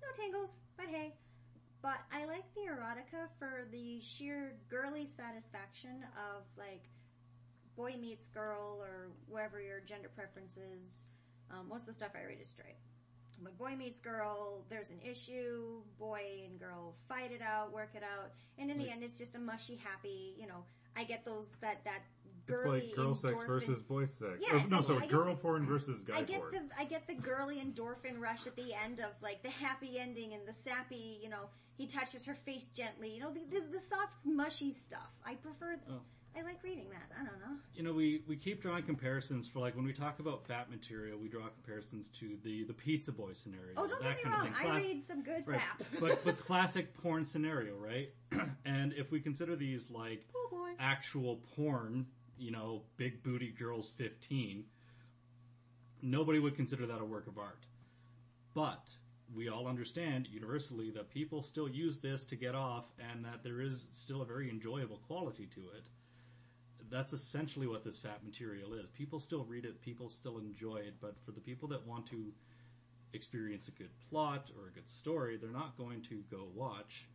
no 0.00 0.08
tingles, 0.14 0.50
but 0.76 0.86
hey. 0.86 1.14
But 1.82 1.98
I 2.12 2.24
like 2.24 2.46
the 2.54 2.70
erotica 2.70 3.26
for 3.38 3.66
the 3.70 4.00
sheer 4.00 4.54
girly 4.70 5.04
satisfaction 5.04 6.06
of 6.14 6.44
like 6.56 6.88
boy 7.76 7.96
meets 8.00 8.28
girl 8.28 8.78
or 8.80 9.10
wherever 9.28 9.60
your 9.60 9.80
gender 9.80 10.08
preference 10.14 10.56
is. 10.56 11.04
Um, 11.50 11.68
most 11.68 11.80
of 11.82 11.86
the 11.88 11.92
stuff 11.92 12.12
I 12.14 12.24
read 12.24 12.38
is 12.40 12.48
straight. 12.48 12.78
But 13.42 13.58
boy 13.58 13.74
meets 13.76 13.98
girl, 14.00 14.64
there's 14.70 14.90
an 14.90 15.00
issue, 15.04 15.82
boy 15.98 16.22
and 16.48 16.58
girl 16.58 16.94
fight 17.08 17.32
it 17.32 17.42
out, 17.42 17.72
work 17.72 17.90
it 17.94 18.02
out, 18.02 18.30
and 18.58 18.70
in 18.70 18.78
the 18.78 18.84
Like- 18.84 18.92
end 18.94 19.02
it's 19.04 19.18
just 19.18 19.34
a 19.34 19.38
mushy, 19.38 19.76
happy, 19.76 20.34
you 20.38 20.46
know, 20.46 20.64
I 20.96 21.04
get 21.04 21.24
those, 21.24 21.50
that, 21.60 21.82
that 21.84 22.02
It's 22.24 22.62
girly 22.62 22.86
like 22.88 22.94
girl 22.96 23.14
sex 23.14 23.34
endorphin- 23.34 23.46
versus 23.46 23.80
boy 23.80 24.06
sex. 24.06 24.38
Yeah, 24.40 24.64
Or, 24.64 24.68
no, 24.68 24.78
I- 24.78 24.82
so 24.82 24.96
I 24.96 25.00
get 25.00 25.10
girl 25.10 25.34
the- 25.34 25.40
porn 25.40 25.66
versus 25.66 26.00
guy 26.02 26.18
I 26.18 26.22
get 26.22 26.40
porn. 26.40 26.68
the 26.68 26.78
I 26.80 26.84
get 26.84 27.06
the 27.06 27.14
girly 27.14 27.56
endorphin 27.56 28.18
rush 28.20 28.46
at 28.46 28.54
the 28.56 28.72
end 28.74 29.00
of 29.00 29.10
like 29.20 29.42
the 29.42 29.50
happy 29.50 29.98
ending 29.98 30.32
and 30.34 30.46
the 30.46 30.52
sappy, 30.52 31.18
you 31.22 31.28
know, 31.28 31.48
he 31.76 31.86
touches 31.86 32.24
her 32.26 32.34
face 32.34 32.68
gently, 32.68 33.10
you 33.14 33.20
know, 33.20 33.32
the, 33.32 33.40
the, 33.50 33.60
the 33.66 33.80
soft 33.80 34.24
mushy 34.24 34.70
stuff. 34.72 35.10
I 35.24 35.34
prefer. 35.34 35.80
Oh. 35.90 36.00
I 36.36 36.42
like 36.42 36.62
reading 36.64 36.86
that. 36.90 37.10
I 37.14 37.24
don't 37.24 37.38
know. 37.40 37.56
You 37.74 37.82
know, 37.84 37.92
we, 37.92 38.22
we 38.26 38.36
keep 38.36 38.60
drawing 38.60 38.82
comparisons 38.82 39.46
for 39.46 39.60
like 39.60 39.76
when 39.76 39.84
we 39.84 39.92
talk 39.92 40.18
about 40.18 40.46
fat 40.46 40.68
material, 40.70 41.18
we 41.18 41.28
draw 41.28 41.46
comparisons 41.48 42.10
to 42.20 42.36
the, 42.42 42.64
the 42.64 42.72
pizza 42.72 43.12
boy 43.12 43.32
scenario. 43.34 43.74
Oh, 43.76 43.86
don't 43.86 44.02
that 44.02 44.16
get 44.16 44.24
me 44.24 44.30
kind 44.30 44.34
wrong. 44.34 44.52
thing. 44.52 44.54
I 44.60 44.64
Class- 44.64 44.82
read 44.82 45.02
some 45.04 45.22
good 45.22 45.46
right. 45.46 45.60
rap. 45.60 45.82
but 46.00 46.24
but 46.24 46.38
classic 46.38 46.92
porn 47.02 47.24
scenario, 47.24 47.76
right? 47.76 48.10
and 48.64 48.92
if 48.94 49.10
we 49.12 49.20
consider 49.20 49.54
these 49.54 49.90
like 49.90 50.24
oh 50.34 50.68
actual 50.80 51.40
porn, 51.54 52.06
you 52.36 52.50
know, 52.50 52.82
big 52.96 53.22
booty 53.22 53.50
girls 53.56 53.90
15, 53.96 54.64
nobody 56.02 56.38
would 56.40 56.56
consider 56.56 56.86
that 56.86 57.00
a 57.00 57.04
work 57.04 57.26
of 57.28 57.38
art. 57.38 57.64
But 58.54 58.90
we 59.34 59.48
all 59.48 59.66
understand 59.66 60.28
universally 60.30 60.90
that 60.92 61.10
people 61.10 61.42
still 61.42 61.68
use 61.68 61.98
this 61.98 62.24
to 62.24 62.36
get 62.36 62.54
off 62.54 62.84
and 62.98 63.24
that 63.24 63.42
there 63.42 63.60
is 63.60 63.86
still 63.92 64.22
a 64.22 64.24
very 64.24 64.50
enjoyable 64.50 65.00
quality 65.06 65.46
to 65.54 65.60
it. 65.76 65.84
That's 66.94 67.12
essentially 67.12 67.66
what 67.66 67.82
this 67.82 67.98
fat 67.98 68.20
material 68.24 68.72
is. 68.74 68.86
People 68.96 69.18
still 69.18 69.44
read 69.48 69.64
it, 69.64 69.82
people 69.82 70.08
still 70.08 70.38
enjoy 70.38 70.76
it, 70.76 70.94
but 71.00 71.16
for 71.26 71.32
the 71.32 71.40
people 71.40 71.68
that 71.70 71.84
want 71.84 72.06
to 72.06 72.26
experience 73.12 73.66
a 73.66 73.72
good 73.72 73.90
plot 74.08 74.52
or 74.56 74.68
a 74.68 74.70
good 74.70 74.88
story, 74.88 75.36
they're 75.36 75.50
not 75.50 75.76
going 75.76 76.02
to 76.02 76.22
go 76.30 76.46
watch, 76.54 77.08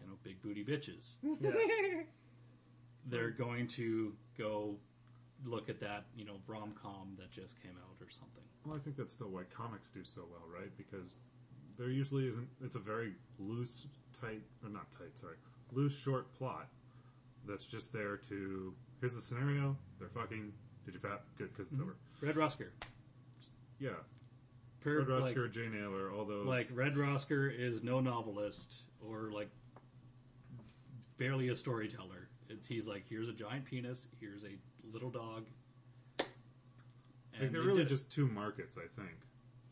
you 0.00 0.08
know, 0.08 0.14
big 0.24 0.42
booty 0.42 0.64
bitches 0.64 1.04
they're 3.06 3.30
going 3.30 3.68
to 3.68 4.12
go 4.36 4.74
look 5.46 5.68
at 5.68 5.78
that, 5.78 6.06
you 6.16 6.24
know, 6.24 6.34
rom 6.48 6.74
com 6.82 7.16
that 7.16 7.30
just 7.30 7.62
came 7.62 7.76
out 7.80 8.04
or 8.04 8.10
something. 8.10 8.42
Well, 8.66 8.74
I 8.74 8.80
think 8.80 8.96
that's 8.96 9.12
still 9.12 9.28
why 9.28 9.42
comics 9.56 9.88
do 9.94 10.00
so 10.02 10.22
well, 10.28 10.42
right? 10.52 10.76
Because 10.76 11.14
there 11.78 11.90
usually 11.90 12.26
isn't. 12.26 12.48
It's 12.60 12.74
a 12.74 12.80
very 12.80 13.12
loose, 13.38 13.86
tight, 14.20 14.42
or 14.64 14.68
not 14.68 14.86
tight. 14.98 15.16
Sorry, 15.20 15.36
loose, 15.72 15.96
short 15.96 16.36
plot 16.36 16.66
that's 17.48 17.64
just 17.66 17.92
there 17.92 18.16
to. 18.28 18.72
Here's 19.00 19.14
the 19.14 19.22
scenario. 19.22 19.76
They're 19.98 20.08
fucking. 20.08 20.52
Did 20.84 20.94
you 20.94 21.00
fat? 21.00 21.22
Good, 21.36 21.50
because 21.56 21.70
it's 21.72 21.80
over. 21.80 21.96
Red 22.20 22.36
Rusker. 22.36 22.68
Yeah, 23.80 23.90
Per, 24.80 25.00
Red 25.04 25.08
like, 25.20 25.36
Rusker, 25.36 25.52
Jane 25.52 25.72
Eyre, 25.76 26.10
all 26.12 26.24
those. 26.24 26.46
like 26.46 26.68
Red 26.72 26.94
Rusker 26.94 27.48
is 27.56 27.82
no 27.82 28.00
novelist 28.00 28.76
or 29.06 29.30
like 29.32 29.48
barely 31.18 31.48
a 31.48 31.56
storyteller. 31.56 32.28
It's, 32.48 32.66
he's 32.66 32.86
like, 32.86 33.04
here's 33.08 33.28
a 33.28 33.32
giant 33.32 33.66
penis, 33.66 34.06
here's 34.20 34.42
a 34.44 34.48
little 34.92 35.10
dog. 35.10 35.44
Like 36.18 36.26
they're 37.40 37.48
they 37.50 37.58
really 37.58 37.78
did 37.84 37.86
it. 37.86 37.90
just 37.90 38.10
two 38.10 38.26
markets, 38.26 38.76
I 38.76 38.88
think. 39.00 39.14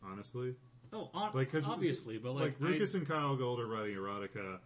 Honestly, 0.09 0.53
oh, 0.93 1.09
on, 1.13 1.31
like 1.33 1.51
'cause- 1.51 1.63
obviously, 1.65 2.17
but 2.17 2.33
like, 2.33 2.43
like, 2.43 2.61
I- 2.61 2.65
Lucas 2.73 2.93
and 2.93 3.05
Kyell 3.07 3.37
Gold 3.37 3.59
are 3.59 3.67
writing 3.67 3.95
erotica. 3.95 4.59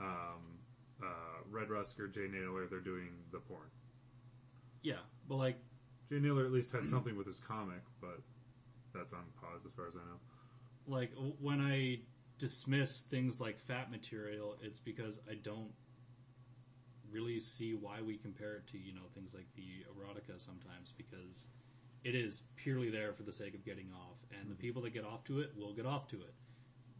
Um, 0.00 0.58
uh, 1.02 1.42
Red 1.50 1.68
Rusker, 1.68 2.12
Jay 2.12 2.28
Naylor, 2.30 2.66
they're 2.66 2.80
doing 2.80 3.10
the 3.32 3.38
porn. 3.38 3.68
yeah, 4.82 5.02
but 5.28 5.36
like 5.36 5.56
Jay 6.10 6.18
Naylor 6.18 6.44
at 6.44 6.52
least 6.52 6.72
had 6.72 6.88
something 6.88 7.16
with 7.16 7.26
his 7.26 7.38
comic, 7.40 7.82
but 8.00 8.20
that's 8.94 9.12
on 9.12 9.24
pause 9.40 9.62
as 9.66 9.72
far 9.74 9.86
as 9.88 9.94
I 9.96 10.00
know. 10.00 10.20
like 10.86 11.10
when 11.40 11.60
I 11.60 12.00
dismiss 12.38 13.00
things 13.10 13.40
like 13.40 13.58
fat 13.60 13.90
material, 13.90 14.56
it's 14.62 14.80
because 14.80 15.18
I 15.30 15.34
don't 15.34 15.72
really 17.10 17.38
see 17.40 17.74
why 17.74 18.02
we 18.02 18.16
compare 18.16 18.56
it 18.56 18.66
to 18.66 18.78
you 18.78 18.92
know 18.92 19.06
things 19.14 19.34
like 19.34 19.46
the 19.56 19.84
erotica 19.92 20.38
sometimes 20.44 20.92
because 20.96 21.46
it 22.02 22.14
is 22.14 22.42
purely 22.56 22.90
there 22.90 23.12
for 23.12 23.22
the 23.22 23.32
sake 23.32 23.54
of 23.54 23.64
getting 23.64 23.90
off, 23.94 24.18
and 24.38 24.50
the 24.50 24.54
people 24.54 24.82
that 24.82 24.92
get 24.92 25.04
off 25.04 25.24
to 25.24 25.40
it 25.40 25.50
will 25.56 25.72
get 25.72 25.86
off 25.86 26.06
to 26.08 26.16
it. 26.16 26.34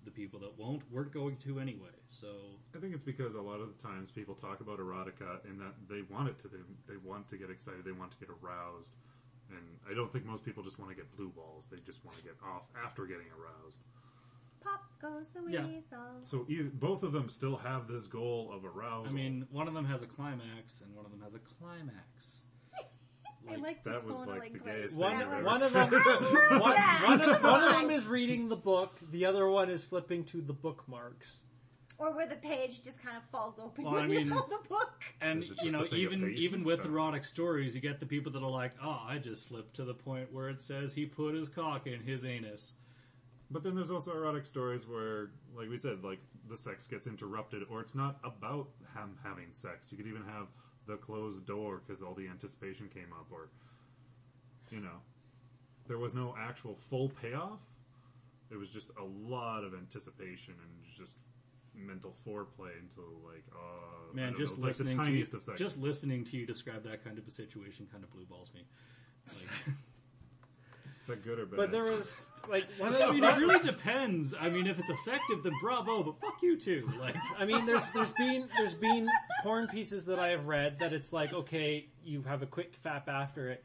The 0.04 0.10
people 0.10 0.38
that 0.40 0.52
won't 0.58 0.82
weren't 0.92 1.12
going 1.12 1.36
to 1.44 1.58
anyway. 1.60 1.96
So 2.08 2.28
I 2.76 2.78
think 2.78 2.94
it's 2.94 3.02
because 3.04 3.34
a 3.34 3.40
lot 3.40 3.60
of 3.60 3.68
the 3.74 3.82
times 3.82 4.10
people 4.10 4.34
talk 4.34 4.60
about 4.60 4.78
erotica 4.78 5.44
in 5.48 5.58
that 5.58 5.74
they 5.88 6.02
want 6.12 6.28
it 6.28 6.38
to 6.40 6.48
they, 6.48 6.60
they 6.86 6.96
want 7.02 7.28
to 7.30 7.36
get 7.36 7.50
excited, 7.50 7.84
they 7.84 7.92
want 7.92 8.10
to 8.12 8.18
get 8.18 8.28
aroused, 8.28 8.90
and 9.50 9.64
I 9.90 9.94
don't 9.94 10.12
think 10.12 10.26
most 10.26 10.44
people 10.44 10.62
just 10.62 10.78
want 10.78 10.90
to 10.90 10.96
get 10.96 11.10
blue 11.16 11.30
balls. 11.34 11.66
They 11.70 11.78
just 11.86 12.04
want 12.04 12.16
to 12.18 12.22
get 12.22 12.36
off 12.44 12.62
after 12.84 13.06
getting 13.06 13.26
aroused. 13.32 13.78
Pop 14.60 14.80
goes 15.00 15.26
the 15.34 15.50
Yeah. 15.50 15.66
weasel. 15.66 16.20
So 16.24 16.46
either, 16.48 16.70
both 16.70 17.02
of 17.02 17.12
them 17.12 17.28
still 17.28 17.56
have 17.56 17.88
this 17.88 18.06
goal 18.06 18.50
of 18.52 18.64
arousal. 18.64 19.08
I 19.08 19.12
mean, 19.12 19.46
one 19.50 19.68
of 19.68 19.74
them 19.74 19.84
has 19.84 20.02
a 20.02 20.06
climax, 20.06 20.80
and 20.80 20.94
one 20.94 21.04
of 21.04 21.10
them 21.10 21.20
has 21.22 21.34
a 21.34 21.40
climax. 21.40 22.42
I 23.50 23.56
like 23.56 23.84
the 23.84 23.90
that 23.90 24.04
was 24.06 24.16
tone 24.16 24.26
like 24.28 24.46
of 24.48 24.52
the 24.54 24.58
Glenn. 24.60 24.76
gayest 24.76 24.96
One, 24.96 25.16
thing 25.16 25.26
I've 25.26 25.36
was- 25.36 25.44
one 25.44 25.62
of 25.62 25.72
them, 25.72 25.90
said. 25.90 26.00
I 26.02 26.56
love 26.56 26.60
one, 26.60 26.60
one 27.20 27.20
of, 27.30 27.42
one 27.42 27.64
of 27.64 27.72
them 27.72 27.90
is 27.90 28.06
reading 28.18 28.48
the 28.48 28.56
book. 28.56 28.98
The 29.10 29.24
other 29.26 29.48
one 29.48 29.70
is 29.70 29.82
flipping 29.82 30.24
to 30.26 30.40
the 30.40 30.52
bookmarks. 30.52 31.38
Or 31.96 32.12
where 32.12 32.26
the 32.26 32.34
page 32.36 32.82
just 32.82 33.00
kind 33.02 33.16
of 33.16 33.22
falls 33.30 33.58
open 33.60 33.84
Well, 33.84 33.94
when 33.94 34.10
I 34.10 34.14
you 34.20 34.32
hold 34.34 34.50
the 34.50 34.68
book. 34.68 35.04
And 35.20 35.44
you 35.62 35.70
know, 35.70 35.84
a 35.84 35.88
thing 35.88 36.06
of 36.06 36.12
even 36.12 36.32
even 36.36 36.64
with 36.64 36.82
though? 36.82 36.88
erotic 36.88 37.24
stories, 37.24 37.74
you 37.74 37.80
get 37.80 38.00
the 38.00 38.06
people 38.06 38.32
that 38.32 38.42
are 38.42 38.50
like, 38.50 38.72
"Oh, 38.82 39.00
I 39.06 39.18
just 39.18 39.46
flipped 39.46 39.76
to 39.76 39.84
the 39.84 39.94
point 39.94 40.32
where 40.32 40.48
it 40.48 40.60
says 40.60 40.92
he 40.92 41.06
put 41.06 41.34
his 41.36 41.48
cock 41.48 41.86
in 41.86 42.00
his 42.02 42.24
anus." 42.24 42.72
But 43.50 43.62
then 43.62 43.76
there's 43.76 43.92
also 43.92 44.10
erotic 44.12 44.44
stories 44.44 44.88
where, 44.88 45.30
like 45.56 45.68
we 45.70 45.78
said, 45.78 46.02
like 46.02 46.18
the 46.48 46.56
sex 46.56 46.88
gets 46.88 47.06
interrupted, 47.06 47.62
or 47.70 47.80
it's 47.80 47.94
not 47.94 48.18
about 48.24 48.66
him 48.96 49.16
having 49.22 49.52
sex. 49.52 49.86
You 49.90 49.96
could 49.96 50.08
even 50.08 50.24
have 50.24 50.48
the 50.86 50.96
closed 50.96 51.46
door 51.46 51.80
because 51.86 52.02
all 52.02 52.14
the 52.14 52.28
anticipation 52.28 52.88
came 52.88 53.12
up, 53.12 53.26
or 53.30 53.48
you 54.70 54.80
know, 54.80 55.00
there 55.86 55.98
was 55.98 56.14
no 56.14 56.34
actual 56.38 56.76
full 56.90 57.08
payoff. 57.08 57.60
It 58.50 58.56
was 58.56 58.68
just 58.68 58.90
a 59.00 59.04
lot 59.04 59.64
of 59.64 59.74
anticipation 59.74 60.54
and 60.54 60.96
just 60.96 61.14
mental 61.74 62.14
foreplay 62.26 62.70
until 62.80 63.10
like, 63.24 63.44
uh, 63.52 64.14
Man, 64.14 64.34
just 64.36 64.58
know, 64.58 64.62
like 64.66 64.78
listening 64.78 64.98
to 64.98 65.10
you, 65.10 65.26
of 65.32 65.56
just 65.56 65.78
listening 65.78 66.24
to 66.24 66.36
you 66.36 66.46
describe 66.46 66.84
that 66.84 67.04
kind 67.04 67.18
of 67.18 67.26
a 67.26 67.30
situation 67.30 67.88
kind 67.90 68.04
of 68.04 68.12
blue 68.12 68.24
balls 68.24 68.50
me. 68.54 68.62
Like, 69.26 69.74
that 71.06 71.24
good 71.24 71.38
or 71.38 71.46
bad? 71.46 71.56
But 71.56 71.70
there 71.72 71.84
was 71.84 72.22
like 72.48 72.66
one 72.78 72.94
of 72.94 73.00
I 73.00 73.10
mean, 73.10 73.24
it 73.24 73.36
really 73.38 73.64
depends. 73.64 74.34
I 74.38 74.48
mean, 74.48 74.66
if 74.66 74.78
it's 74.78 74.90
effective, 74.90 75.42
then 75.42 75.52
bravo. 75.60 76.02
But 76.02 76.20
fuck 76.20 76.42
you 76.42 76.58
too. 76.58 76.88
Like, 77.00 77.16
I 77.38 77.44
mean, 77.44 77.66
there's 77.66 77.84
there's 77.94 78.12
been 78.12 78.48
there's 78.56 78.74
been 78.74 79.08
porn 79.42 79.68
pieces 79.68 80.04
that 80.06 80.18
I 80.18 80.28
have 80.28 80.46
read 80.46 80.78
that 80.80 80.92
it's 80.92 81.12
like 81.12 81.32
okay, 81.32 81.88
you 82.04 82.22
have 82.22 82.42
a 82.42 82.46
quick 82.46 82.76
fap 82.82 83.08
after 83.08 83.48
it, 83.48 83.64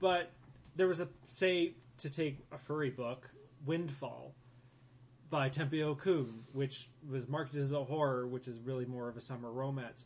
but 0.00 0.30
there 0.76 0.88
was 0.88 1.00
a 1.00 1.08
say 1.28 1.74
to 1.98 2.10
take 2.10 2.38
a 2.52 2.58
furry 2.58 2.90
book, 2.90 3.30
Windfall, 3.66 4.34
by 5.30 5.48
Tempe 5.48 5.82
O'Kun, 5.82 6.44
which 6.52 6.88
was 7.08 7.28
marketed 7.28 7.62
as 7.62 7.72
a 7.72 7.84
horror, 7.84 8.26
which 8.26 8.48
is 8.48 8.58
really 8.60 8.84
more 8.84 9.08
of 9.08 9.16
a 9.16 9.20
summer 9.20 9.50
romance. 9.50 10.04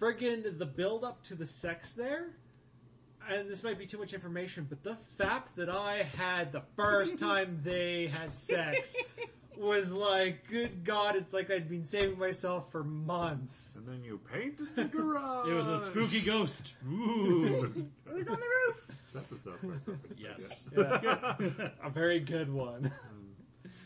Friggin' 0.00 0.58
the 0.58 0.66
build 0.66 1.04
up 1.04 1.22
to 1.24 1.34
the 1.34 1.46
sex 1.46 1.92
there, 1.92 2.36
and 3.28 3.48
this 3.50 3.62
might 3.62 3.78
be 3.78 3.86
too 3.86 3.98
much 3.98 4.12
information, 4.12 4.66
but 4.68 4.82
the 4.82 4.96
fact 5.16 5.56
that 5.56 5.68
I 5.68 6.02
had 6.02 6.52
the 6.52 6.62
first 6.76 7.18
time 7.20 7.60
they 7.62 8.06
had 8.08 8.36
sex 8.36 8.94
was 9.56 9.90
like, 9.90 10.46
good 10.48 10.84
God, 10.84 11.16
it's 11.16 11.32
like 11.32 11.50
I'd 11.50 11.68
been 11.68 11.84
saving 11.84 12.18
myself 12.18 12.70
for 12.70 12.84
months. 12.84 13.70
and 13.76 13.86
then 13.86 14.02
you 14.04 14.20
painted 14.32 14.68
the 14.76 14.84
garage. 14.84 15.48
it 15.48 15.54
was 15.54 15.68
a 15.68 15.78
spooky 15.78 16.20
ghost. 16.20 16.72
Ooh, 16.88 17.64
It 18.06 18.14
was 18.14 18.26
on 18.28 18.36
the 18.38 18.46
roof. 18.46 18.86
That's 19.14 19.32
a 19.32 19.36
South 19.36 19.60
Park 19.62 19.80
reference. 19.86 20.20
Yes. 20.20 20.42
Yeah. 20.76 21.68
a 21.82 21.90
very 21.90 22.20
good 22.20 22.52
one. 22.52 22.92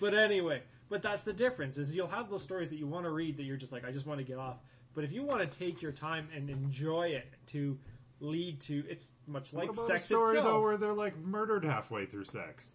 but 0.01 0.15
anyway, 0.15 0.63
but 0.89 1.01
that's 1.03 1.23
the 1.23 1.33
difference 1.33 1.79
is 1.79 1.95
you'll 1.95 2.09
have 2.09 2.29
those 2.29 2.43
stories 2.43 2.69
that 2.71 2.77
you 2.77 2.87
want 2.87 3.05
to 3.07 3.11
read 3.11 3.37
that 3.39 3.45
you're 3.45 3.57
just 3.57 3.73
like, 3.73 3.85
I 3.85 3.93
just 3.93 4.07
want 4.07 4.19
to 4.19 4.25
get 4.25 4.39
off. 4.39 4.57
But 4.95 5.05
if 5.05 5.13
you 5.13 5.23
want 5.23 5.41
to 5.51 5.59
take 5.59 5.81
your 5.81 5.93
time 5.93 6.29
and 6.37 6.51
enjoy 6.51 7.09
it 7.09 7.33
to 7.49 7.79
lead 8.23 8.61
to, 8.63 8.85
it's 8.89 9.11
much 9.27 9.53
like 9.53 9.69
what 9.69 9.75
about 9.75 9.87
sex 9.89 10.05
a 10.05 10.07
story 10.07 10.37
itself. 10.39 10.47
though 10.47 10.63
where 10.63 10.77
they're 10.77 10.93
like 10.95 11.17
murdered 11.19 11.65
halfway 11.65 12.07
through 12.07 12.25
sex? 12.25 12.71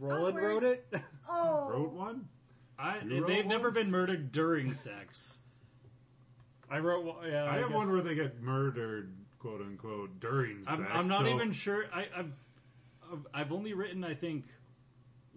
Roland 0.00 0.36
Oh, 0.38 0.42
wrote 0.42 0.64
it. 0.64 0.86
Oh. 1.28 1.68
Wrote 1.70 1.92
one? 1.92 2.28
I, 2.78 2.98
You 3.04 3.20
wrote 3.20 3.28
they've 3.28 3.46
never 3.46 3.70
been 3.70 3.90
murdered 3.90 4.32
during 4.32 4.74
sex. 4.74 5.38
I 6.70 6.78
wrote. 6.78 7.04
one- 7.04 7.26
Yeah, 7.30 7.44
I, 7.44 7.58
have 7.58 7.68
guess. 7.68 7.76
one 7.76 7.92
where 7.92 8.00
they 8.02 8.14
get 8.14 8.40
murdered, 8.42 9.14
quote 9.38 9.60
unquote, 9.60 10.18
during 10.20 10.64
sex. 10.64 10.78
I'm, 10.78 10.86
I'm 10.92 11.08
not 11.08 11.20
so- 11.20 11.28
even 11.28 11.52
sure. 11.52 11.84
I, 11.92 12.00
I've 12.16 12.32
I've- 13.12 13.26
I've 13.32 13.52
only 13.52 13.74
written, 13.74 14.02
I 14.02 14.14
think, 14.14 14.44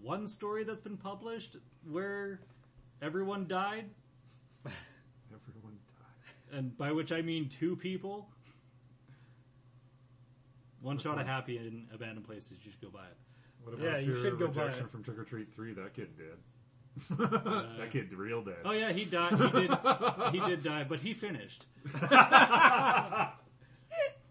one 0.02 0.28
story 0.28 0.64
that's 0.64 0.82
been 0.82 0.98
published 0.98 1.58
where 1.90 2.40
everyone 3.02 3.48
died, 3.48 3.86
Everyone 4.66 5.78
died. 6.00 6.58
and 6.58 6.76
by 6.78 6.92
which 6.92 7.12
I 7.12 7.22
mean 7.22 7.50
two 7.50 7.76
people. 7.76 8.30
One 10.88 10.98
shot 10.98 11.20
of 11.20 11.28
happy 11.28 11.58
in 11.58 11.86
abandoned 11.94 12.26
places. 12.26 12.54
You 12.64 12.72
should 12.72 12.80
go 12.82 12.88
buy 12.90 13.04
it. 13.06 13.18
What 13.64 13.74
about 13.74 13.84
Yeah, 13.86 13.98
you 13.98 14.14
your 14.14 14.24
should 14.24 14.40
go 14.40 14.48
buy 14.48 14.62
rejection 14.64 14.86
it. 14.86 14.92
from 14.92 15.04
Trick 15.04 15.20
or 15.20 15.26
Treat 15.26 15.54
Three? 15.54 15.74
That 15.74 15.94
kid 15.94 16.08
did. 16.18 16.38
Uh, 17.12 17.76
that 17.78 17.92
kid 17.92 18.14
real 18.14 18.42
dead. 18.42 18.56
Oh 18.64 18.72
yeah, 18.72 18.94
he 18.94 19.04
died. 19.04 19.34
He 19.34 19.50
did. 19.50 19.72
he 20.32 20.40
did 20.50 20.64
die, 20.64 20.86
but 20.88 21.02
he 21.02 21.14
finished. 21.14 21.66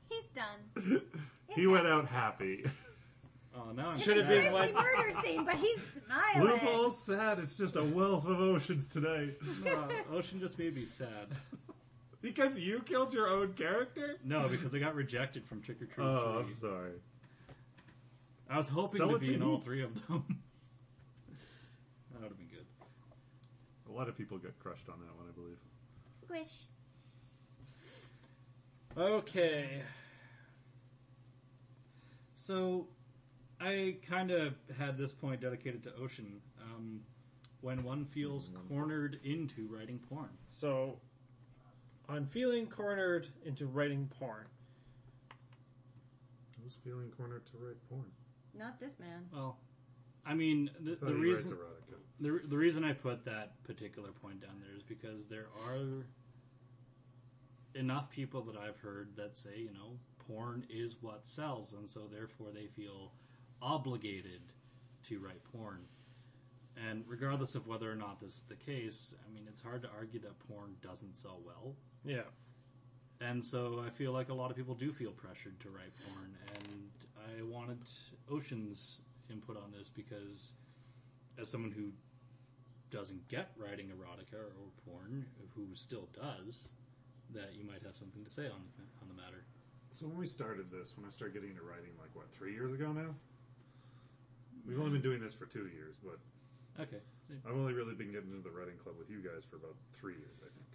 He's 0.09 0.25
done. 0.35 1.03
he 1.55 1.67
went 1.67 1.87
out 1.87 2.07
happy. 2.09 2.65
Oh, 3.55 3.73
now 3.73 3.91
I'm 3.91 3.99
Should 3.99 4.17
have 4.19 4.27
sad. 4.27 4.29
been 4.29 4.53
Grisly 4.53 4.73
like- 4.73 4.75
murder 4.75 5.11
scene, 5.23 5.45
but 5.45 5.57
he's 5.57 5.81
smiling. 6.07 6.49
Loophole 6.51 6.91
sad. 6.91 7.39
It's 7.39 7.55
just 7.57 7.77
a 7.77 7.85
wealth 7.85 8.25
of 8.27 8.39
oceans 8.41 8.87
today. 8.89 9.35
No, 9.65 9.73
uh, 10.13 10.15
Ocean 10.15 10.41
just 10.41 10.59
made 10.59 10.75
me 10.77 10.85
sad. 10.87 11.29
Because 12.27 12.59
you 12.59 12.81
killed 12.81 13.13
your 13.15 13.29
own 13.29 13.53
character. 13.53 14.17
No, 14.25 14.49
because 14.49 14.75
I 14.75 14.79
got 14.79 14.97
rejected 14.97 15.47
from 15.47 15.63
Trick 15.63 15.81
or 15.81 15.87
Treat 15.87 16.05
Oh, 16.05 16.43
3. 16.43 16.53
I'm 16.53 16.61
sorry. 16.61 16.91
I 18.51 18.59
was 18.59 18.69
hoping 18.69 18.99
Sell 18.99 19.11
to 19.11 19.15
it 19.15 19.21
be 19.21 19.27
to 19.29 19.35
in 19.35 19.41
me. 19.41 19.47
all 19.47 19.61
three 19.61 19.83
of 19.83 19.95
them. 19.95 20.25
that 22.13 22.21
would 22.21 22.29
have 22.29 22.37
been 22.37 22.49
good. 22.49 22.67
A 23.89 23.93
lot 23.93 24.09
of 24.09 24.19
people 24.19 24.39
get 24.39 24.59
crushed 24.59 24.89
on 24.89 24.97
that 25.01 25.17
one, 25.17 25.27
I 25.29 25.33
believe. 25.33 25.57
Squish. 26.25 26.67
Okay. 28.99 29.83
So, 32.35 32.89
I 33.61 33.97
kind 34.09 34.31
of 34.33 34.55
had 34.77 34.99
this 34.99 35.13
point 35.13 35.41
dedicated 35.41 35.83
to 35.85 35.95
Ocean. 36.03 36.41
Um, 36.61 37.01
when 37.61 37.83
one 37.85 38.05
feels 38.05 38.51
cornered 38.69 39.19
into 39.25 39.67
writing 39.69 39.99
porn. 40.09 40.29
So, 40.51 40.99
on 42.09 42.27
feeling 42.27 42.67
cornered 42.67 43.27
into 43.45 43.67
writing 43.67 44.11
porn. 44.19 44.47
Who's 46.63 46.75
feeling 46.85 47.11
cornered 47.17 47.47
to 47.47 47.53
write 47.59 47.77
porn? 47.89 48.11
Not 48.57 48.81
this 48.81 48.99
man. 48.99 49.25
Well, 49.33 49.59
I 50.25 50.35
mean, 50.35 50.71
the, 50.81 50.99
I 51.03 51.11
the 51.11 51.15
reason 51.15 51.57
the, 52.19 52.41
the 52.49 52.57
reason 52.57 52.83
I 52.83 52.93
put 52.93 53.25
that 53.27 53.63
particular 53.65 54.11
point 54.11 54.41
down 54.41 54.61
there 54.61 54.75
is 54.75 54.83
because 54.83 55.27
there 55.27 55.47
are 55.69 56.07
enough 57.75 58.11
people 58.11 58.43
that 58.43 58.57
I've 58.57 58.79
heard 58.79 59.11
that 59.17 59.37
say, 59.37 59.59
you 59.59 59.73
know, 59.73 59.99
porn 60.27 60.65
is 60.71 60.97
what 61.01 61.21
sells, 61.27 61.75
and 61.75 61.89
so 61.89 62.09
therefore 62.11 62.49
they 62.53 62.67
feel 62.67 63.13
obligated 63.61 64.41
to 65.09 65.19
write 65.19 65.43
porn. 65.53 65.81
And 66.89 67.05
regardless 67.07 67.55
of 67.55 67.67
whether 67.67 67.91
or 67.91 67.95
not 67.95 68.21
this 68.21 68.33
is 68.33 68.43
the 68.49 68.57
case, 68.57 69.15
I 69.27 69.33
mean, 69.33 69.45
it's 69.49 69.63
hard 69.63 69.83
to 69.83 69.89
argue 69.97 70.21
that 70.21 70.39
porn 70.49 70.77
doesn't 70.83 71.17
sell 71.17 71.41
well. 71.45 71.75
Yeah. 72.07 72.23
And 73.21 73.45
so 73.45 73.83
I 73.85 73.91
feel 73.91 74.13
like 74.13 74.29
a 74.29 74.35
lot 74.35 74.51
of 74.51 74.57
people 74.57 74.75
do 74.75 74.93
feel 74.93 75.11
pressured 75.11 75.59
to 75.61 75.69
write 75.71 75.93
porn, 76.07 76.37
and 76.55 76.91
I 77.17 77.43
wanted 77.43 77.79
Ocean's 78.31 78.99
input 79.31 79.57
on 79.57 79.73
this 79.77 79.89
because, 79.89 80.53
as 81.41 81.49
someone 81.49 81.73
who 81.73 81.91
doesn't 82.97 83.27
get 83.29 83.51
writing 83.59 83.89
erotica 83.89 84.39
or 84.39 84.71
porn, 84.85 85.25
who 85.57 85.67
still 85.75 86.09
does, 86.15 86.69
that 87.35 87.57
you 87.57 87.65
might 87.65 87.83
have 87.83 87.97
something 87.97 88.23
to 88.23 88.31
say 88.31 88.47
on 88.47 88.63
on 89.03 89.09
the 89.09 89.15
matter. 89.15 89.45
So 89.95 90.07
when 90.07 90.19
we 90.19 90.27
started 90.27 90.71
this, 90.71 90.93
when 90.95 91.09
I 91.09 91.11
started 91.11 91.33
getting 91.35 91.51
into 91.51 91.63
writing, 91.63 91.91
like 91.99 92.13
what, 92.13 92.27
three 92.37 92.53
years 92.53 92.73
ago 92.73 92.93
now? 92.93 93.17
We've 94.69 94.79
only 94.79 94.91
been 94.93 95.03
doing 95.03 95.23
this 95.23 95.33
for 95.33 95.47
two 95.47 95.69
years, 95.73 95.97
but 96.05 96.19
Okay. 96.79 97.01
I've 97.49 97.57
only 97.57 97.73
really 97.73 97.95
been 97.95 98.13
getting 98.13 98.31
into 98.31 98.45
the 98.45 98.53
writing 98.53 98.77
club 98.77 98.97
with 98.99 99.09
you 99.09 99.25
guys 99.25 99.43
for 99.49 99.57
about 99.57 99.75
three 99.99 100.15
years, 100.15 100.37
I 100.45 100.53
think. 100.53 100.69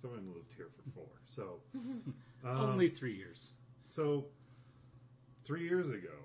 Someone 0.00 0.32
lived 0.34 0.52
here 0.56 0.68
for 0.76 0.90
four, 0.92 1.08
so 1.28 1.60
um, 2.44 2.60
Only 2.70 2.88
three 2.88 3.14
years. 3.14 3.50
So, 3.90 4.24
three 5.44 5.66
years 5.68 5.88
ago, 5.88 6.16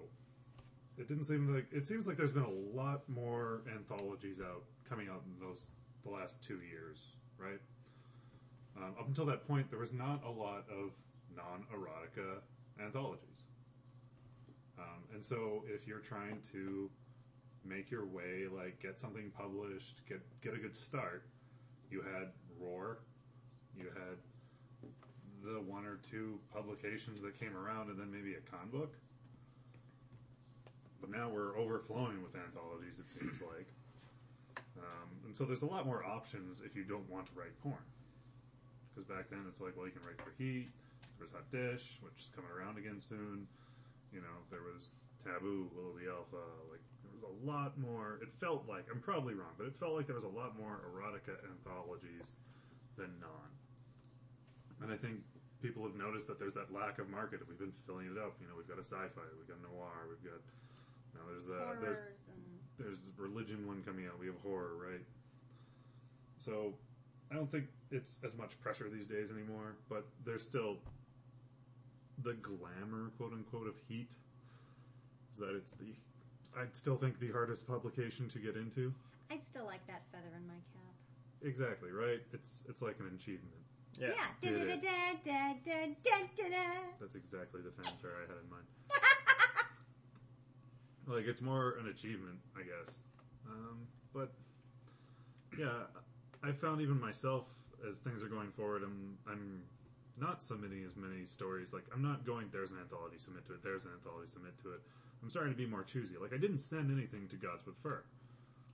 it 0.98 1.08
didn't 1.08 1.26
seem 1.26 1.54
like 1.54 1.66
it 1.72 1.86
seems 1.86 2.06
like 2.08 2.16
there's 2.18 2.32
been 2.32 2.44
a 2.44 2.78
lot 2.78 3.08
more 3.10 3.62
anthologies 3.74 4.40
out 4.40 4.64
coming 4.88 5.10
out 5.10 5.24
in 5.26 5.46
those 5.46 5.66
the 6.06 6.12
last 6.12 6.42
two 6.42 6.60
years, 6.70 6.98
right? 7.38 7.60
Um, 8.78 8.94
up 9.00 9.08
until 9.08 9.26
that 9.26 9.48
point, 9.48 9.70
there 9.70 9.80
was 9.80 9.94
not 9.94 10.22
a 10.26 10.30
lot 10.30 10.66
of 10.70 10.92
non-erotica 11.36 12.40
anthologies, 12.84 13.44
um, 14.78 15.04
and 15.14 15.24
so 15.24 15.64
if 15.68 15.88
you're 15.88 16.00
trying 16.00 16.40
to 16.52 16.90
make 17.66 17.90
your 17.90 18.06
way, 18.06 18.46
like 18.54 18.80
get 18.82 19.00
something 19.00 19.32
published, 19.38 20.02
get 20.08 20.22
get 20.42 20.54
a 20.54 20.58
good 20.58 20.76
start, 20.76 21.24
you 21.90 22.02
had 22.02 22.30
Roar, 22.60 23.00
you 23.78 23.86
had 23.94 24.18
the 25.44 25.62
one 25.62 25.86
or 25.86 26.00
two 26.10 26.40
publications 26.54 27.22
that 27.22 27.40
came 27.40 27.56
around, 27.56 27.90
and 27.90 28.00
then 28.00 28.12
maybe 28.12 28.34
a 28.34 28.44
con 28.50 28.70
book. 28.72 28.94
But 31.00 31.12
now 31.12 31.30
we're 31.30 31.58
overflowing 31.58 32.24
with 32.24 32.34
anthologies. 32.34 32.98
It 32.98 33.06
seems 33.14 33.38
like, 33.42 33.70
um, 34.80 35.10
and 35.26 35.36
so 35.38 35.46
there's 35.46 35.62
a 35.62 35.70
lot 35.70 35.86
more 35.86 36.04
options 36.04 36.62
if 36.66 36.76
you 36.76 36.84
don't 36.84 37.08
want 37.10 37.28
to 37.28 37.34
write 37.38 37.54
porn. 37.62 37.86
Because 38.90 39.06
back 39.06 39.30
then 39.30 39.46
it's 39.48 39.62
like, 39.62 39.78
well, 39.78 39.86
you 39.86 39.92
can 39.92 40.02
write 40.02 40.18
for 40.18 40.34
Heat. 40.42 40.72
There's 41.20 41.32
Hot 41.32 41.46
Dish, 41.52 42.00
which 42.02 42.16
is 42.20 42.32
coming 42.34 42.50
around 42.50 42.78
again 42.78 43.00
soon. 43.00 43.48
You 44.12 44.24
know, 44.24 44.38
there 44.50 44.64
was 44.64 44.90
Taboo, 45.24 45.70
Will 45.76 45.94
the 45.94 46.08
Alpha. 46.10 46.42
Like 46.72 46.82
there 47.04 47.14
was 47.14 47.28
a 47.28 47.36
lot 47.44 47.78
more. 47.78 48.20
It 48.24 48.32
felt 48.40 48.64
like 48.68 48.88
I'm 48.90 49.04
probably 49.04 49.36
wrong, 49.36 49.54
but 49.58 49.68
it 49.68 49.76
felt 49.80 49.94
like 49.94 50.08
there 50.08 50.16
was 50.16 50.28
a 50.28 50.36
lot 50.36 50.58
more 50.58 50.82
erotica 50.88 51.36
anthologies 51.52 52.40
than 52.98 53.12
non. 53.20 53.50
And 54.82 54.92
I 54.92 54.98
think 54.98 55.24
people 55.62 55.84
have 55.84 55.96
noticed 55.96 56.28
that 56.28 56.40
there's 56.40 56.54
that 56.56 56.72
lack 56.74 57.00
of 57.00 57.10
market. 57.10 57.42
We've 57.48 57.58
been 57.58 57.74
filling 57.88 58.08
it 58.08 58.18
up. 58.18 58.36
You 58.42 58.48
know, 58.48 58.54
we've 58.58 58.68
got 58.68 58.78
a 58.78 58.86
sci-fi, 58.86 59.26
we've 59.38 59.48
got 59.48 59.62
noir, 59.64 60.10
we've 60.10 60.24
got 60.24 60.42
now 61.16 61.24
there's 61.32 61.48
uh, 61.48 61.80
there's 61.82 61.98
and 62.28 62.44
there's 62.78 63.12
religion 63.18 63.66
one 63.66 63.82
coming 63.84 64.06
out. 64.06 64.20
We 64.20 64.28
have 64.28 64.36
horror, 64.44 64.76
right? 64.76 65.02
So 66.44 66.74
I 67.32 67.36
don't 67.36 67.50
think 67.50 67.66
it's 67.90 68.20
as 68.24 68.36
much 68.36 68.60
pressure 68.60 68.90
these 68.90 69.08
days 69.08 69.32
anymore, 69.32 69.76
but 69.90 70.06
there's 70.26 70.44
still 70.44 70.78
the 72.24 72.34
glamour, 72.34 73.12
quote 73.18 73.34
unquote, 73.34 73.68
of 73.68 73.76
Heat. 73.88 74.10
Is 75.32 75.40
that 75.40 75.56
it's 75.56 75.72
the 75.72 75.96
I 76.58 76.66
still 76.74 76.96
think 76.96 77.20
the 77.20 77.32
hardest 77.32 77.68
publication 77.68 78.30
to 78.30 78.40
get 78.40 78.56
into. 78.56 78.94
I'd 79.32 79.44
still 79.44 79.66
like 79.66 79.86
that 79.88 80.04
feather 80.12 80.32
in 80.38 80.48
my 80.48 80.62
cap. 80.72 80.94
Exactly 81.42 81.92
right. 81.92 82.22
It's 82.34 82.60
it's 82.70 82.82
like 82.82 83.00
an 83.00 83.12
achievement. 83.20 83.65
Yeah. 84.00 84.10
That's 87.00 87.16
exactly 87.16 87.62
the 87.62 87.72
fanfare 87.72 88.12
I 88.18 88.28
had 88.28 88.38
in 88.44 88.50
mind. 88.50 88.68
like 91.08 91.26
it's 91.26 91.42
more 91.42 91.78
an 91.80 91.88
achievement, 91.88 92.40
I 92.56 92.64
guess. 92.64 92.96
Um, 93.48 93.88
but 94.14 94.34
yeah, 95.58 95.88
I 96.44 96.52
found 96.52 96.82
even 96.82 97.00
myself 97.00 97.46
as 97.88 97.98
things 97.98 98.24
are 98.24 98.28
going 98.28 98.52
forward, 98.52 98.84
I'm 98.84 99.18
I'm 99.28 99.62
not 100.18 100.44
submitting 100.44 100.84
as 100.86 100.96
many 100.96 101.26
stories. 101.26 101.74
Like 101.74 101.84
I'm 101.94 102.02
not 102.02 102.26
going. 102.26 102.48
There's 102.52 102.72
an 102.72 102.78
anthology, 102.82 103.18
submit 103.20 103.46
to 103.48 103.54
it. 103.54 103.64
There's 103.64 103.86
an 103.86 103.92
anthology, 103.96 104.32
submit 104.32 104.58
to 104.64 104.74
it. 104.74 104.82
I'm 105.24 105.30
starting 105.30 105.54
to 105.54 105.58
be 105.58 105.66
more 105.66 105.84
choosy. 105.84 106.16
Like 106.20 106.34
I 106.34 106.38
didn't 106.38 106.60
send 106.60 106.92
anything 106.92 107.28
to 107.30 107.36
Gods 107.36 107.66
with 107.66 107.76
Fur. 107.82 108.04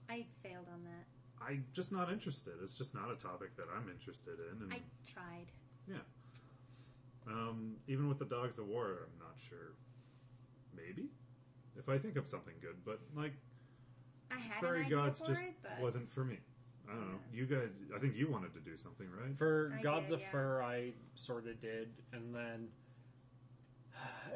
I 0.09 0.25
failed 0.43 0.67
on 0.71 0.83
that. 0.83 1.05
I'm 1.47 1.65
just 1.73 1.91
not 1.91 2.11
interested. 2.11 2.53
It's 2.63 2.73
just 2.73 2.93
not 2.93 3.11
a 3.11 3.15
topic 3.15 3.55
that 3.57 3.65
I'm 3.75 3.89
interested 3.89 4.37
in. 4.51 4.63
And 4.63 4.73
I 4.73 4.81
tried. 5.11 5.47
yeah. 5.87 5.95
Um, 7.27 7.75
even 7.87 8.09
with 8.09 8.19
the 8.19 8.25
Dogs 8.25 8.57
of 8.57 8.67
War, 8.67 9.07
I'm 9.07 9.19
not 9.19 9.35
sure. 9.49 9.73
Maybe 10.75 11.09
if 11.77 11.89
I 11.89 11.97
think 11.97 12.15
of 12.15 12.27
something 12.27 12.53
good, 12.61 12.75
but 12.85 12.99
like 13.15 13.33
I 14.31 14.39
had 14.39 14.61
Furry 14.61 14.79
an 14.81 14.85
idea 14.85 14.97
Gods 14.97 15.19
for 15.19 15.27
just 15.27 15.41
it, 15.41 15.53
but 15.61 15.79
wasn't 15.81 16.11
for 16.11 16.23
me. 16.23 16.37
I 16.89 16.93
don't 16.93 17.07
know. 17.09 17.19
You 17.33 17.45
guys, 17.45 17.69
I 17.95 17.99
think 17.99 18.15
you 18.15 18.29
wanted 18.29 18.53
to 18.53 18.59
do 18.59 18.75
something, 18.75 19.07
right? 19.19 19.37
For 19.37 19.73
I 19.77 19.81
Gods 19.81 20.07
did, 20.07 20.15
of 20.15 20.21
yeah. 20.21 20.31
Fur, 20.31 20.61
I 20.61 20.91
sort 21.15 21.47
of 21.47 21.61
did, 21.61 21.89
and 22.11 22.33
then, 22.33 22.67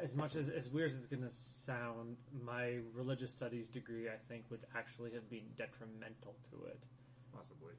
as 0.02 0.14
much 0.14 0.36
as 0.36 0.48
as 0.48 0.68
weird 0.70 0.90
as 0.90 0.96
it's 0.96 1.06
gonna 1.06 1.32
sound, 1.64 2.16
my 2.44 2.78
religious 2.94 3.30
studies 3.30 3.68
degree, 3.68 4.08
I 4.08 4.16
think, 4.28 4.44
would 4.50 4.64
actually 4.76 5.12
have 5.12 5.28
been 5.28 5.44
detrimental 5.58 6.34
to 6.50 6.66
it. 6.66 6.78
Possibly. 7.36 7.74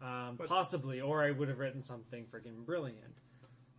Um, 0.00 0.36
But- 0.36 0.48
possibly, 0.48 1.00
or 1.00 1.22
I 1.24 1.30
would 1.30 1.48
have 1.48 1.58
written 1.58 1.82
something 1.82 2.26
freaking 2.26 2.64
brilliant. 2.64 3.14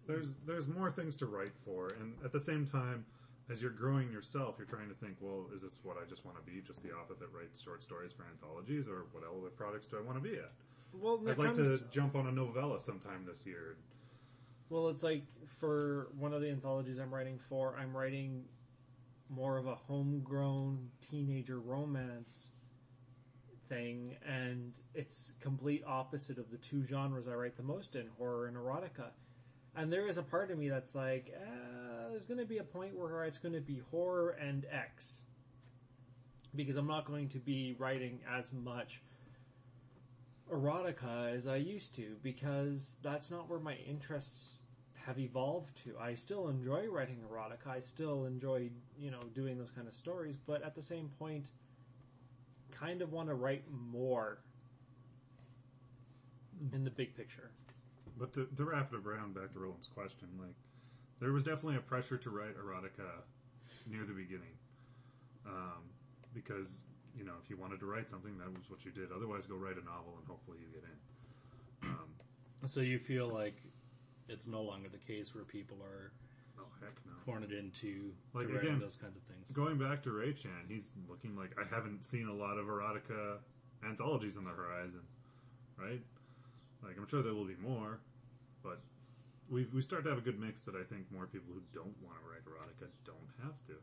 There's 0.08 0.34
there's 0.46 0.68
more 0.68 0.92
things 0.92 1.16
to 1.18 1.28
write 1.28 1.56
for, 1.64 1.90
and 2.00 2.16
at 2.26 2.32
the 2.32 2.40
same 2.40 2.66
time, 2.66 3.06
as 3.50 3.62
you're 3.62 3.72
growing 3.72 4.12
yourself, 4.12 4.56
you're 4.58 4.68
trying 4.68 4.90
to 4.90 4.96
think, 4.96 5.18
well, 5.22 5.48
is 5.54 5.62
this 5.62 5.78
what 5.84 5.98
I 5.98 6.06
just 6.06 6.26
want 6.26 6.38
to 6.38 6.44
be? 6.52 6.62
Just 6.62 6.82
the 6.82 6.92
author 6.92 7.14
that 7.20 7.32
writes 7.32 7.62
short 7.62 7.84
stories 7.84 8.12
for 8.12 8.24
anthologies, 8.26 8.88
or 8.88 9.06
what 9.12 9.24
other 9.24 9.50
products 9.52 9.88
do 9.88 9.98
I 9.98 10.02
want 10.02 10.22
to 10.22 10.28
be 10.28 10.38
at? 10.38 10.52
Well, 10.94 11.20
I'd 11.30 11.38
like 11.38 11.56
comes- 11.56 11.82
to 11.82 11.88
jump 11.92 12.16
on 12.16 12.26
a 12.28 12.32
novella 12.32 12.80
sometime 12.80 13.24
this 13.26 13.46
year. 13.46 13.78
Well, 14.70 14.90
it's 14.90 15.04
like 15.04 15.24
for 15.60 16.10
one 16.18 16.34
of 16.34 16.42
the 16.42 16.50
anthologies 16.50 17.00
I'm 17.00 17.14
writing 17.14 17.38
for, 17.48 17.76
I'm 17.78 17.96
writing 17.96 18.48
more 19.30 19.58
of 19.58 19.68
a 19.68 19.76
homegrown 19.76 20.90
teenager 21.02 21.60
romance 21.60 22.50
thing, 23.70 24.16
and 24.28 24.74
it's 24.94 25.32
complete 25.40 25.84
opposite 25.88 26.38
of 26.38 26.52
the 26.52 26.58
two 26.58 26.86
genres 26.86 27.28
I 27.28 27.34
write 27.34 27.56
the 27.56 27.64
most 27.64 27.96
in, 27.96 28.08
horror 28.18 28.48
and 28.48 28.58
erotica. 28.58 29.12
And 29.76 29.94
there 29.94 30.08
is 30.08 30.18
a 30.18 30.24
part 30.24 30.52
of 30.52 30.58
me 30.58 30.68
that's 30.70 30.96
like, 30.96 31.34
uh, 31.36 32.10
there's 32.10 32.26
going 32.26 32.40
to 32.40 32.46
be 32.46 32.58
a 32.58 32.64
point 32.64 32.98
where 32.98 33.24
it's 33.26 33.38
going 33.38 33.54
to 33.54 33.62
be 33.62 33.82
horror 33.92 34.32
and 34.32 34.66
X. 34.72 35.22
Because 36.56 36.76
I'm 36.76 36.88
not 36.88 37.06
going 37.06 37.30
to 37.30 37.38
be 37.38 37.76
writing 37.78 38.20
as 38.38 38.52
much 38.52 39.02
erotica 40.52 41.36
as 41.36 41.48
I 41.48 41.58
used 41.58 41.96
to 41.96 42.16
because 42.24 42.96
that's 43.04 43.30
not 43.30 43.50
where 43.50 43.60
my 43.60 43.76
interests 43.88 44.64
have 45.06 45.20
evolved 45.20 45.82
to. 45.84 45.98
I 46.00 46.16
still 46.16 46.50
enjoy 46.50 46.88
writing 46.88 47.18
erotica. 47.32 47.68
I 47.70 47.80
still 47.80 48.26
enjoy, 48.26 48.70
you 48.98 49.12
know, 49.12 49.24
doing 49.34 49.58
those 49.58 49.72
kind 49.72 49.88
of 49.88 49.94
stories, 49.94 50.38
but 50.46 50.64
at 50.64 50.76
the 50.76 50.82
same 50.82 51.10
point 51.20 51.52
kind 52.80 53.02
of 53.02 53.12
want 53.12 53.28
to 53.30 53.36
write 53.36 53.64
more 53.92 54.40
in 56.74 56.84
the 56.84 56.90
big 56.90 57.16
picture. 57.16 57.52
But 58.18 58.34
to, 58.34 58.48
to 58.58 58.66
wrap 58.66 58.94
it 58.94 59.08
around 59.08 59.34
back 59.34 59.54
to 59.54 59.60
Roland's 59.60 59.88
question, 59.88 60.28
like 60.40 60.56
there 61.20 61.32
was 61.32 61.44
definitely 61.44 61.78
a 61.78 61.82
pressure 61.82 62.18
to 62.18 62.30
write 62.30 62.56
erotica 62.58 63.24
near 63.88 64.06
the 64.06 64.14
beginning, 64.14 64.56
um, 65.46 65.84
because 66.34 66.68
you 67.18 67.24
know 67.24 67.34
if 67.44 67.50
you 67.50 67.58
wanted 67.58 67.80
to 67.80 67.86
write 67.86 68.10
something, 68.10 68.38
that 68.38 68.48
was 68.48 68.70
what 68.70 68.84
you 68.84 68.92
did. 68.92 69.12
Otherwise, 69.16 69.46
go 69.46 69.56
write 69.56 69.78
a 69.78 69.86
novel 69.86 70.16
and 70.20 70.28
hopefully 70.28 70.58
you 70.60 70.68
get 70.74 70.84
in. 70.84 71.90
Um, 71.90 72.10
So 72.66 72.82
you 72.82 73.00
feel 73.00 73.30
like 73.30 73.56
it's 74.28 74.48
no 74.48 74.62
longer 74.62 74.90
the 74.90 74.98
case 74.98 75.34
where 75.34 75.46
people 75.46 75.78
are 75.82 76.12
heck 76.82 76.96
no! 77.06 77.14
cornered 77.26 77.52
into 77.52 78.12
Like, 78.34 78.48
writing 78.48 78.76
again, 78.76 78.80
those 78.80 78.96
kinds 78.96 79.16
of 79.16 79.24
things. 79.24 79.46
Going 79.54 79.78
back 79.78 80.04
to 80.04 80.12
Ray 80.12 80.34
Chan, 80.34 80.68
he's 80.68 80.92
looking 81.08 81.36
like 81.36 81.52
I 81.60 81.64
haven't 81.74 82.06
seen 82.06 82.28
a 82.28 82.34
lot 82.34 82.58
of 82.58 82.66
erotica 82.66 83.38
anthologies 83.88 84.38
on 84.38 84.44
the 84.44 84.52
horizon, 84.52 85.04
right? 85.78 86.02
Like 86.84 86.98
I'm 86.98 87.08
sure 87.08 87.22
there 87.22 87.34
will 87.34 87.48
be 87.48 87.60
more, 87.62 88.00
but 88.64 88.80
we 89.50 89.68
we 89.74 89.82
start 89.82 90.04
to 90.04 90.10
have 90.10 90.20
a 90.20 90.26
good 90.26 90.40
mix 90.40 90.62
that 90.62 90.76
I 90.76 90.84
think 90.84 91.10
more 91.12 91.28
people 91.28 91.54
who 91.54 91.62
don't 91.74 91.96
want 92.04 92.18
to 92.20 92.26
write 92.28 92.44
erotica 92.48 92.88
don't 93.06 93.30
have 93.44 93.56
to. 93.68 93.76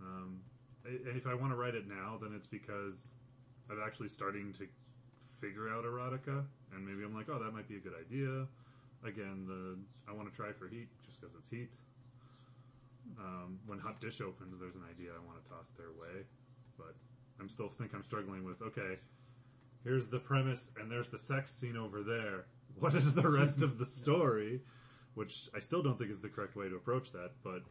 Um, 0.00 0.40
if 0.84 1.26
I 1.26 1.34
want 1.34 1.52
to 1.52 1.56
write 1.56 1.74
it 1.74 1.88
now, 1.88 2.18
then 2.20 2.32
it's 2.34 2.46
because 2.46 3.12
I'm 3.70 3.78
actually 3.84 4.08
starting 4.08 4.52
to 4.58 4.66
figure 5.40 5.68
out 5.68 5.84
erotica, 5.84 6.44
and 6.72 6.86
maybe 6.86 7.04
I'm 7.04 7.14
like, 7.14 7.28
oh, 7.28 7.42
that 7.42 7.52
might 7.52 7.68
be 7.68 7.76
a 7.76 7.80
good 7.80 7.94
idea. 7.98 8.46
Again, 9.04 9.44
the 9.46 9.78
I 10.10 10.14
want 10.14 10.30
to 10.30 10.34
try 10.36 10.52
for 10.52 10.68
Heat 10.68 10.88
just 11.04 11.20
because 11.20 11.34
it's 11.38 11.48
Heat. 11.48 11.68
Um, 13.20 13.58
when 13.66 13.78
Hot 13.78 14.00
Dish 14.00 14.20
opens, 14.20 14.58
there's 14.58 14.74
an 14.74 14.82
idea 14.90 15.10
I 15.12 15.24
want 15.24 15.42
to 15.42 15.48
toss 15.48 15.66
their 15.78 15.90
way, 15.92 16.24
but 16.76 16.94
I'm 17.40 17.48
still 17.48 17.68
think 17.68 17.92
I'm 17.94 18.02
struggling 18.02 18.44
with. 18.44 18.60
Okay, 18.62 18.98
here's 19.84 20.08
the 20.08 20.18
premise, 20.18 20.72
and 20.80 20.90
there's 20.90 21.08
the 21.08 21.18
sex 21.18 21.52
scene 21.52 21.76
over 21.76 22.02
there. 22.02 22.46
What 22.78 22.94
is 22.94 23.14
the 23.14 23.26
rest 23.26 23.62
of 23.62 23.78
the 23.78 23.86
story? 24.02 24.60
Which 25.14 25.48
I 25.56 25.60
still 25.60 25.82
don't 25.82 25.96
think 25.98 26.10
is 26.10 26.20
the 26.20 26.28
correct 26.28 26.56
way 26.56 26.68
to 26.68 26.76
approach 26.76 27.10
that, 27.12 27.30
but 27.42 27.62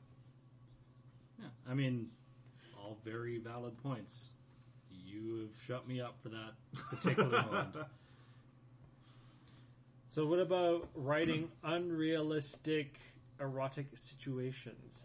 Yeah, 1.38 1.46
I 1.70 1.76
mean, 1.76 2.08
all 2.76 2.98
very 3.06 3.38
valid 3.38 3.78
points. 3.84 4.30
You 4.90 5.42
have 5.42 5.52
shut 5.68 5.88
me 5.88 6.02
up 6.02 6.16
for 6.24 6.30
that 6.30 6.54
particular 6.90 7.30
moment. 7.52 7.76
So 10.16 10.26
what 10.26 10.40
about 10.40 10.88
writing 10.96 11.50
unrealistic 11.62 13.02
erotic 13.42 13.88
situations? 13.96 15.02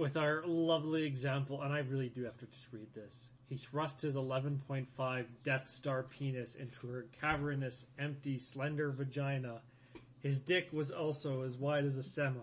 With 0.00 0.16
our 0.16 0.44
lovely 0.46 1.04
example, 1.04 1.60
and 1.60 1.70
I 1.70 1.80
really 1.80 2.08
do 2.08 2.24
have 2.24 2.38
to 2.38 2.46
just 2.46 2.68
read 2.72 2.86
this. 2.94 3.26
He 3.46 3.56
thrust 3.56 4.00
his 4.00 4.14
11.5 4.14 5.26
Death 5.44 5.68
Star 5.68 6.04
penis 6.04 6.54
into 6.54 6.86
her 6.86 7.04
cavernous, 7.20 7.84
empty, 7.98 8.38
slender 8.38 8.90
vagina. 8.92 9.60
His 10.20 10.40
dick 10.40 10.68
was 10.72 10.90
also 10.90 11.42
as 11.42 11.58
wide 11.58 11.84
as 11.84 11.98
a 11.98 12.02
semi. 12.02 12.40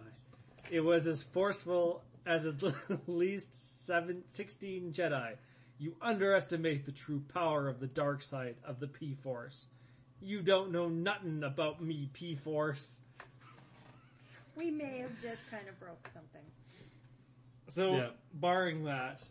It 0.69 0.81
was 0.81 1.07
as 1.07 1.23
forceful 1.23 2.03
as 2.27 2.45
at 2.45 2.57
least 3.07 3.87
seven, 3.87 4.21
16 4.27 4.93
Jedi. 4.93 5.31
You 5.79 5.95
underestimate 5.99 6.85
the 6.85 6.91
true 6.91 7.23
power 7.33 7.67
of 7.67 7.79
the 7.79 7.87
dark 7.87 8.21
side 8.21 8.57
of 8.63 8.79
the 8.79 8.87
P 8.87 9.15
Force. 9.15 9.65
You 10.21 10.41
don't 10.41 10.71
know 10.71 10.87
nothing 10.89 11.43
about 11.43 11.81
me, 11.81 12.09
P 12.13 12.35
Force. 12.35 12.99
We 14.55 14.71
may 14.71 14.99
have 14.99 15.11
just 15.21 15.41
kind 15.51 15.67
of 15.67 15.79
broke 15.79 16.09
something. 16.13 16.41
So, 17.67 17.95
Yeah. 17.95 18.09
barring 18.33 18.83
that, 18.85 19.21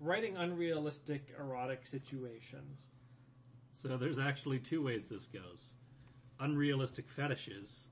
writing 0.00 0.36
unrealistic 0.36 1.34
erotic 1.38 1.84
situations. 1.86 2.80
So 3.76 3.96
there's 3.96 4.18
actually 4.18 4.58
two 4.60 4.82
ways 4.82 5.08
this 5.08 5.26
goes: 5.26 5.74
unrealistic 6.38 7.08
fetishes 7.08 7.86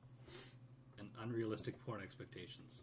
and 0.99 1.09
unrealistic 1.21 1.79
porn 1.85 2.03
expectations. 2.03 2.83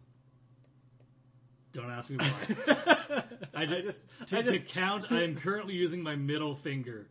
Don't 1.72 1.90
ask 1.90 2.08
me 2.10 2.16
why. 2.16 3.22
I, 3.54 3.62
I 3.62 3.66
just, 3.82 4.00
just, 4.20 4.28
to, 4.28 4.38
I 4.38 4.42
just, 4.42 4.58
to 4.60 4.64
count, 4.66 5.06
I 5.10 5.22
am 5.22 5.36
currently 5.36 5.74
using 5.74 6.02
my 6.02 6.16
middle 6.16 6.54
finger, 6.54 7.06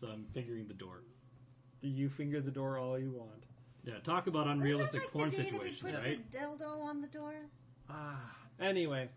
so 0.00 0.08
I'm 0.08 0.24
fingering 0.32 0.66
the 0.68 0.74
door. 0.74 1.02
You 1.80 2.08
finger 2.08 2.40
the 2.40 2.50
door 2.50 2.78
all 2.78 2.98
you 2.98 3.12
want. 3.12 3.44
Yeah, 3.84 3.98
talk 4.04 4.26
about 4.26 4.46
unrealistic 4.48 5.00
Wasn't 5.00 5.12
porn 5.12 5.30
that 5.30 5.36
the 5.36 5.42
day 5.44 5.50
that 5.50 5.52
we 5.52 5.58
situations, 5.74 5.82
put 5.92 5.94
right? 6.04 6.30
the 6.32 6.38
dildo 6.38 6.80
on 6.82 7.00
the 7.00 7.06
door? 7.06 7.34
Ah. 7.88 8.36
Anyway, 8.60 9.08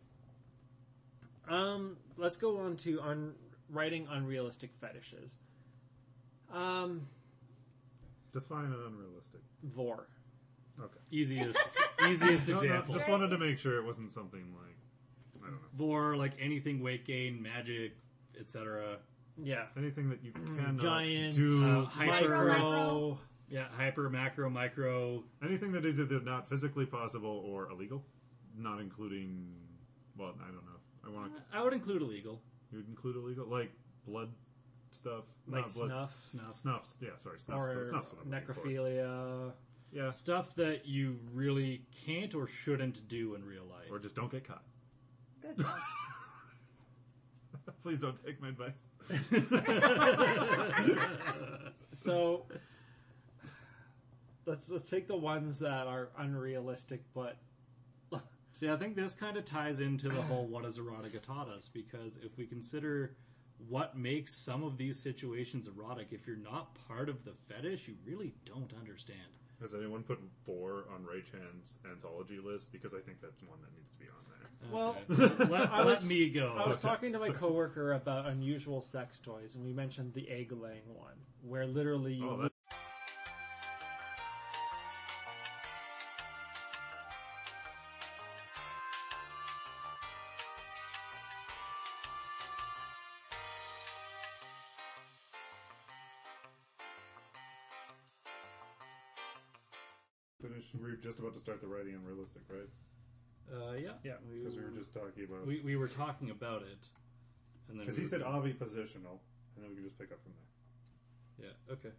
um, 1.49 1.97
let's 2.17 2.35
go 2.35 2.57
on 2.59 2.77
to 2.77 3.01
un- 3.01 3.33
writing 3.69 4.07
unrealistic 4.09 4.69
fetishes. 4.79 5.35
Um, 6.53 7.07
Define 8.33 8.65
an 8.65 8.75
unrealistic. 8.87 9.41
vore. 9.63 10.07
Okay. 10.79 10.99
Easiest, 11.11 11.57
easiest 12.09 12.47
No, 12.47 12.55
no, 12.55 12.61
example. 12.61 12.93
just 12.95 13.09
wanted 13.09 13.29
to 13.29 13.37
make 13.37 13.57
sure 13.59 13.77
it 13.77 13.85
wasn't 13.85 14.11
something 14.11 14.45
like 14.55 14.75
I 15.43 15.45
don't 15.45 15.53
know 15.53 15.57
Vore, 15.75 16.15
like 16.15 16.33
anything 16.39 16.81
weight 16.81 17.05
gain, 17.05 17.41
magic, 17.41 17.93
etc. 18.39 18.97
Yeah. 19.37 19.65
anything 19.77 20.09
that 20.09 20.23
you 20.23 20.31
mm, 20.31 20.57
can 20.57 20.79
uh, 20.79 20.81
Giants, 20.81 21.37
do. 21.37 21.63
uh, 21.65 21.85
hyper- 21.85 22.47
micro. 22.47 23.17
Yeah, 23.49 23.65
hyper, 23.75 24.09
macro, 24.09 24.49
micro. 24.49 25.23
anything 25.43 25.73
that 25.73 25.85
is 25.85 25.99
either 25.99 26.21
not 26.21 26.49
physically 26.49 26.85
possible 26.85 27.43
or 27.45 27.69
illegal, 27.69 28.01
not 28.57 28.79
including. 28.79 29.45
Well, 30.17 30.33
I 30.41 30.45
don't 30.45 30.63
know. 30.65 30.79
I 31.05 31.09
want 31.09 31.33
to. 31.35 31.39
Uh, 31.39 31.59
I 31.59 31.63
would 31.63 31.73
include 31.73 32.01
illegal. 32.01 32.41
You 32.71 32.77
would 32.77 32.87
include 32.87 33.17
illegal, 33.17 33.45
like 33.47 33.71
blood 34.07 34.29
stuff, 34.91 35.25
Like 35.47 35.65
not 35.65 35.73
blood 35.73 35.89
snuff 35.89 36.11
Snuff. 36.31 36.61
Snuff, 36.61 36.85
yeah, 37.01 37.09
sorry, 37.17 37.39
snuff. 37.39 37.57
or 37.59 37.87
snuff's 37.89 38.09
what 38.13 38.21
I'm 38.25 38.45
for. 38.45 38.53
necrophilia. 38.53 39.51
Yeah, 39.91 40.11
Stuff 40.11 40.55
that 40.55 40.85
you 40.85 41.19
really 41.33 41.83
can't 42.05 42.33
or 42.33 42.47
shouldn't 42.47 43.05
do 43.09 43.35
in 43.35 43.43
real 43.43 43.65
life. 43.65 43.87
or 43.91 43.99
just 43.99 44.15
don't 44.15 44.31
get 44.31 44.47
caught. 44.47 44.63
Good 45.41 45.57
job. 45.57 45.67
Please 47.83 47.99
don't 47.99 48.17
take 48.25 48.41
my 48.41 48.49
advice. 48.49 48.81
So 51.93 52.45
let's 54.45 54.69
let's 54.69 54.89
take 54.89 55.07
the 55.07 55.17
ones 55.17 55.59
that 55.59 55.87
are 55.87 56.09
unrealistic, 56.17 57.03
but 57.13 57.37
See, 58.53 58.69
I 58.69 58.77
think 58.77 58.95
this 58.95 59.13
kind 59.13 59.37
of 59.37 59.45
ties 59.45 59.79
into 59.79 60.09
the 60.09 60.21
whole 60.21 60.45
what 60.45 60.65
has 60.65 60.77
erotica 60.77 61.21
taught 61.21 61.49
us 61.49 61.69
because 61.71 62.17
if 62.23 62.37
we 62.37 62.45
consider 62.45 63.15
what 63.67 63.97
makes 63.97 64.35
some 64.35 64.63
of 64.63 64.77
these 64.77 64.99
situations 64.99 65.67
erotic, 65.67 66.07
if 66.11 66.25
you're 66.25 66.37
not 66.37 66.75
part 66.87 67.09
of 67.09 67.23
the 67.23 67.33
fetish, 67.47 67.87
you 67.87 67.95
really 68.05 68.33
don't 68.45 68.71
understand. 68.79 69.19
Has 69.61 69.73
anyone 69.75 70.03
put 70.03 70.19
four 70.45 70.85
on 70.93 71.05
Ray 71.05 71.21
Chan's 71.31 71.77
anthology 71.89 72.39
list? 72.43 72.71
Because 72.71 72.93
I 72.93 72.99
think 72.99 73.21
that's 73.21 73.41
one 73.43 73.59
that 73.61 73.71
needs 73.75 73.89
to 73.91 73.97
be 73.99 74.07
on 74.09 74.23
there. 74.27 74.49
Well, 74.71 74.95
Okay. 75.09 75.45
let, 75.51 75.71
I 75.71 75.77
let 75.83 75.85
was- 75.99 76.03
me 76.05 76.29
go. 76.29 76.55
I 76.57 76.67
was 76.67 76.77
Okay. 76.79 76.87
talking 76.87 77.13
to 77.13 77.19
my 77.19 77.29
coworker 77.41 77.93
about 77.93 78.25
unusual 78.27 78.81
sex 78.81 79.19
toys, 79.19 79.55
and 79.55 79.63
we 79.63 79.71
mentioned 79.73 80.13
the 80.13 80.29
egg 80.29 80.51
laying 80.51 80.93
one, 80.95 81.13
where 81.41 81.65
literally 81.67 82.13
you 82.13 82.27
Oh, 82.29 82.49
just 101.01 101.19
about 101.19 101.33
to 101.33 101.39
start 101.39 101.61
the 101.61 101.67
writing 101.67 101.95
on 101.95 102.03
realistic, 102.05 102.41
right? 102.49 102.69
Uh, 103.51 103.73
yeah, 103.73 103.91
Yeah, 104.03 104.13
Because 104.31 104.55
we 104.55 104.63
were 104.63 104.69
just 104.71 104.93
talking 104.93 105.25
about. 105.25 105.45
we, 105.45 105.59
we 105.61 105.75
were 105.75 105.87
talking 105.87 106.29
about 106.29 106.61
it, 106.61 106.79
and 107.69 107.77
then 107.77 107.85
Because 107.85 107.97
he 107.97 108.03
were- 108.03 108.09
said 108.09 108.21
avi 108.21 108.53
positional, 108.53 109.19
and 109.55 109.63
then 109.63 109.69
we 109.69 109.75
can 109.75 109.83
just 109.83 109.97
pick 109.97 110.11
up 110.11 110.19
from 110.23 110.31
there. 110.33 111.49
Yeah. 111.49 111.73
Okay. 111.73 111.91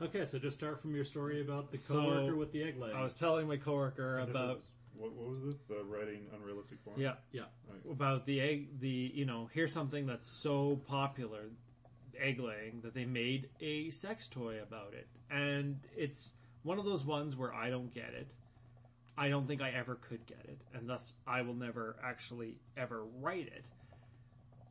Okay, 0.00 0.24
so 0.26 0.38
just 0.38 0.56
start 0.56 0.80
from 0.80 0.94
your 0.94 1.04
story 1.04 1.40
about 1.40 1.70
the 1.70 1.78
So, 1.78 1.94
coworker 1.94 2.36
with 2.36 2.52
the 2.52 2.62
egg 2.62 2.78
laying. 2.78 2.94
I 2.96 3.02
was 3.02 3.14
telling 3.14 3.46
my 3.48 3.56
coworker 3.56 4.18
And 4.18 4.28
this 4.28 4.36
about 4.36 4.56
is- 4.56 4.68
what, 4.94 5.12
what 5.12 5.28
was 5.30 5.42
this? 5.44 5.60
The 5.68 5.84
writing 5.84 6.26
unrealistic 6.34 6.78
form. 6.82 6.98
yeah 6.98 7.16
yeah. 7.32 7.42
Right. 7.68 7.80
about 7.92 8.24
the 8.24 8.40
egg 8.40 8.80
the 8.80 8.88
you 9.14 9.26
know 9.26 9.50
here's 9.52 9.70
something 9.72 10.06
that's 10.06 10.26
so 10.26 10.76
popular 10.86 11.50
egg 12.18 12.40
laying 12.40 12.80
that 12.80 12.94
they 12.94 13.04
made 13.04 13.50
a 13.60 13.90
sex 13.90 14.26
toy 14.26 14.62
about 14.62 14.94
it 14.94 15.06
and 15.30 15.80
it's 15.94 16.32
one 16.66 16.80
of 16.80 16.84
those 16.84 17.04
ones 17.04 17.36
where 17.36 17.54
i 17.54 17.70
don't 17.70 17.94
get 17.94 18.12
it 18.12 18.26
i 19.16 19.28
don't 19.28 19.46
think 19.46 19.62
i 19.62 19.70
ever 19.70 19.94
could 19.94 20.26
get 20.26 20.44
it 20.44 20.58
and 20.74 20.88
thus 20.88 21.14
i 21.26 21.40
will 21.40 21.54
never 21.54 21.96
actually 22.04 22.58
ever 22.76 23.04
write 23.20 23.46
it. 23.46 23.64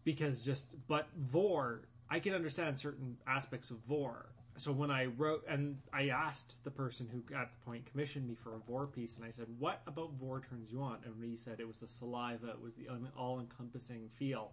Because 0.04 0.44
just 0.44 0.68
but 0.88 1.08
vore 1.18 1.88
i 2.12 2.20
can 2.20 2.34
understand 2.34 2.78
certain 2.78 3.18
aspects 3.26 3.72
of 3.72 3.78
vore. 3.88 4.28
So 4.58 4.72
when 4.74 4.92
i 4.92 5.06
wrote 5.06 5.46
and 5.50 5.78
i 5.94 6.10
asked 6.10 6.64
the 6.66 6.70
person 6.70 7.08
who 7.12 7.20
at 7.34 7.50
the 7.54 7.66
point 7.66 7.90
commissioned 7.90 8.28
me 8.28 8.36
for 8.36 8.56
a 8.56 8.60
vore 8.68 8.88
piece 8.88 9.16
and 9.16 9.24
i 9.24 9.32
said 9.32 9.48
what 9.58 9.82
about 9.88 10.12
vore 10.20 10.42
turns 10.42 10.72
you 10.72 10.82
on? 10.82 10.98
And 11.06 11.14
he 11.24 11.38
said 11.38 11.60
it 11.60 11.68
was 11.68 11.80
the 11.80 11.88
saliva 11.88 12.50
it 12.50 12.62
was 12.62 12.74
the 12.76 12.88
all-encompassing 13.18 14.10
feel. 14.20 14.52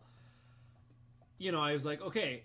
You 1.39 1.51
know 1.51 1.61
i 1.61 1.73
was 1.73 1.85
like 1.85 2.01
okay 2.01 2.45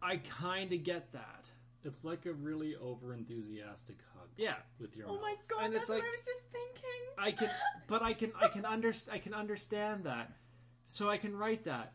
i 0.00 0.16
kind 0.16 0.72
of 0.72 0.84
get 0.84 1.12
that 1.12 1.44
It's 1.88 2.04
like 2.04 2.26
a 2.26 2.32
really 2.32 2.76
over 2.76 3.12
enthusiastic 3.14 3.96
hug 4.14 4.28
yeah 4.36 4.54
with 4.78 4.94
your 4.96 5.08
oh 5.08 5.12
mouth. 5.14 5.20
my 5.22 5.34
god, 5.48 5.64
And 5.64 5.72
that's 5.74 5.82
it's 5.82 5.88
what 5.90 5.96
like- 5.98 6.04
I 6.04 6.10
was 6.10 6.20
just 6.20 6.40
thinking. 6.52 7.02
I 7.18 7.32
can, 7.32 7.50
but 7.88 8.02
I 8.02 8.12
can, 8.14 8.32
I 8.40 8.48
can 8.48 8.62
underst- 8.62 9.10
I 9.10 9.18
can 9.18 9.34
understand 9.34 10.04
that, 10.04 10.30
so 10.86 11.08
I 11.10 11.16
can 11.18 11.34
write 11.36 11.64
that. 11.64 11.92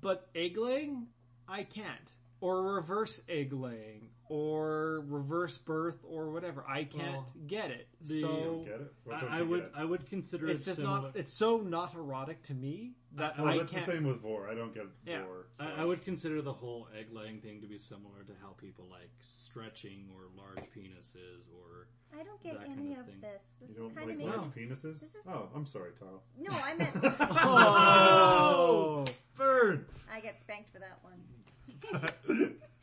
But 0.00 0.28
egg 0.34 0.56
laying, 0.56 1.06
I 1.48 1.62
can't, 1.62 2.10
or 2.40 2.74
reverse 2.74 3.22
egg 3.28 3.52
laying, 3.52 4.08
or 4.28 5.04
reverse 5.06 5.58
birth, 5.58 6.02
or 6.08 6.30
whatever. 6.30 6.64
I 6.68 6.84
can't 6.84 7.12
Well, 7.12 7.32
get 7.46 7.70
it. 7.70 7.88
the- 8.00 8.14
You 8.14 8.20
so 8.22 8.28
don't 8.28 8.64
get 8.64 8.80
it? 8.80 8.94
What 9.04 9.20
don't 9.20 9.30
I, 9.30 9.36
I 9.36 9.38
you 9.40 9.48
would 9.48 9.60
get? 9.60 9.72
I 9.76 9.84
would 9.84 10.06
consider 10.06 10.48
it's 10.48 10.62
it 10.62 10.64
just 10.66 10.76
similar. 10.78 11.02
not. 11.02 11.16
It's 11.16 11.32
so 11.32 11.58
not 11.58 11.94
erotic 11.94 12.42
to 12.44 12.54
me 12.54 12.94
that 13.12 13.34
Oh, 13.38 13.46
I 13.46 13.58
that's 13.58 13.72
can't. 13.72 13.84
the 13.86 13.92
same 13.92 14.04
with 14.04 14.20
vore. 14.20 14.48
I 14.48 14.54
don't 14.54 14.72
get 14.74 14.86
Yeah. 15.06 15.24
vore. 15.24 15.46
so- 15.58 15.64
I, 15.64 15.82
I 15.82 15.84
would 15.84 16.02
consider 16.02 16.40
the 16.42 16.52
whole 16.52 16.88
egg 16.98 17.12
laying 17.12 17.40
thing 17.40 17.60
to 17.60 17.66
be 17.66 17.76
similar 17.78 18.22
to 18.26 18.32
how 18.42 18.50
people 18.52 18.86
like 18.90 19.10
stretching 19.28 20.08
or 20.14 20.28
large 20.36 20.64
penises 20.70 21.46
or 21.54 21.88
I 22.18 22.22
don't 22.22 22.40
get 22.42 22.54
That 22.58 22.66
kind 22.68 22.78
any 22.80 22.92
of 22.94 23.00
of 23.00 23.06
thing. 23.06 23.20
this. 23.20 23.42
This 23.60 23.70
You 23.70 23.74
is 23.74 23.76
don't 23.76 23.94
kind 23.96 24.10
of 24.10 24.16
like 24.16 24.26
making. 24.26 24.40
large 24.42 24.54
penises? 24.54 25.00
This 25.00 25.14
is- 25.16 25.26
Oh, 25.28 25.48
I'm 25.54 25.66
sorry, 25.66 25.90
Tile. 25.98 26.22
No, 26.38 26.52
I 26.52 26.74
meant. 26.74 26.96
Oh, 27.20 29.04
Burn! 29.36 29.84
I 30.12 30.20
get 30.20 30.38
spanked 30.38 30.70
for 30.72 30.78
that 30.78 31.00
one. 31.02 32.54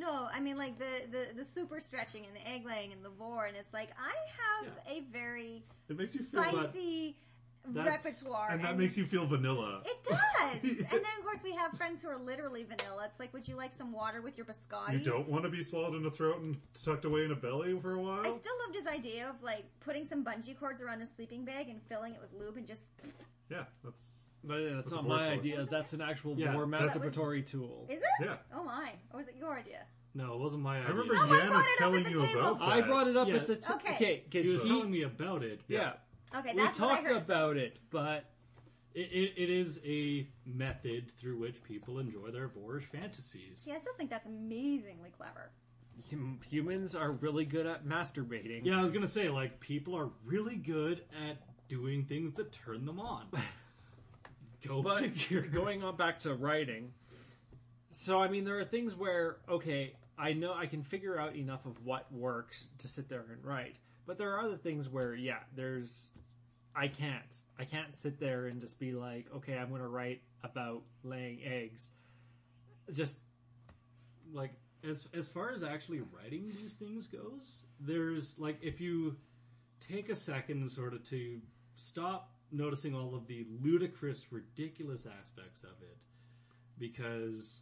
No, 0.00 0.28
I 0.32 0.40
mean 0.40 0.56
like 0.56 0.78
the, 0.78 1.04
the, 1.10 1.42
the 1.42 1.44
super 1.44 1.78
stretching 1.78 2.24
and 2.24 2.34
the 2.34 2.48
egg 2.48 2.64
laying 2.64 2.92
and 2.92 3.04
the 3.04 3.10
vore, 3.10 3.44
and 3.44 3.54
it's 3.54 3.74
like 3.74 3.90
I 3.98 4.64
have 4.64 4.72
a 4.88 5.02
very 5.12 5.62
it 5.90 5.98
makes 5.98 6.14
you 6.14 6.22
spicy 6.22 7.16
repertoire, 7.70 8.48
and 8.50 8.64
that 8.64 8.78
makes 8.78 8.96
you 8.96 9.04
feel 9.04 9.26
vanilla. 9.26 9.82
it 9.84 10.02
does. 10.02 10.18
and 10.62 10.90
then 10.90 11.14
of 11.18 11.24
course 11.24 11.40
we 11.44 11.52
have 11.52 11.72
friends 11.76 12.00
who 12.00 12.08
are 12.08 12.16
literally 12.16 12.64
vanilla. 12.64 13.04
It's 13.04 13.20
like, 13.20 13.34
would 13.34 13.46
you 13.46 13.56
like 13.56 13.72
some 13.76 13.92
water 13.92 14.22
with 14.22 14.38
your 14.38 14.46
biscotti? 14.46 14.94
You 14.94 15.00
don't 15.00 15.28
want 15.28 15.44
to 15.44 15.50
be 15.50 15.62
swallowed 15.62 15.94
in 15.94 16.02
the 16.02 16.10
throat 16.10 16.40
and 16.40 16.56
tucked 16.82 17.04
away 17.04 17.26
in 17.26 17.32
a 17.32 17.36
belly 17.36 17.78
for 17.78 17.92
a 17.92 18.00
while? 18.00 18.20
I 18.20 18.30
still 18.30 18.56
loved 18.64 18.74
his 18.74 18.86
idea 18.86 19.28
of 19.28 19.42
like 19.42 19.64
putting 19.80 20.06
some 20.06 20.24
bungee 20.24 20.58
cords 20.58 20.80
around 20.80 21.02
a 21.02 21.06
sleeping 21.14 21.44
bag 21.44 21.68
and 21.68 21.78
filling 21.90 22.14
it 22.14 22.20
with 22.22 22.32
lube 22.40 22.56
and 22.56 22.66
just. 22.66 22.84
yeah, 23.50 23.64
that's 23.84 24.19
but 24.44 24.58
that's, 24.62 24.74
That's 24.76 24.90
not 24.92 25.06
my 25.08 25.08
vore 25.08 25.26
toy. 25.34 25.38
idea. 25.40 25.66
That's 25.70 25.92
an 25.92 26.00
actual 26.00 26.38
Yeah, 26.38 26.52
vore 26.52 26.66
that's- 26.66 26.90
masturbatory 26.90 27.44
tool. 27.46 27.86
Is 27.88 28.00
it? 28.00 28.04
yeah. 28.24 28.36
Oh 28.54 28.64
my! 28.64 28.92
Or 29.12 29.18
was 29.18 29.28
it 29.28 29.36
your 29.38 29.54
idea? 29.58 29.80
No, 30.14 30.32
it 30.34 30.40
wasn't 30.40 30.62
my 30.62 30.78
idea. 30.78 30.86
Oh, 30.86 30.88
I 30.88 30.90
remember 30.92 31.16
Someone 31.16 31.38
Yan 31.38 31.50
was 31.50 31.64
telling 31.78 32.04
you 32.06 32.26
table. 32.26 32.40
about 32.40 32.58
that. 32.58 32.68
I 32.68 32.80
brought 32.80 33.06
it 33.08 33.16
up 33.16 33.28
Yeah. 33.28 33.34
at 33.36 33.46
the 33.46 33.56
t- 33.56 33.72
Okay. 33.74 33.94
okay 33.94 34.22
because 34.28 34.46
he 34.46 34.52
was 34.52 34.62
he, 34.62 34.68
telling 34.68 34.90
me 34.90 35.02
about 35.02 35.42
it. 35.44 35.60
yeah, 35.68 35.92
Okay, 36.34 36.50
we 36.54 36.60
that's 36.62 36.80
what 36.80 36.90
I 36.90 36.94
talked 36.96 37.08
heard. 37.08 37.16
about 37.18 37.56
it, 37.56 37.78
but 37.90 38.24
It, 38.92 39.02
it, 39.12 39.34
it 39.36 39.50
is 39.50 39.78
a 39.84 40.26
method 40.44 41.12
through 41.16 41.38
which 41.38 41.62
people 41.62 42.00
enjoy 42.00 42.32
their 42.32 42.48
boorish 42.48 42.86
fantasies. 42.86 43.62
Yeah, 43.64 43.74
I 43.74 43.78
still 43.78 43.92
think 43.96 44.10
that's 44.10 44.26
amazingly 44.26 45.10
clever. 45.16 45.52
humans 46.48 46.96
are 46.96 47.12
really 47.12 47.44
good 47.44 47.66
at 47.66 47.86
masturbating. 47.86 48.62
Yeah, 48.64 48.78
I 48.78 48.82
was 48.82 48.90
gonna 48.90 49.06
say 49.06 49.28
like 49.28 49.60
people 49.60 49.94
are 49.96 50.10
really 50.24 50.56
good 50.56 51.02
at 51.28 51.36
doing 51.68 52.04
things 52.04 52.32
that 52.34 52.50
turn 52.50 52.84
them 52.84 52.98
on. 52.98 53.26
Go 54.66 54.82
But 54.82 55.02
figure. 55.02 55.42
going 55.52 55.82
on 55.82 55.96
back 55.96 56.20
to 56.20 56.34
writing, 56.34 56.92
so 57.92 58.20
I 58.20 58.28
mean, 58.28 58.44
there 58.44 58.58
are 58.58 58.64
things 58.64 58.94
where 58.94 59.38
okay, 59.48 59.94
I 60.18 60.32
know 60.32 60.52
I 60.54 60.66
can 60.66 60.82
figure 60.82 61.18
out 61.18 61.36
enough 61.36 61.64
of 61.66 61.84
what 61.84 62.12
works 62.12 62.68
to 62.78 62.88
sit 62.88 63.08
there 63.08 63.24
and 63.30 63.44
write, 63.44 63.76
but 64.06 64.18
there 64.18 64.34
are 64.34 64.44
other 64.44 64.56
things 64.56 64.88
where 64.88 65.14
yeah, 65.14 65.38
there's 65.56 66.06
I 66.74 66.88
can't. 66.88 67.24
I 67.58 67.64
can't 67.64 67.94
sit 67.94 68.18
there 68.18 68.46
and 68.46 68.58
just 68.58 68.78
be 68.78 68.92
like, 68.92 69.26
okay, 69.36 69.58
I'm 69.58 69.68
going 69.68 69.82
to 69.82 69.88
write 69.88 70.22
about 70.42 70.82
laying 71.04 71.40
eggs. 71.44 71.90
Just 72.90 73.18
like 74.32 74.52
as 74.88 75.06
as 75.14 75.28
far 75.28 75.52
as 75.52 75.62
actually 75.62 76.00
writing 76.00 76.52
these 76.60 76.74
things 76.74 77.06
goes, 77.06 77.64
there's 77.80 78.34
like 78.38 78.56
if 78.62 78.80
you 78.80 79.16
take 79.86 80.08
a 80.08 80.16
second 80.16 80.70
sort 80.70 80.94
of 80.94 81.08
to 81.10 81.40
stop 81.76 82.30
noticing 82.52 82.94
all 82.94 83.14
of 83.14 83.26
the 83.26 83.46
ludicrous, 83.62 84.24
ridiculous 84.30 85.06
aspects 85.06 85.62
of 85.62 85.82
it, 85.82 85.96
because 86.78 87.60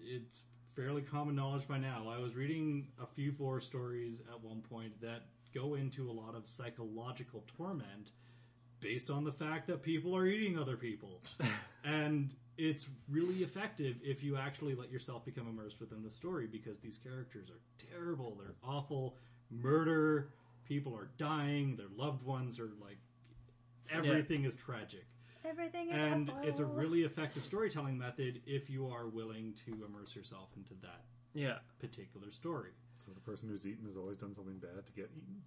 it's 0.00 0.40
fairly 0.74 1.02
common 1.02 1.34
knowledge 1.34 1.66
by 1.68 1.78
now. 1.78 2.06
I 2.08 2.18
was 2.18 2.34
reading 2.34 2.88
a 3.00 3.06
few 3.06 3.32
vore 3.32 3.60
stories 3.60 4.20
at 4.32 4.42
one 4.42 4.60
point 4.62 5.00
that 5.00 5.22
go 5.54 5.74
into 5.74 6.10
a 6.10 6.12
lot 6.12 6.34
of 6.34 6.48
psychological 6.48 7.44
torment 7.56 8.10
based 8.80 9.08
on 9.08 9.24
the 9.24 9.32
fact 9.32 9.66
that 9.68 9.82
people 9.82 10.14
are 10.16 10.26
eating 10.26 10.58
other 10.58 10.76
people. 10.76 11.20
and 11.84 12.34
it's 12.58 12.86
really 13.08 13.36
effective 13.36 13.96
if 14.02 14.22
you 14.22 14.36
actually 14.36 14.74
let 14.74 14.90
yourself 14.90 15.24
become 15.24 15.48
immersed 15.48 15.80
within 15.80 16.02
the 16.02 16.10
story 16.10 16.46
because 16.46 16.78
these 16.78 16.98
characters 17.02 17.48
are 17.50 17.60
terrible, 17.90 18.36
they're 18.38 18.54
awful, 18.62 19.16
murder, 19.50 20.28
people 20.68 20.94
are 20.94 21.08
dying, 21.18 21.76
their 21.76 21.86
loved 21.96 22.24
ones 22.24 22.58
are 22.58 22.70
like 22.80 22.98
everything 23.90 24.44
is 24.44 24.54
tragic. 24.54 25.04
Everything 25.44 25.90
is 25.90 26.00
And 26.00 26.30
awful. 26.30 26.48
it's 26.48 26.60
a 26.60 26.64
really 26.64 27.02
effective 27.02 27.44
storytelling 27.44 27.98
method 27.98 28.40
if 28.46 28.70
you 28.70 28.88
are 28.88 29.06
willing 29.08 29.54
to 29.66 29.84
immerse 29.84 30.16
yourself 30.16 30.48
into 30.56 30.72
that 30.82 31.02
yeah, 31.34 31.58
particular 31.80 32.30
story. 32.32 32.70
So 33.04 33.12
the 33.12 33.20
person 33.20 33.50
who's 33.50 33.66
eaten 33.66 33.86
has 33.86 33.96
always 33.96 34.16
done 34.16 34.34
something 34.34 34.56
bad 34.58 34.86
to 34.86 34.92
get 34.92 35.10
eaten. 35.14 35.42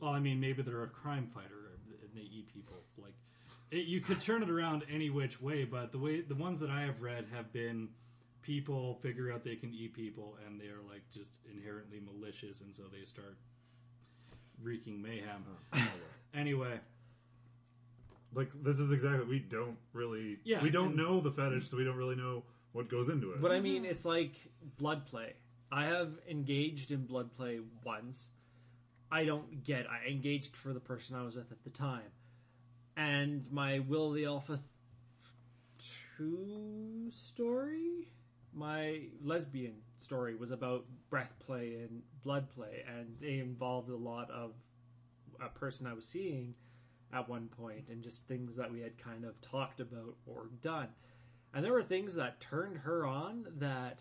Well, 0.00 0.12
I 0.12 0.20
mean, 0.20 0.38
maybe 0.38 0.62
they're 0.62 0.84
a 0.84 0.88
crime 0.88 1.28
fighter 1.34 1.72
and 1.74 2.10
they 2.14 2.20
eat 2.20 2.52
people. 2.54 2.76
Like, 2.96 3.14
it, 3.72 3.86
you 3.86 4.00
could 4.00 4.20
turn 4.20 4.42
it 4.42 4.50
around 4.50 4.84
any 4.92 5.10
which 5.10 5.40
way, 5.40 5.64
but 5.64 5.90
the 5.90 5.98
way 5.98 6.20
the 6.20 6.34
ones 6.36 6.60
that 6.60 6.70
I 6.70 6.82
have 6.82 7.00
read 7.00 7.26
have 7.34 7.52
been 7.52 7.88
people 8.42 8.98
figure 9.02 9.32
out 9.32 9.42
they 9.42 9.56
can 9.56 9.72
eat 9.74 9.94
people 9.94 10.36
and 10.46 10.60
they're 10.60 10.82
like 10.88 11.02
just 11.12 11.30
inherently 11.52 11.98
malicious, 12.00 12.60
and 12.60 12.74
so 12.76 12.84
they 12.92 13.04
start 13.04 13.36
wreaking 14.62 15.00
mayhem. 15.02 15.44
Anyway, 16.34 16.78
Like 18.34 18.50
this 18.62 18.78
is 18.80 18.90
exactly 18.92 19.24
we 19.26 19.38
don't 19.38 19.76
really 19.92 20.38
Yeah, 20.44 20.62
we 20.62 20.70
don't 20.70 20.88
and- 20.88 20.96
know 20.96 21.20
the 21.20 21.30
fetish, 21.30 21.68
so 21.68 21.76
we 21.76 21.84
don't 21.84 21.96
really 21.96 22.16
know 22.16 22.42
what 22.72 22.88
goes 22.88 23.08
into 23.08 23.32
it. 23.32 23.40
But 23.40 23.52
I 23.52 23.60
mean, 23.60 23.84
it's 23.84 24.04
like 24.04 24.32
blood 24.78 25.06
play. 25.06 25.34
I 25.70 25.84
have 25.86 26.12
engaged 26.28 26.90
in 26.90 27.04
blood 27.06 27.32
play 27.36 27.60
once. 27.84 28.30
I 29.10 29.24
don't 29.24 29.62
get. 29.64 29.86
I 29.88 30.08
engaged 30.10 30.56
for 30.56 30.72
the 30.72 30.80
person 30.80 31.14
I 31.16 31.22
was 31.22 31.36
with 31.36 31.52
at 31.52 31.62
the 31.64 31.70
time, 31.70 32.10
and 32.96 33.50
my 33.52 33.78
Will 33.80 34.08
of 34.08 34.14
the 34.14 34.24
Alpha 34.24 34.54
th- 34.56 34.60
two 36.16 37.10
story, 37.10 38.08
my 38.52 39.00
lesbian 39.22 39.74
story 39.98 40.34
was 40.34 40.50
about 40.50 40.84
breath 41.10 41.32
play 41.40 41.74
and 41.88 42.02
blood 42.22 42.48
play, 42.50 42.84
and 42.88 43.16
they 43.20 43.38
involved 43.38 43.90
a 43.90 43.96
lot 43.96 44.30
of 44.30 44.52
a 45.40 45.48
person 45.48 45.86
I 45.86 45.92
was 45.94 46.06
seeing 46.06 46.54
at 47.14 47.28
one 47.28 47.48
point, 47.48 47.84
and 47.88 48.02
just 48.02 48.26
things 48.26 48.56
that 48.56 48.70
we 48.70 48.80
had 48.80 48.98
kind 48.98 49.24
of 49.24 49.40
talked 49.40 49.80
about 49.80 50.16
or 50.26 50.48
done. 50.62 50.88
And 51.54 51.64
there 51.64 51.72
were 51.72 51.82
things 51.82 52.14
that 52.16 52.40
turned 52.40 52.78
her 52.78 53.06
on 53.06 53.46
that 53.58 54.00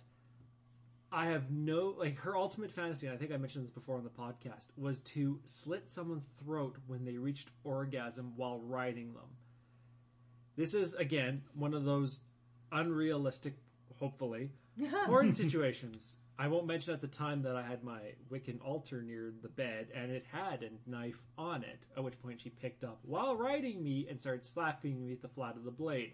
I 1.12 1.28
have 1.28 1.52
no 1.52 1.94
like 1.98 2.18
her 2.18 2.36
ultimate 2.36 2.72
fantasy, 2.72 3.06
and 3.06 3.16
I 3.16 3.20
think 3.20 3.32
I 3.32 3.38
mentioned 3.38 3.66
this 3.66 3.72
before 3.72 3.98
on 3.98 4.04
the 4.04 4.10
podcast, 4.10 4.66
was 4.76 5.00
to 5.02 5.40
slit 5.46 5.84
someone's 5.88 6.26
throat 6.44 6.78
when 6.88 7.06
they 7.06 7.18
reached 7.18 7.50
orgasm 7.64 8.34
while 8.36 8.60
riding 8.60 9.14
them. 9.14 9.30
This 10.56 10.74
is 10.74 10.96
again 10.96 11.44
one 11.54 11.76
of 11.76 11.84
those 11.84 12.20
unrealistic, 12.72 13.54
hopefully, 14.00 14.50
porn 15.06 15.36
situations. 15.36 16.16
I 16.38 16.48
won't 16.48 16.66
mention 16.66 16.94
at 16.94 17.02
the 17.02 17.08
time 17.08 17.44
that 17.44 17.56
I 17.56 17.62
had 17.62 17.84
my 17.84 18.00
Wiccan 18.32 18.60
altar 18.66 19.02
near 19.02 19.32
the 19.42 19.50
bed 19.50 19.88
and 19.96 20.12
it 20.12 20.26
had 20.32 20.64
a 20.64 20.90
knife 20.90 21.22
on 21.38 21.64
it, 21.64 21.80
at 21.96 22.04
which 22.04 22.20
point 22.22 22.42
she 22.42 22.50
picked 22.50 22.84
up 22.84 23.00
while 23.04 23.36
riding 23.36 23.84
me 23.84 24.08
and 24.10 24.20
started 24.20 24.44
slapping 24.44 25.00
me 25.00 25.14
at 25.14 25.22
the 25.22 25.28
flat 25.28 25.56
of 25.56 25.64
the 25.64 25.72
blade. 25.72 26.14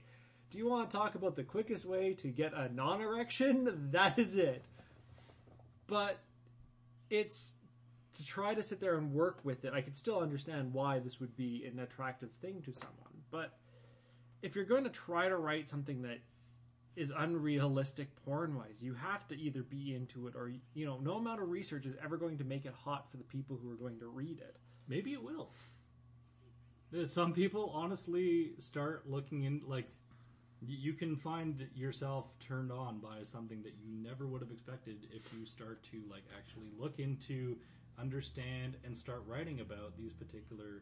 Do 0.52 0.58
you 0.58 0.68
want 0.68 0.90
to 0.90 0.98
talk 0.98 1.16
about 1.16 1.36
the 1.36 1.44
quickest 1.44 1.86
way 1.86 2.14
to 2.16 2.28
get 2.28 2.54
a 2.54 2.74
non 2.74 3.02
erection? 3.02 3.90
That 3.92 4.20
is 4.20 4.36
it. 4.36 4.64
But 5.88 6.20
it's 7.10 7.52
to 8.16 8.26
try 8.26 8.54
to 8.54 8.62
sit 8.62 8.82
there 8.82 8.98
and 8.98 9.14
work 9.14 9.40
with 9.44 9.64
it. 9.64 9.74
I 9.74 9.82
could 9.82 9.96
still 9.96 10.20
understand 10.20 10.74
why 10.74 11.00
this 11.00 11.20
would 11.20 11.36
be 11.38 11.66
an 11.66 11.80
attractive 11.80 12.30
thing 12.42 12.62
to 12.64 12.74
someone. 12.74 13.24
But 13.32 13.58
if 14.42 14.56
you're 14.56 14.66
going 14.66 14.84
to 14.84 14.90
try 14.90 15.30
to 15.30 15.38
write 15.38 15.70
something 15.70 16.02
that 16.02 16.20
is 17.00 17.12
unrealistic 17.18 18.10
porn 18.26 18.56
wise, 18.56 18.82
you 18.82 18.94
have 18.94 19.28
to 19.30 19.36
either 19.40 19.64
be 19.64 19.96
into 19.96 20.28
it 20.28 20.36
or, 20.36 20.52
you 20.74 20.86
know, 20.86 21.00
no 21.02 21.14
amount 21.14 21.42
of 21.42 21.50
research 21.50 21.86
is 21.86 21.96
ever 22.04 22.18
going 22.18 22.38
to 22.38 22.44
make 22.44 22.66
it 22.66 22.74
hot 22.74 23.10
for 23.10 23.18
the 23.18 23.24
people 23.24 23.58
who 23.62 23.72
are 23.72 23.76
going 23.76 23.98
to 24.00 24.08
read 24.08 24.40
it. 24.40 24.58
maybe 24.88 25.14
it 25.14 25.24
will. 25.24 25.50
Uh, 26.94 27.08
Some 27.08 27.32
people 27.34 27.72
honestly 27.74 28.52
start 28.58 29.10
looking 29.10 29.44
in 29.44 29.62
like 29.66 29.88
you 30.68 30.92
can 30.92 31.16
find 31.16 31.66
yourself 31.74 32.26
turned 32.46 32.72
on 32.72 33.00
by 33.00 33.24
something 33.24 33.62
that 33.64 33.76
you 33.82 33.88
never 34.04 34.28
would 34.28 34.42
have 34.42 34.52
expected 34.52 34.98
if 35.12 35.22
you 35.34 35.46
start 35.46 35.82
to 35.92 36.02
like 36.12 36.24
actually 36.38 36.70
look 36.78 37.00
into, 37.00 37.56
understand, 37.98 38.76
and 38.84 38.98
start 38.98 39.24
writing 39.26 39.62
about 39.62 39.96
these 39.98 40.12
particular 40.12 40.82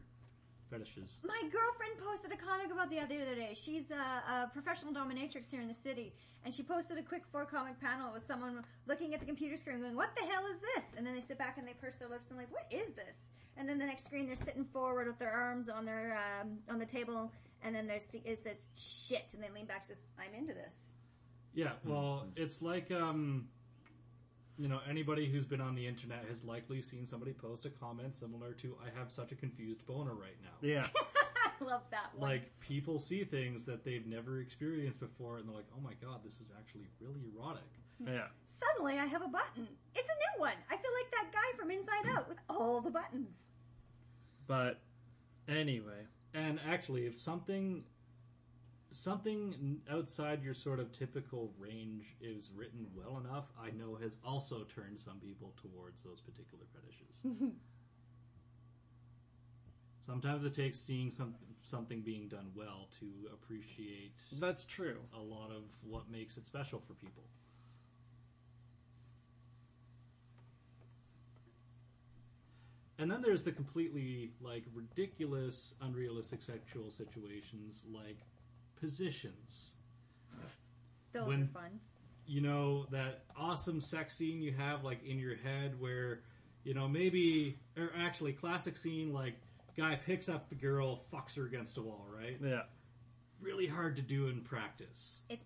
fetishes. 0.70 1.18
My 1.24 1.40
girlfriend 1.42 1.98
posted 1.98 2.32
a 2.32 2.36
comic 2.36 2.72
about 2.72 2.90
the 2.90 3.00
other 3.00 3.34
day. 3.34 3.52
She's 3.54 3.90
a, 3.90 3.94
a 3.94 4.50
professional 4.52 4.92
dominatrix 4.92 5.50
here 5.50 5.60
in 5.60 5.68
the 5.68 5.74
city, 5.74 6.12
and 6.44 6.54
she 6.54 6.62
posted 6.62 6.98
a 6.98 7.02
quick 7.02 7.22
four 7.30 7.44
comic 7.44 7.80
panel 7.80 8.12
with 8.12 8.26
someone 8.26 8.64
looking 8.86 9.14
at 9.14 9.20
the 9.20 9.26
computer 9.26 9.56
screen, 9.56 9.80
going, 9.80 9.96
"What 9.96 10.10
the 10.16 10.26
hell 10.30 10.46
is 10.46 10.60
this?" 10.60 10.84
And 10.96 11.06
then 11.06 11.14
they 11.14 11.22
sit 11.22 11.38
back 11.38 11.58
and 11.58 11.66
they 11.66 11.74
purse 11.74 11.94
their 11.96 12.08
lips 12.08 12.30
and 12.30 12.38
like, 12.38 12.50
"What 12.52 12.66
is 12.70 12.90
this?" 12.94 13.16
And 13.56 13.68
then 13.68 13.78
the 13.78 13.86
next 13.86 14.06
screen, 14.06 14.26
they're 14.26 14.36
sitting 14.36 14.64
forward 14.64 15.06
with 15.06 15.18
their 15.18 15.32
arms 15.32 15.68
on 15.68 15.84
their 15.84 16.18
um, 16.40 16.58
on 16.70 16.78
the 16.78 16.86
table, 16.86 17.32
and 17.62 17.74
then 17.74 17.86
there's 17.86 18.06
the, 18.06 18.20
it 18.24 18.42
says 18.42 18.58
"shit," 18.76 19.26
and 19.34 19.42
they 19.42 19.50
lean 19.50 19.66
back 19.66 19.84
and 19.88 19.96
says, 19.96 20.04
"I'm 20.18 20.34
into 20.38 20.54
this." 20.54 20.92
Yeah, 21.54 21.72
well, 21.84 22.26
it's 22.36 22.62
like 22.62 22.90
um, 22.92 23.48
you 24.58 24.68
know, 24.68 24.80
anybody 24.88 25.30
who's 25.30 25.46
been 25.46 25.60
on 25.60 25.74
the 25.74 25.86
internet 25.86 26.24
has 26.28 26.42
likely 26.42 26.82
seen 26.82 27.06
somebody 27.06 27.32
post 27.32 27.64
a 27.64 27.70
comment 27.70 28.16
similar 28.18 28.52
to 28.54 28.76
"I 28.84 28.98
have 28.98 29.10
such 29.10 29.32
a 29.32 29.36
confused 29.36 29.86
boner 29.86 30.14
right 30.14 30.36
now." 30.42 30.68
Yeah. 30.68 30.86
I 31.60 31.64
love 31.64 31.82
that 31.90 32.10
one. 32.16 32.30
Like 32.30 32.42
people 32.60 32.98
see 32.98 33.24
things 33.24 33.64
that 33.64 33.84
they've 33.84 34.06
never 34.06 34.40
experienced 34.40 35.00
before, 35.00 35.38
and 35.38 35.48
they're 35.48 35.54
like, 35.56 35.70
"Oh 35.76 35.80
my 35.80 35.94
god, 36.02 36.20
this 36.24 36.34
is 36.34 36.50
actually 36.58 36.88
really 37.00 37.20
erotic." 37.34 37.62
yeah. 38.04 38.26
Suddenly, 38.74 38.98
I 38.98 39.06
have 39.06 39.22
a 39.22 39.28
button. 39.28 39.68
It's 39.94 40.08
a 40.08 40.36
new 40.36 40.40
one. 40.40 40.54
I 40.68 40.76
feel 40.76 40.90
like 40.94 41.10
that 41.12 41.32
guy 41.32 41.58
from 41.58 41.70
Inside 41.70 42.16
Out 42.16 42.28
with 42.28 42.38
all 42.50 42.80
the 42.80 42.90
buttons. 42.90 43.32
But 44.48 44.80
anyway, 45.48 46.06
And 46.34 46.58
actually, 46.66 47.06
if 47.06 47.20
something 47.20 47.84
something 48.98 49.80
outside 49.90 50.42
your 50.42 50.54
sort 50.54 50.80
of 50.80 50.90
typical 50.92 51.52
range 51.58 52.16
is 52.20 52.50
written 52.54 52.86
well 52.94 53.22
enough, 53.24 53.44
I 53.60 53.70
know 53.70 53.96
has 54.02 54.18
also 54.26 54.66
turned 54.74 54.98
some 54.98 55.18
people 55.20 55.52
towards 55.62 56.02
those 56.02 56.20
particular 56.20 56.64
fetishes. 56.74 57.22
Sometimes 60.04 60.44
it 60.44 60.54
takes 60.54 60.80
seeing 60.80 61.10
some 61.10 61.34
something 61.62 62.00
being 62.00 62.28
done 62.28 62.50
well 62.56 62.88
to 62.98 63.06
appreciate 63.30 64.12
that's 64.40 64.64
true. 64.64 64.96
a 65.14 65.20
lot 65.20 65.50
of 65.50 65.64
what 65.82 66.10
makes 66.10 66.38
it 66.38 66.46
special 66.46 66.82
for 66.86 66.94
people. 66.94 67.24
And 72.98 73.10
then 73.10 73.20
there's 73.20 73.42
the 73.42 73.52
completely 73.52 74.32
like 74.40 74.64
ridiculous, 74.74 75.74
unrealistic 75.82 76.42
sexual 76.42 76.90
situations 76.90 77.82
like 77.92 78.16
positions. 78.80 79.72
Those 81.12 81.26
When- 81.28 81.42
are 81.44 81.46
fun. 81.48 81.80
you 82.26 82.40
know, 82.42 82.84
that 82.86 83.24
awesome 83.36 83.80
sex 83.80 84.14
scene 84.16 84.42
you 84.42 84.52
have 84.52 84.84
like 84.84 85.02
in 85.04 85.18
your 85.18 85.36
head 85.36 85.78
where, 85.80 86.20
you 86.64 86.74
know, 86.74 86.86
maybe 86.88 87.58
or 87.76 87.90
actually 87.96 88.32
classic 88.34 88.76
scene 88.76 89.12
like 89.12 89.34
guy 89.76 89.96
picks 89.96 90.28
up 90.28 90.48
the 90.48 90.54
girl, 90.54 91.04
fucks 91.12 91.34
her 91.36 91.46
against 91.46 91.78
a 91.78 91.82
wall, 91.82 92.06
right? 92.14 92.36
Yeah. 92.42 92.64
Really 93.40 93.66
hard 93.66 93.96
to 93.96 94.02
do 94.02 94.26
in 94.28 94.42
practice. 94.42 95.22
It's 95.30 95.42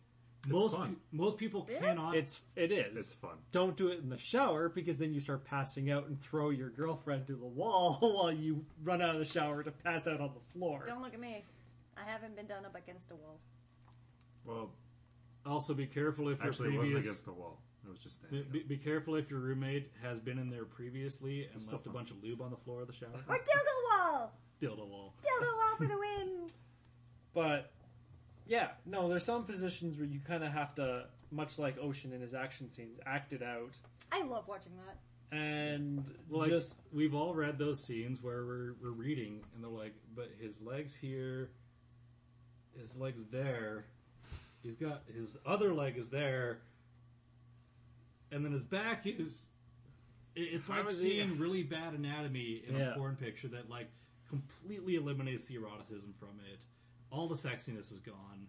most 0.49 0.75
fun. 0.75 0.97
pe- 0.97 1.01
most 1.17 1.37
people 1.37 1.65
Really? 1.69 1.81
cannot. 1.81 2.17
It's 2.17 2.41
it 2.57 2.73
is. 2.73 2.97
It's 2.97 3.13
fun. 3.15 3.37
Don't 3.53 3.77
do 3.77 3.89
it 3.89 4.01
in 4.01 4.09
the 4.09 4.19
shower 4.19 4.69
because 4.69 4.97
then 4.99 5.15
you 5.15 5.21
start 5.21 5.45
passing 5.45 5.91
out 5.93 6.09
and 6.09 6.21
throw 6.21 6.51
your 6.51 6.71
girlfriend 6.71 7.27
to 7.29 7.37
the 7.37 7.47
wall 7.47 7.99
while 8.01 8.33
you 8.33 8.65
run 8.83 9.01
out 9.03 9.15
of 9.15 9.21
the 9.21 9.25
shower 9.27 9.63
to 9.63 9.71
pass 9.71 10.09
out 10.09 10.21
on 10.21 10.33
the 10.35 10.59
floor. 10.59 10.85
don't 10.87 11.03
look 11.03 11.15
at 11.15 11.21
me. 11.21 11.45
I 12.03 12.11
haven't 12.11 12.37
been 12.37 12.47
done 12.47 12.65
up 12.65 12.75
against 12.77 13.13
a 13.13 13.17
wall. 13.17 13.39
Well, 14.45 14.71
also 15.47 15.75
be 15.75 15.87
careful 15.87 16.29
if 16.29 16.39
your 16.39 16.49
actually, 16.49 16.75
it 16.75 16.79
wasn't 16.79 16.99
against 16.99 17.25
the 17.25 17.33
wall. 17.33 17.61
It 17.85 17.91
was 17.91 17.99
just 17.99 18.21
Be, 18.23 18.29
standing. 18.29 18.53
be, 18.53 18.61
up. 18.61 18.69
be 18.69 18.77
careful 18.77 19.15
if 19.17 19.29
your 19.31 19.41
roommate 19.41 19.91
has 20.03 20.21
been 20.21 20.39
in 20.39 20.51
there 20.51 20.65
previously 20.65 21.45
and 21.53 21.57
It's 21.57 21.71
left 21.71 21.87
a 21.87 21.91
bunch 21.91 22.11
of 22.11 22.23
lube 22.23 22.41
on 22.41 22.51
the 22.51 22.57
floor 22.57 22.83
of 22.83 22.87
the 22.87 22.93
shower. 22.93 23.11
Or 23.29 23.37
dildo 23.37 24.01
wall. 24.11 24.33
Dildo 24.61 24.89
wall. 24.89 25.15
Dildo 25.23 25.57
wall 25.57 25.77
for 25.77 25.87
the 25.87 25.99
win. 25.99 26.29
But 27.35 27.73
yeah, 28.47 28.73
no, 28.85 29.09
there's 29.09 29.25
some 29.25 29.45
positions 29.45 29.97
where 29.97 30.05
you 30.07 30.21
kind 30.21 30.45
of 30.45 30.53
have 30.53 30.75
to, 30.75 31.07
much 31.31 31.59
like 31.59 31.79
Ocean 31.81 32.13
in 32.13 32.21
his 32.21 32.35
action 32.35 32.69
scenes, 32.69 32.99
act 33.07 33.33
it 33.33 33.43
out 33.43 33.71
I 34.13 34.21
love 34.23 34.47
watching 34.47 34.73
that. 34.87 34.99
and 35.35 36.05
Well, 36.29 36.43
like, 36.43 36.51
just 36.51 36.77
we've 36.93 37.15
all 37.15 37.33
read 37.35 37.57
those 37.59 37.83
scenes 37.83 38.23
where 38.23 38.45
we're, 38.45 38.75
we're 38.83 38.91
reading 38.91 39.41
and 39.55 39.65
they're 39.65 39.71
like, 39.71 39.95
but 40.15 40.31
his 40.39 40.61
legs 40.61 40.95
here, 40.95 41.53
his 42.81 42.97
legs 42.97 43.25
there, 43.31 43.85
he's 44.63 44.77
got 44.77 45.03
his 45.15 45.37
other 45.47 45.73
leg 45.75 45.97
is 45.97 46.09
there, 46.11 46.59
and 48.31 48.45
then 48.45 48.53
his 48.53 48.63
back 48.65 49.07
is. 49.07 49.47
it- 50.35 50.55
It's 50.55 50.67
How 50.69 50.79
like 50.83 50.91
is 50.93 51.01
he- 51.01 51.09
seeing 51.11 51.39
really 51.39 51.63
bad 51.63 51.93
anatomy 51.95 52.65
in 52.67 52.77
Yeah. 52.77 52.93
a 52.93 52.95
porn 52.95 53.17
picture 53.17 53.49
that 53.49 53.69
like 53.69 53.91
completely 54.29 54.95
eliminates 54.97 55.45
the 55.45 55.57
eroticism 55.57 56.15
from 56.15 56.41
it. 56.51 56.61
All 57.11 57.29
the 57.29 57.35
sexiness 57.35 57.93
is 57.93 58.01
gone 58.01 58.49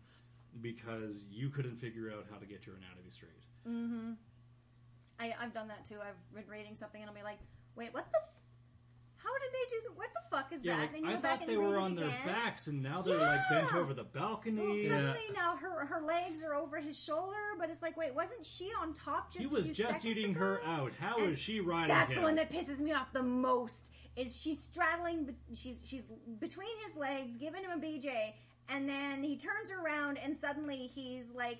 because 0.61 1.25
you 1.29 1.49
couldn't 1.49 1.75
figure 1.77 2.09
out 2.11 2.25
how 2.31 2.37
to 2.37 2.45
get 2.45 2.65
your 2.65 2.77
anatomy 2.77 3.11
straight. 3.11 3.43
Mm-hmm. 3.67 4.13
I, 5.19 5.35
I've 5.39 5.53
done 5.53 5.67
that 5.67 5.83
too. 5.85 5.97
I've 6.01 6.15
been 6.33 6.49
reading 6.49 6.73
something 6.75 7.01
and 7.01 7.09
I'll 7.09 7.15
be 7.15 7.23
like, 7.23 7.39
wait, 7.75 7.93
what 7.93 8.09
the? 8.13 8.19
How 9.23 9.31
did 9.39 9.51
they 9.53 9.69
do? 9.69 9.81
The, 9.89 9.95
what 9.97 10.09
the 10.13 10.21
fuck 10.35 10.51
is 10.53 10.63
Yeah, 10.63 10.75
that? 10.75 10.81
like, 10.81 10.91
then 10.93 11.03
you 11.05 11.09
I 11.09 11.13
go 11.15 11.21
back 11.21 11.39
thought 11.39 11.41
and 11.47 11.49
they 11.49 11.57
read 11.57 11.67
were 11.67 11.77
it 11.77 11.81
on 11.81 11.95
their 11.95 12.05
again. 12.05 12.25
backs, 12.27 12.67
and 12.67 12.83
now 12.83 13.01
they're 13.01 13.17
like 13.17 13.39
bent 13.49 13.69
Yeah. 13.73 13.79
over 13.79 13.93
the 13.93 14.03
Well, 14.03 14.11
balcony. 14.29 14.89
suddenly 14.89 15.19
now 15.33 15.55
her 15.55 15.85
her 15.85 16.01
legs 16.01 16.43
are 16.43 16.55
over 16.55 16.77
his 16.79 16.99
shoulder, 16.99 17.37
but 17.57 17.69
it's 17.69 17.81
like, 17.81 17.95
wait, 17.95 18.13
wasn't 18.13 18.45
she 18.45 18.71
on 18.81 18.93
top 18.93 19.31
just? 19.31 19.39
he 19.39 19.45
a 19.45 19.49
was 19.49 19.65
few 19.65 19.73
just 19.73 19.93
seconds 20.01 20.05
eating 20.05 20.31
ago? 20.31 20.39
her 20.39 20.63
out. 20.65 20.91
How 20.99 21.17
is 21.19 21.39
she 21.39 21.59
riding 21.61 21.87
That's 21.95 22.09
him? 22.11 22.17
the 22.17 22.21
one 22.23 22.35
that 22.35 22.51
pisses 22.51 22.79
me 22.79 22.91
off 22.93 23.11
the 23.13 23.23
most. 23.23 23.89
Is 24.15 24.39
she's 24.39 24.61
straddling? 24.63 25.23
be- 25.25 25.55
She's 25.55 25.81
she's 25.85 26.03
between 26.39 26.75
his 26.85 26.95
legs, 26.95 27.37
giving 27.37 27.63
him 27.63 27.71
a 27.71 27.77
BJ, 27.77 28.33
and 28.69 28.87
then 28.87 29.23
he 29.23 29.37
turns 29.37 29.69
her 29.69 29.83
around 29.83 30.17
and 30.17 30.35
suddenly 30.35 30.91
he's 30.93 31.25
like 31.33 31.59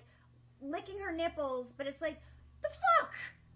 licking 0.62 1.00
her 1.00 1.12
nipples, 1.12 1.74
but 1.78 1.88
it's 1.88 2.02
like 2.02 2.20
the 2.62 2.70
fuck. 2.70 3.12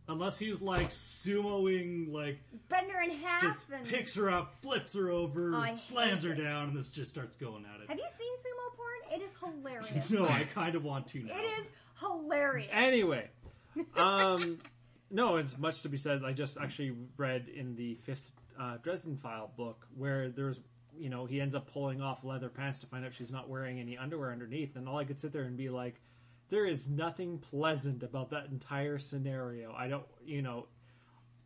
Unless 0.10 0.40
he's 0.40 0.62
like 0.62 0.90
sumoing, 0.90 2.12
like 2.12 2.40
Bend 2.70 2.90
her 2.92 3.02
in 3.02 3.12
half 3.12 3.42
just 3.44 3.66
and 3.74 3.86
picks 3.86 4.14
her 4.16 4.30
up, 4.30 4.56
flips 4.62 4.94
her 4.94 5.10
over, 5.10 5.54
I 5.54 5.76
slams 5.78 6.24
her 6.24 6.34
hate 6.34 6.40
it. 6.40 6.44
down, 6.46 6.70
and 6.70 6.78
this 6.78 6.90
just 6.90 7.10
starts 7.12 7.36
going 7.36 7.66
at 7.66 7.82
it. 7.82 7.90
Have 7.90 7.98
you 7.98 8.06
seen 8.18 8.34
sumo 8.38 8.76
porn? 8.78 9.20
It 9.20 9.24
is 9.24 9.32
hilarious. 9.44 10.10
no, 10.10 10.26
I 10.26 10.46
kind 10.54 10.76
of 10.76 10.84
want 10.86 11.08
to 11.08 11.20
now. 11.24 11.34
It 11.38 11.44
is 11.44 11.66
hilarious. 12.00 12.70
Anyway, 12.72 13.28
um, 13.98 14.60
no, 15.12 15.38
it's 15.38 15.58
much 15.58 15.82
to 15.82 15.90
be 15.90 15.98
said. 15.98 16.22
I 16.26 16.32
just 16.32 16.58
actually 16.58 16.94
read 17.18 17.48
in 17.54 17.76
the 17.76 17.96
fifth 18.06 18.32
uh, 18.60 18.78
Dresden 18.84 19.18
File 19.18 19.52
book 19.58 19.86
where 19.98 20.30
there's, 20.30 20.58
you 20.98 21.10
know, 21.10 21.26
he 21.26 21.42
ends 21.42 21.54
up 21.54 21.72
pulling 21.74 22.02
off 22.02 22.24
leather 22.24 22.50
pants 22.50 22.80
to 22.80 22.88
find 22.88 23.06
out 23.06 23.14
she's 23.14 23.32
not 23.32 23.50
wearing 23.50 23.80
any 23.80 23.98
underwear 23.98 24.32
underneath, 24.32 24.76
and 24.78 24.88
all 24.88 24.98
I 24.98 25.04
could 25.04 25.20
sit 25.20 25.34
there 25.34 25.44
and 25.44 25.58
be 25.58 25.70
like, 25.70 25.96
there 26.50 26.66
is 26.66 26.88
nothing 26.88 27.40
pleasant 27.40 28.04
about 28.04 28.30
that 28.32 28.48
entire 28.52 29.00
scenario. 29.00 29.74
I 29.74 29.88
don't, 29.88 30.06
you 30.26 30.42
know. 30.42 30.68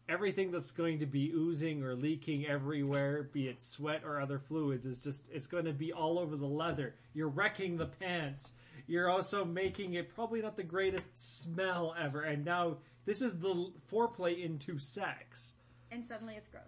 Everything 0.10 0.52
that's 0.52 0.72
going 0.72 1.00
to 1.00 1.06
be 1.06 1.32
oozing 1.34 1.84
or 1.84 1.96
leaking 1.96 2.46
everywhere, 2.46 3.30
be 3.32 3.48
it 3.48 3.62
sweat 3.62 4.02
or 4.04 4.20
other 4.20 4.40
fluids, 4.40 4.86
is 4.86 5.00
just, 5.00 5.30
it's 5.32 5.48
going 5.48 5.64
to 5.64 5.72
be 5.72 5.94
all 5.94 6.20
over 6.20 6.36
the 6.36 6.48
leather. 6.48 6.96
You're 7.14 7.30
wrecking 7.30 7.78
the 7.78 7.86
pants 7.86 8.52
you're 8.88 9.10
also 9.10 9.46
making 9.46 9.94
it 9.94 10.14
probably 10.14 10.42
not 10.42 10.58
the 10.58 10.64
greatest 10.64 11.08
smell 11.16 11.96
ever. 11.98 12.24
And 12.24 12.44
now 12.44 12.78
this 13.06 13.22
is 13.22 13.40
the 13.40 13.72
foreplay 13.92 14.44
into 14.44 14.80
sex. 14.80 15.54
And 15.92 16.06
suddenly 16.06 16.36
it's 16.36 16.48
gross. 16.48 16.64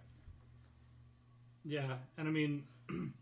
Yeah, 1.64 1.96
and 2.18 2.28
I 2.28 2.30
mean, 2.30 2.64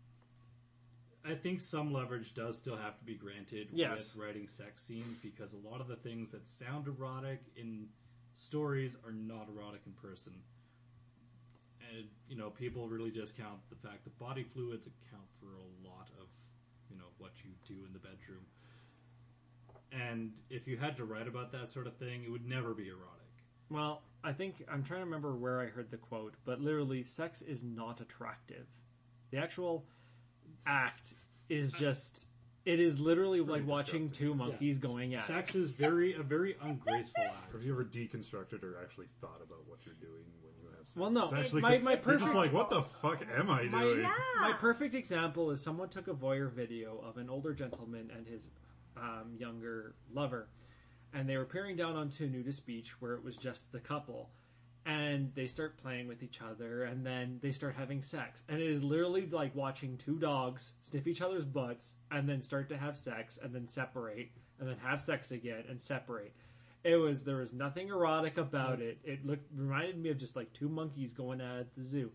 I 1.25 1.35
think 1.35 1.61
some 1.61 1.93
leverage 1.93 2.33
does 2.33 2.57
still 2.57 2.75
have 2.75 2.97
to 2.99 3.05
be 3.05 3.15
granted 3.15 3.69
Yes. 3.71 4.13
with 4.13 4.15
writing 4.17 4.47
sex 4.47 4.83
scenes 4.83 5.17
because 5.17 5.53
a 5.53 5.57
lot 5.57 5.79
of 5.79 5.87
the 5.87 5.95
things 5.95 6.31
that 6.31 6.45
sound 6.47 6.87
erotic 6.87 7.39
in 7.55 7.87
stories 8.37 8.97
are 9.05 9.13
not 9.13 9.47
erotic 9.47 9.81
in 9.85 9.93
person. 9.93 10.33
And 11.91 12.09
you 12.27 12.35
know, 12.35 12.49
people 12.49 12.89
really 12.89 13.11
discount 13.11 13.59
the 13.69 13.75
fact 13.87 14.03
that 14.03 14.17
body 14.19 14.43
fluids 14.43 14.87
account 14.87 15.27
for 15.39 15.47
a 15.55 15.87
lot 15.87 16.09
of 16.19 16.27
you 16.89 16.97
know 16.97 17.07
what 17.19 17.31
you 17.43 17.51
do 17.67 17.85
in 17.85 17.93
the 17.93 17.99
bedroom. 17.99 18.45
And 19.91 20.33
if 20.49 20.67
you 20.67 20.75
had 20.77 20.97
to 20.97 21.05
write 21.05 21.27
about 21.27 21.51
that 21.51 21.69
sort 21.69 21.87
of 21.87 21.95
thing, 21.97 22.23
it 22.23 22.29
would 22.31 22.47
never 22.47 22.73
be 22.73 22.87
erotic. 22.89 23.09
Well, 23.69 24.01
I 24.23 24.33
think 24.33 24.55
I'm 24.69 24.83
trying 24.83 24.99
to 25.01 25.05
remember 25.05 25.35
where 25.35 25.61
I 25.61 25.67
heard 25.67 25.91
the 25.91 25.97
quote, 25.97 26.33
but 26.45 26.59
literally, 26.59 27.03
sex 27.03 27.41
is 27.41 27.63
not 27.63 28.01
attractive. 28.01 28.65
The 29.31 29.37
actual 29.37 29.85
act 30.65 31.13
is 31.49 31.71
just. 31.73 32.27
It 32.65 32.79
is 32.79 32.97
literally 32.97 33.41
like 33.41 33.49
Pretty 33.49 33.65
watching 33.65 34.01
disgusting. 34.07 34.27
two 34.27 34.35
monkeys 34.35 34.77
going 34.77 35.15
at 35.15 35.25
Sex 35.27 35.53
it. 35.53 35.59
is 35.59 35.71
very 35.71 36.13
a 36.13 36.23
very 36.23 36.55
ungraceful 36.61 37.21
act. 37.25 37.51
Have 37.51 37.61
you 37.63 37.73
ever 37.73 37.83
deconstructed 37.83 38.63
or 38.63 38.79
actually 38.81 39.07
thought 39.19 39.41
about 39.45 39.67
what 39.67 39.79
you're 39.85 39.95
doing 39.95 40.23
when 40.41 40.53
you 40.61 40.69
have 40.69 40.87
sex? 40.87 40.95
Well, 40.95 41.09
no. 41.09 41.25
It's 41.25 41.33
actually 41.33 41.61
My- 41.61 41.77
my 41.79 41.91
you're 41.91 41.97
just 41.97 42.03
perfect- 42.05 42.35
like, 42.35 42.53
what 42.53 42.69
the 42.69 42.83
fuck 42.83 43.21
am 43.35 43.49
I 43.49 43.63
My- 43.63 43.81
doing? 43.81 43.99
Yeah. 44.03 44.13
My 44.39 44.53
perfect 44.53 44.95
example 44.95 45.51
is 45.51 45.61
someone 45.61 45.89
took 45.89 46.07
a 46.07 46.13
voyeur 46.13 46.49
video 46.49 46.99
of 46.99 47.17
an 47.17 47.29
older 47.29 47.53
gentleman 47.53 48.09
and 48.15 48.25
his 48.25 48.49
um, 48.95 49.35
younger 49.37 49.95
lover, 50.13 50.47
and 51.13 51.27
they 51.27 51.35
were 51.35 51.43
peering 51.45 51.75
down 51.75 51.97
onto 51.97 52.23
a 52.23 52.27
nudist 52.29 52.65
beach 52.65 53.01
where 53.01 53.13
it 53.15 53.23
was 53.25 53.35
just 53.35 53.69
the 53.73 53.79
couple, 53.81 54.29
and 54.85 55.31
they 55.35 55.47
start 55.47 55.77
playing 55.81 56.07
with 56.07 56.23
each 56.23 56.39
other, 56.41 56.83
and 56.83 57.05
then 57.05 57.39
they 57.41 57.51
start 57.51 57.75
having 57.77 58.01
sex, 58.01 58.43
and 58.49 58.61
it 58.61 58.69
is 58.69 58.83
literally 58.83 59.27
like 59.27 59.55
watching 59.55 59.97
two 59.97 60.17
dogs 60.17 60.71
sniff 60.81 61.07
each 61.07 61.21
other's 61.21 61.45
butts, 61.45 61.91
and 62.11 62.27
then 62.27 62.41
start 62.41 62.69
to 62.69 62.77
have 62.77 62.97
sex, 62.97 63.39
and 63.41 63.53
then 63.53 63.67
separate, 63.67 64.31
and 64.59 64.67
then 64.67 64.77
have 64.83 65.01
sex 65.01 65.31
again, 65.31 65.63
and 65.69 65.81
separate. 65.81 66.33
It 66.83 66.97
was 66.97 67.23
there 67.23 67.37
was 67.37 67.53
nothing 67.53 67.87
erotic 67.87 68.37
about 68.37 68.81
it. 68.81 68.97
It 69.03 69.25
looked 69.25 69.47
reminded 69.55 69.97
me 69.97 70.09
of 70.09 70.17
just 70.17 70.35
like 70.35 70.51
two 70.53 70.67
monkeys 70.67 71.13
going 71.13 71.39
out 71.39 71.59
at 71.59 71.75
the 71.75 71.83
zoo 71.83 72.11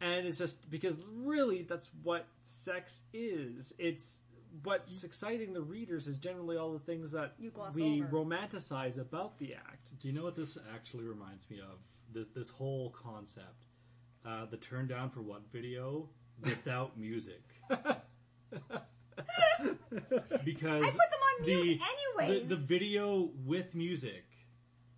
and 0.00 0.26
it's 0.26 0.38
just 0.38 0.68
because 0.70 0.96
really 1.22 1.62
that's 1.62 1.88
what 2.02 2.26
sex 2.44 3.00
is 3.12 3.72
it's 3.78 4.18
what's 4.64 5.04
exciting 5.04 5.52
the 5.52 5.60
readers 5.60 6.06
is 6.06 6.18
generally 6.18 6.56
all 6.56 6.72
the 6.72 6.78
things 6.80 7.12
that 7.12 7.34
You 7.38 7.50
gloss 7.50 7.74
we 7.74 8.02
over. 8.02 8.24
romanticize 8.24 8.98
about 9.00 9.38
the 9.38 9.54
act 9.54 9.90
Do 10.00 10.08
you 10.08 10.14
know 10.14 10.24
what 10.24 10.36
this 10.36 10.56
actually 10.74 11.04
reminds 11.04 11.48
me 11.50 11.60
of? 11.60 11.78
This 12.12 12.28
this 12.34 12.48
whole 12.48 12.90
concept, 12.90 13.64
uh, 14.24 14.46
the 14.46 14.56
turn 14.56 14.86
down 14.86 15.10
for 15.10 15.22
what 15.22 15.42
video 15.52 16.08
without 16.42 16.96
music, 17.06 17.42
because 20.44 20.84
I 20.84 20.90
put 20.90 21.10
them 21.10 21.20
on 21.40 21.44
the, 21.46 21.62
mute 21.62 21.80
anyways. 22.18 22.48
the 22.48 22.54
the 22.54 22.60
video 22.60 23.30
with 23.44 23.74
music 23.74 24.24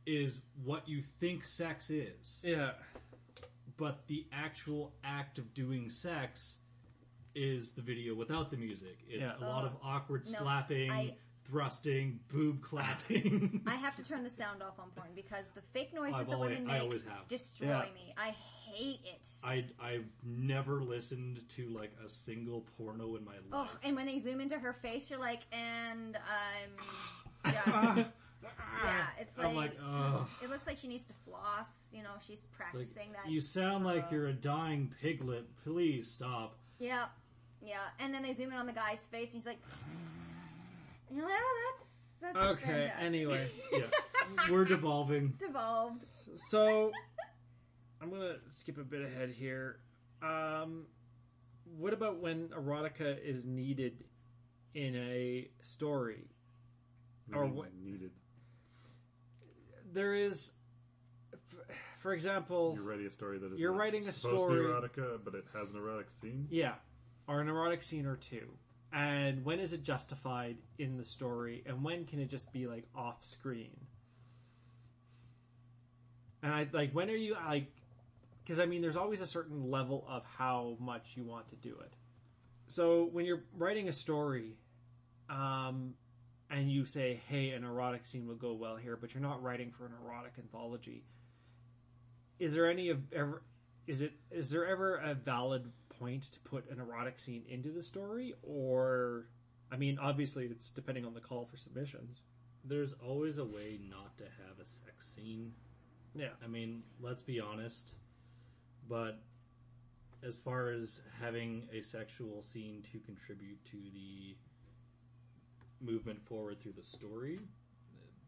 is 0.07 0.41
what 0.65 0.89
you 0.89 1.03
think 1.21 1.45
sex 1.45 1.91
is, 1.91 2.41
yeah 2.43 2.73
but 3.77 4.07
the 4.09 4.27
actual 4.33 4.93
act 5.05 5.39
of 5.39 5.55
doing 5.55 5.89
sex 5.89 6.57
is 7.39 7.71
the 7.73 7.83
video 7.83 8.15
without 8.15 8.51
the 8.51 8.57
music. 8.57 8.99
It's 9.09 9.23
Yeah. 9.23 9.39
a 9.39 9.49
lot 9.49 9.65
of 9.65 9.73
Oh, 9.83 9.87
awkward 9.89 10.27
no, 10.31 10.39
slapping, 10.41 10.91
I- 10.91 11.15
thrusting, 11.47 12.21
boob 12.29 12.61
clapping. 12.71 13.63
I 13.67 13.77
have 13.77 13.97
to 13.97 14.03
turn 14.03 14.25
the 14.25 14.31
sound 14.31 14.63
off 14.63 14.79
on 14.79 14.91
porn 14.97 15.09
because 15.15 15.47
the 15.55 15.63
fake 15.73 15.95
noises 15.95 16.17
I've 16.17 16.27
that 16.27 16.35
always- 16.35 16.59
women 16.59 16.71
I 16.71 16.75
make 16.75 16.83
always 16.83 17.03
have. 17.05 17.29
destroy 17.29 17.69
Yeah. 17.69 17.87
me. 17.95 18.13
I 18.19 18.31
hate 18.31 19.01
it. 19.05 19.27
I 19.45 19.65
I've 19.81 20.05
never 20.25 20.83
listened 20.83 21.41
to 21.57 21.69
like 21.71 21.93
a 22.05 22.09
single 22.09 22.67
porno 22.77 23.17
in 23.17 23.25
my 23.25 23.33
life. 23.33 23.43
Oh, 23.53 23.59
life. 23.61 23.79
and 23.83 23.97
when 23.97 24.07
they 24.07 24.19
zoom 24.19 24.41
into 24.41 24.59
her 24.59 24.73
face, 24.75 25.09
you're 25.11 25.19
like, 25.21 25.41
and 25.53 26.17
I'm 26.17 26.71
just, 27.55 27.67
yeah, 28.85 29.07
it's 29.19 29.37
like, 29.39 29.47
I'm 29.47 29.55
like, 29.57 29.73
ugh. 29.83 30.27
it 30.43 30.51
looks 30.51 30.67
like 30.67 30.79
she 30.79 30.89
needs 30.89 31.07
to 31.07 31.15
floss. 31.25 31.67
You 31.93 32.03
know, 32.03 32.11
she's 32.21 32.39
It's 32.41 32.47
like, 32.61 32.71
practicing 32.73 33.13
that. 33.13 33.31
you 33.31 33.41
sound 33.41 33.85
like 33.87 34.05
uh, 34.05 34.09
you're 34.11 34.27
a 34.29 34.33
dying 34.35 34.93
piglet. 35.01 35.47
Please 35.65 36.09
stop. 36.11 36.59
Yeah, 36.79 37.07
yeah. 37.63 37.79
And 37.99 38.13
then 38.15 38.23
they 38.23 38.35
zoom 38.35 38.53
in 38.53 38.59
on 38.59 38.67
the 38.67 38.73
guy's 38.73 39.01
face, 39.11 39.33
and 39.35 39.43
he's 39.43 39.47
like, 39.47 39.59
you 41.11 41.19
know, 41.23 41.25
"Well, 41.27 41.37
that's 42.21 42.37
Okay. 42.37 42.65
fantastic. 42.67 43.05
Anyway, 43.05 43.51
Yeah, 43.73 43.81
we're 44.51 44.65
devolving. 44.65 45.35
Devolved. 45.39 46.05
so 46.51 46.91
I'm 48.03 48.11
gonna 48.11 48.37
skip 48.51 48.79
a 48.79 48.85
bit 48.85 49.03
ahead 49.03 49.31
here. 49.31 49.79
Um, 50.23 50.87
what 51.77 51.93
about 51.93 52.19
when 52.21 52.49
erotica 52.49 53.17
is 53.23 53.45
needed 53.45 54.05
in 54.75 54.97
a 54.97 55.49
story? 55.63 56.25
Or 57.33 57.43
Really 57.43 57.53
what- 57.57 57.75
needed. 57.75 58.11
There 59.93 60.15
is, 60.15 60.53
for 62.01 62.13
example, 62.13 62.73
you're 62.75 62.83
writing 62.85 63.07
a 63.07 63.11
story 63.11 63.39
that 63.39 63.53
is 63.53 63.59
You're 63.59 63.73
not 63.73 63.79
writing 63.79 64.07
a 64.09 64.13
story- 64.13 64.37
to 64.39 64.69
be 64.69 65.01
erotica, 65.01 65.19
but 65.25 65.35
it 65.35 65.45
has 65.55 65.71
an 65.73 65.79
erotic 65.79 66.11
scene. 66.11 66.47
Yeah, 66.51 66.75
or 67.29 67.41
an 67.41 67.49
erotic 67.49 67.83
scene 67.83 68.07
or 68.07 68.17
two. 68.17 68.49
And 68.93 69.45
when 69.45 69.61
is 69.61 69.75
it 69.75 69.83
justified 69.83 70.57
in 70.79 70.97
the 70.97 71.05
story, 71.05 71.63
and 71.67 71.85
when 71.85 72.07
can 72.07 72.19
it 72.19 72.31
just 72.31 72.51
be 72.53 72.67
like 72.67 72.85
off 72.97 73.23
screen? 73.25 73.77
And 76.43 76.53
I 76.53 76.67
like 76.73 76.93
when 76.93 77.11
are 77.11 77.17
you 77.17 77.35
like? 77.35 77.71
Because 78.43 78.59
I 78.59 78.65
mean, 78.65 78.81
there's 78.81 78.97
always 78.97 79.21
a 79.21 79.27
certain 79.27 79.71
level 79.71 80.07
of 80.09 80.23
how 80.25 80.79
much 80.81 81.13
you 81.17 81.25
want 81.25 81.51
to 81.51 81.57
do 81.57 81.77
it. 81.81 81.93
So 82.67 83.09
when 83.13 83.27
you're 83.27 83.45
writing 83.55 83.89
a 83.89 83.93
story, 83.93 84.57
um, 85.29 85.95
and 86.51 86.71
you 86.71 86.87
say, 86.87 87.21
"Hey, 87.29 87.51
an 87.51 87.65
erotic 87.65 88.07
scene 88.07 88.27
would 88.29 88.39
go 88.39 88.55
well 88.55 88.77
here," 88.77 88.97
but 88.97 89.13
you're 89.13 89.23
not 89.23 89.43
writing 89.43 89.71
for 89.71 89.85
an 89.85 89.93
erotic 90.03 90.33
anthology. 90.39 91.05
Is 92.39 92.55
there 92.55 92.71
any 92.71 92.89
of 92.89 93.13
ever? 93.13 93.43
Is 93.87 94.01
it? 94.01 94.13
Is 94.31 94.49
there 94.49 94.67
ever 94.67 94.97
a 94.97 95.13
valid 95.15 95.71
point 95.99 96.33
to 96.33 96.41
put 96.41 96.71
an 96.71 96.81
erotic 96.81 97.21
scene 97.21 97.43
into 97.49 97.71
the 97.71 97.83
story, 97.83 98.35
or? 98.43 99.27
I 99.71 99.77
mean, 99.77 99.99
obviously, 100.01 100.47
it's 100.47 100.71
depending 100.71 101.05
on 101.05 101.15
the 101.15 101.21
call 101.21 101.45
for 101.45 101.57
submissions. 101.57 102.23
There's 102.65 102.95
always 103.07 103.39
a 103.39 103.45
way 103.45 103.79
not 103.89 104.17
to 104.19 104.25
have 104.25 104.59
a 104.61 104.65
sex 104.65 105.07
scene. 105.15 105.53
Yeah. 106.15 106.31
I 106.43 106.47
mean, 106.47 106.83
let's 107.01 107.23
be 107.23 107.39
honest. 107.39 107.95
But 108.89 109.21
as 110.27 110.37
far 110.37 110.71
as 110.71 111.01
having 111.21 111.69
a 111.73 111.81
sexual 111.81 112.43
scene 112.43 112.83
to 112.93 112.99
contribute 113.01 113.63
to 113.67 113.77
the 113.93 114.37
movement 115.81 116.21
forward 116.27 116.61
through 116.61 116.73
the 116.73 116.83
story, 116.83 117.41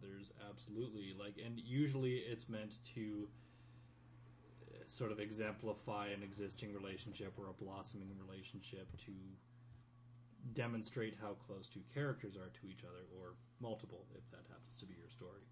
there's 0.01 0.33
absolutely 0.49 1.15
like, 1.19 1.35
and 1.45 1.59
usually 1.59 2.17
it's 2.17 2.49
meant 2.49 2.73
to 2.95 3.29
sort 4.91 5.13
of 5.13 5.21
exemplify 5.21 6.09
an 6.09 6.23
existing 6.23 6.75
relationship 6.75 7.33
or 7.39 7.47
a 7.49 7.57
blossoming 7.63 8.11
relationship 8.19 8.91
to 9.07 9.13
demonstrate 10.55 11.15
how 11.21 11.37
close 11.47 11.69
two 11.73 11.83
characters 11.95 12.35
are 12.35 12.51
to 12.61 12.67
each 12.67 12.83
other 12.83 13.07
or 13.21 13.35
multiple 13.61 14.05
if 14.15 14.25
that 14.31 14.43
happens 14.49 14.79
to 14.81 14.87
be 14.87 14.95
your 14.99 15.11
story. 15.11 15.43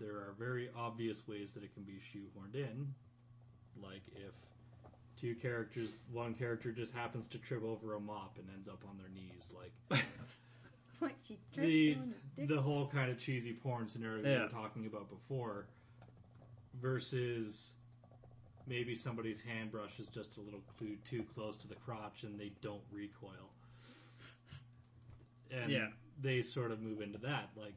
There 0.00 0.16
are 0.16 0.34
very 0.36 0.68
obvious 0.76 1.22
ways 1.28 1.52
that 1.54 1.62
it 1.62 1.72
can 1.74 1.84
be 1.84 2.00
shoehorned 2.10 2.56
in, 2.56 2.92
like 3.80 4.02
if 4.16 4.34
two 5.20 5.36
characters, 5.36 5.90
one 6.12 6.34
character 6.34 6.72
just 6.72 6.92
happens 6.92 7.28
to 7.28 7.38
trip 7.38 7.62
over 7.62 7.94
a 7.94 8.00
mop 8.00 8.36
and 8.38 8.48
ends 8.52 8.66
up 8.66 8.82
on 8.88 8.98
their 8.98 9.10
knees, 9.14 9.48
like 9.54 10.02
What 11.02 11.12
she 11.26 11.36
the 11.56 11.94
on 11.96 12.14
a 12.36 12.40
dick. 12.40 12.48
the 12.48 12.60
whole 12.62 12.86
kind 12.86 13.10
of 13.10 13.18
cheesy 13.18 13.52
porn 13.54 13.88
scenario 13.88 14.22
we 14.22 14.30
Yeah. 14.30 14.42
were 14.44 14.48
talking 14.48 14.86
about 14.86 15.10
before, 15.10 15.66
versus 16.80 17.72
maybe 18.68 18.94
somebody's 18.94 19.40
hand 19.40 19.72
brush 19.72 19.98
is 19.98 20.06
just 20.06 20.36
a 20.36 20.40
little 20.40 20.62
too, 20.78 20.96
too 21.04 21.24
close 21.34 21.56
to 21.58 21.66
the 21.66 21.74
crotch 21.74 22.22
and 22.22 22.38
they 22.38 22.52
don't 22.60 22.82
recoil, 22.92 23.50
and 25.50 25.72
Yeah. 25.72 25.88
they 26.20 26.40
sort 26.40 26.70
of 26.70 26.80
move 26.80 27.00
into 27.00 27.18
that. 27.18 27.50
Like, 27.56 27.74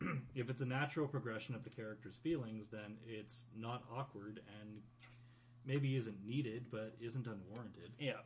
if 0.36 0.48
it's 0.48 0.62
a 0.62 0.66
natural 0.66 1.08
progression 1.08 1.56
of 1.56 1.64
the 1.64 1.70
character's 1.70 2.14
feelings, 2.16 2.68
then 2.68 2.96
it's 3.04 3.44
not 3.56 3.84
awkward 3.90 4.40
and 4.60 4.80
maybe 5.64 5.96
isn't 5.96 6.24
needed, 6.24 6.70
but 6.70 6.94
isn't 7.00 7.26
unwarranted. 7.26 7.90
Yeah. 7.98 8.20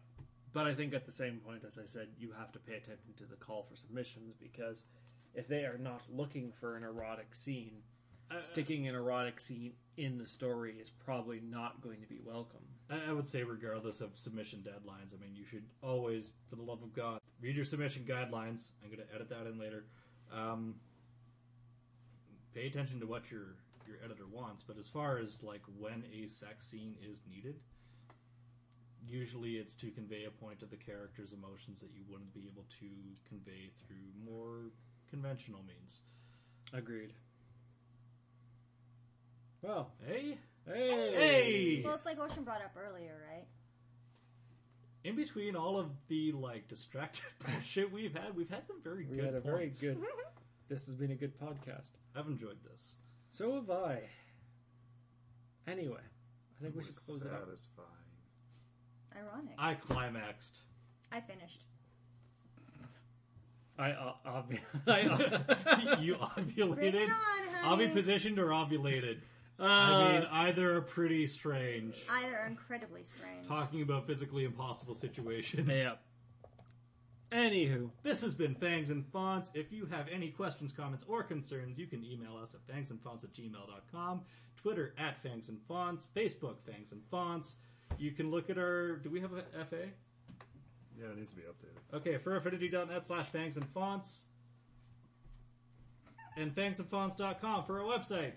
But 0.52 0.66
I 0.66 0.74
think 0.74 0.94
at 0.94 1.04
the 1.06 1.12
same 1.12 1.38
point, 1.38 1.62
as 1.66 1.78
I 1.78 1.86
said, 1.86 2.08
you 2.18 2.32
have 2.38 2.52
to 2.52 2.58
pay 2.58 2.74
attention 2.74 3.12
to 3.18 3.24
the 3.26 3.36
call 3.36 3.66
for 3.68 3.76
submissions 3.76 4.34
because 4.40 4.82
if 5.34 5.46
they 5.46 5.64
are 5.64 5.78
not 5.78 6.02
looking 6.10 6.52
for 6.58 6.76
an 6.76 6.84
erotic 6.84 7.34
scene, 7.34 7.82
I- 8.30 8.42
sticking 8.42 8.88
an 8.88 8.94
erotic 8.94 9.40
scene 9.40 9.72
in 9.96 10.18
the 10.18 10.26
story 10.26 10.76
is 10.80 10.90
probably 10.90 11.40
not 11.40 11.80
going 11.80 12.00
to 12.00 12.06
be 12.06 12.20
welcome. 12.24 12.60
I 12.90 13.10
I 13.10 13.12
would 13.12 13.28
say, 13.28 13.42
regardless 13.42 14.00
of 14.00 14.18
submission 14.18 14.60
deadlines, 14.66 15.14
I 15.14 15.20
mean, 15.20 15.34
you 15.34 15.44
should 15.44 15.64
always, 15.82 16.30
for 16.48 16.56
the 16.56 16.62
love 16.62 16.82
of 16.82 16.94
God, 16.94 17.20
read 17.40 17.54
your 17.56 17.64
submission 17.64 18.04
guidelines. 18.04 18.70
I'm 18.82 18.90
going 18.90 19.06
to 19.06 19.14
edit 19.14 19.28
that 19.28 19.46
in 19.46 19.58
later. 19.58 19.84
Um, 20.32 20.74
pay 22.54 22.66
attention 22.66 23.00
to 23.00 23.06
what 23.06 23.30
your 23.30 23.56
your 23.86 23.96
editor 24.04 24.26
wants. 24.30 24.62
But 24.66 24.78
as 24.78 24.88
far 24.88 25.18
as 25.18 25.42
like 25.42 25.62
when 25.78 26.04
a 26.12 26.28
sex 26.28 26.66
scene 26.66 26.96
is 27.02 27.20
needed, 27.30 27.56
usually 29.08 29.52
it's 29.56 29.74
to 29.74 29.90
convey 29.90 30.24
a 30.24 30.30
point 30.30 30.62
of 30.62 30.70
the 30.70 30.76
character's 30.76 31.32
emotions 31.32 31.80
that 31.80 31.90
you 31.94 32.02
wouldn't 32.10 32.32
be 32.34 32.44
able 32.52 32.64
to 32.80 32.86
convey 33.28 33.70
through 33.86 33.96
more 34.24 34.70
conventional 35.10 35.60
means. 35.66 36.00
Agreed. 36.72 37.12
Well, 39.62 39.90
Hey, 40.06 40.38
hey, 40.66 41.12
Hey! 41.14 41.82
Well, 41.84 41.94
it's 41.94 42.04
like 42.06 42.18
Ocean 42.18 42.44
brought 42.44 42.62
up 42.62 42.72
earlier, 42.76 43.16
right? 43.30 43.46
in 45.04 45.14
between 45.16 45.54
all 45.56 45.78
of 45.78 45.86
the 46.08 46.32
like 46.32 46.68
distracted 46.68 47.22
bullshit 47.46 47.90
we've 47.90 48.12
had, 48.14 48.36
we've 48.36 48.50
had 48.50 48.66
some 48.66 48.76
very 48.82 49.06
We 49.06 49.16
good. 49.16 49.24
had 49.26 49.34
a 49.34 49.40
very 49.40 49.72
good. 49.80 49.98
This 50.68 50.84
has 50.84 50.96
been 50.96 51.12
a 51.12 51.14
good 51.14 51.32
podcast. 51.40 51.88
I've 52.14 52.26
enjoyed 52.26 52.58
this. 52.70 52.92
So 53.32 53.54
have 53.54 53.70
I. 53.70 54.02
Anyway, 55.66 55.96
I 55.96 56.62
think 56.62 56.76
we 56.76 56.82
should 56.82 56.94
was 56.94 56.98
close 56.98 57.22
it 57.22 57.28
out. 57.32 57.48
Satisfying. 59.18 59.48
Ironic. 59.48 59.54
I 59.58 59.74
climaxed. 59.74 60.58
I 61.12 61.20
finished. 61.20 61.64
I, 63.78 63.90
uh, 63.92 64.12
obvi- 64.26 64.60
I, 64.88 65.02
uh, 65.02 65.96
you 66.00 66.16
Bring 66.16 66.68
ovulated? 66.68 66.94
it 66.94 67.08
on, 67.10 67.48
honey. 67.62 67.86
Ovipositioned 67.88 68.38
or 68.38 68.46
ovulated? 68.48 69.18
Uh, 69.60 69.64
I 69.64 70.12
mean, 70.12 70.28
either 70.30 70.76
are 70.76 70.80
pretty 70.82 71.26
strange. 71.26 71.94
Either 72.08 72.44
incredibly 72.48 73.02
strange. 73.04 73.46
Talking 73.46 73.82
about 73.82 74.06
physically 74.06 74.44
impossible 74.44 74.94
situations. 74.94 75.68
yeah. 75.68 75.94
Anywho, 77.30 77.90
This 78.02 78.20
has 78.22 78.34
been 78.34 78.54
Fangs 78.54 78.90
and 78.90 79.04
Fonts. 79.12 79.50
If 79.52 79.70
you 79.70 79.84
have 79.86 80.06
any 80.10 80.30
questions, 80.30 80.72
comments, 80.72 81.04
or 81.06 81.22
concerns, 81.22 81.76
you 81.78 81.86
can 81.86 82.02
email 82.04 82.36
us 82.42 82.54
at 82.54 82.66
fangsandfonts 82.74 83.22
at 83.24 83.34
gmail.com, 83.34 84.22
Twitter 84.62 84.94
at 84.96 85.22
Fangs 85.22 85.48
and 85.50 85.58
Fonts, 85.68 86.08
Facebook 86.16 86.56
Fangs 86.64 86.90
and 86.92 87.02
Fonts. 87.10 87.56
You 87.98 88.12
can 88.12 88.30
look 88.30 88.48
at 88.48 88.58
our. 88.58 88.96
Do 88.96 89.10
we 89.10 89.20
have 89.20 89.32
a 89.32 89.42
FA? 89.64 89.88
Yeah, 90.98 91.06
it 91.10 91.18
needs 91.18 91.30
to 91.30 91.36
be 91.36 91.42
updated. 91.42 91.96
Okay, 91.96 92.18
furaffinity.net 92.18 93.06
slash 93.06 93.28
fangs 93.28 93.56
and 93.56 93.66
fonts. 93.70 94.24
And 96.36 96.54
fangsandfonts.com 96.54 97.64
for 97.64 97.80
our 97.80 97.98
website. 97.98 98.34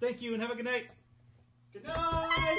Thank 0.00 0.22
you 0.22 0.32
and 0.32 0.42
have 0.42 0.50
a 0.50 0.54
good 0.54 0.64
night. 0.64 0.86
Good 1.72 1.84
night! 1.84 2.58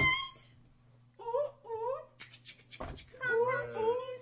Continue 2.78 4.19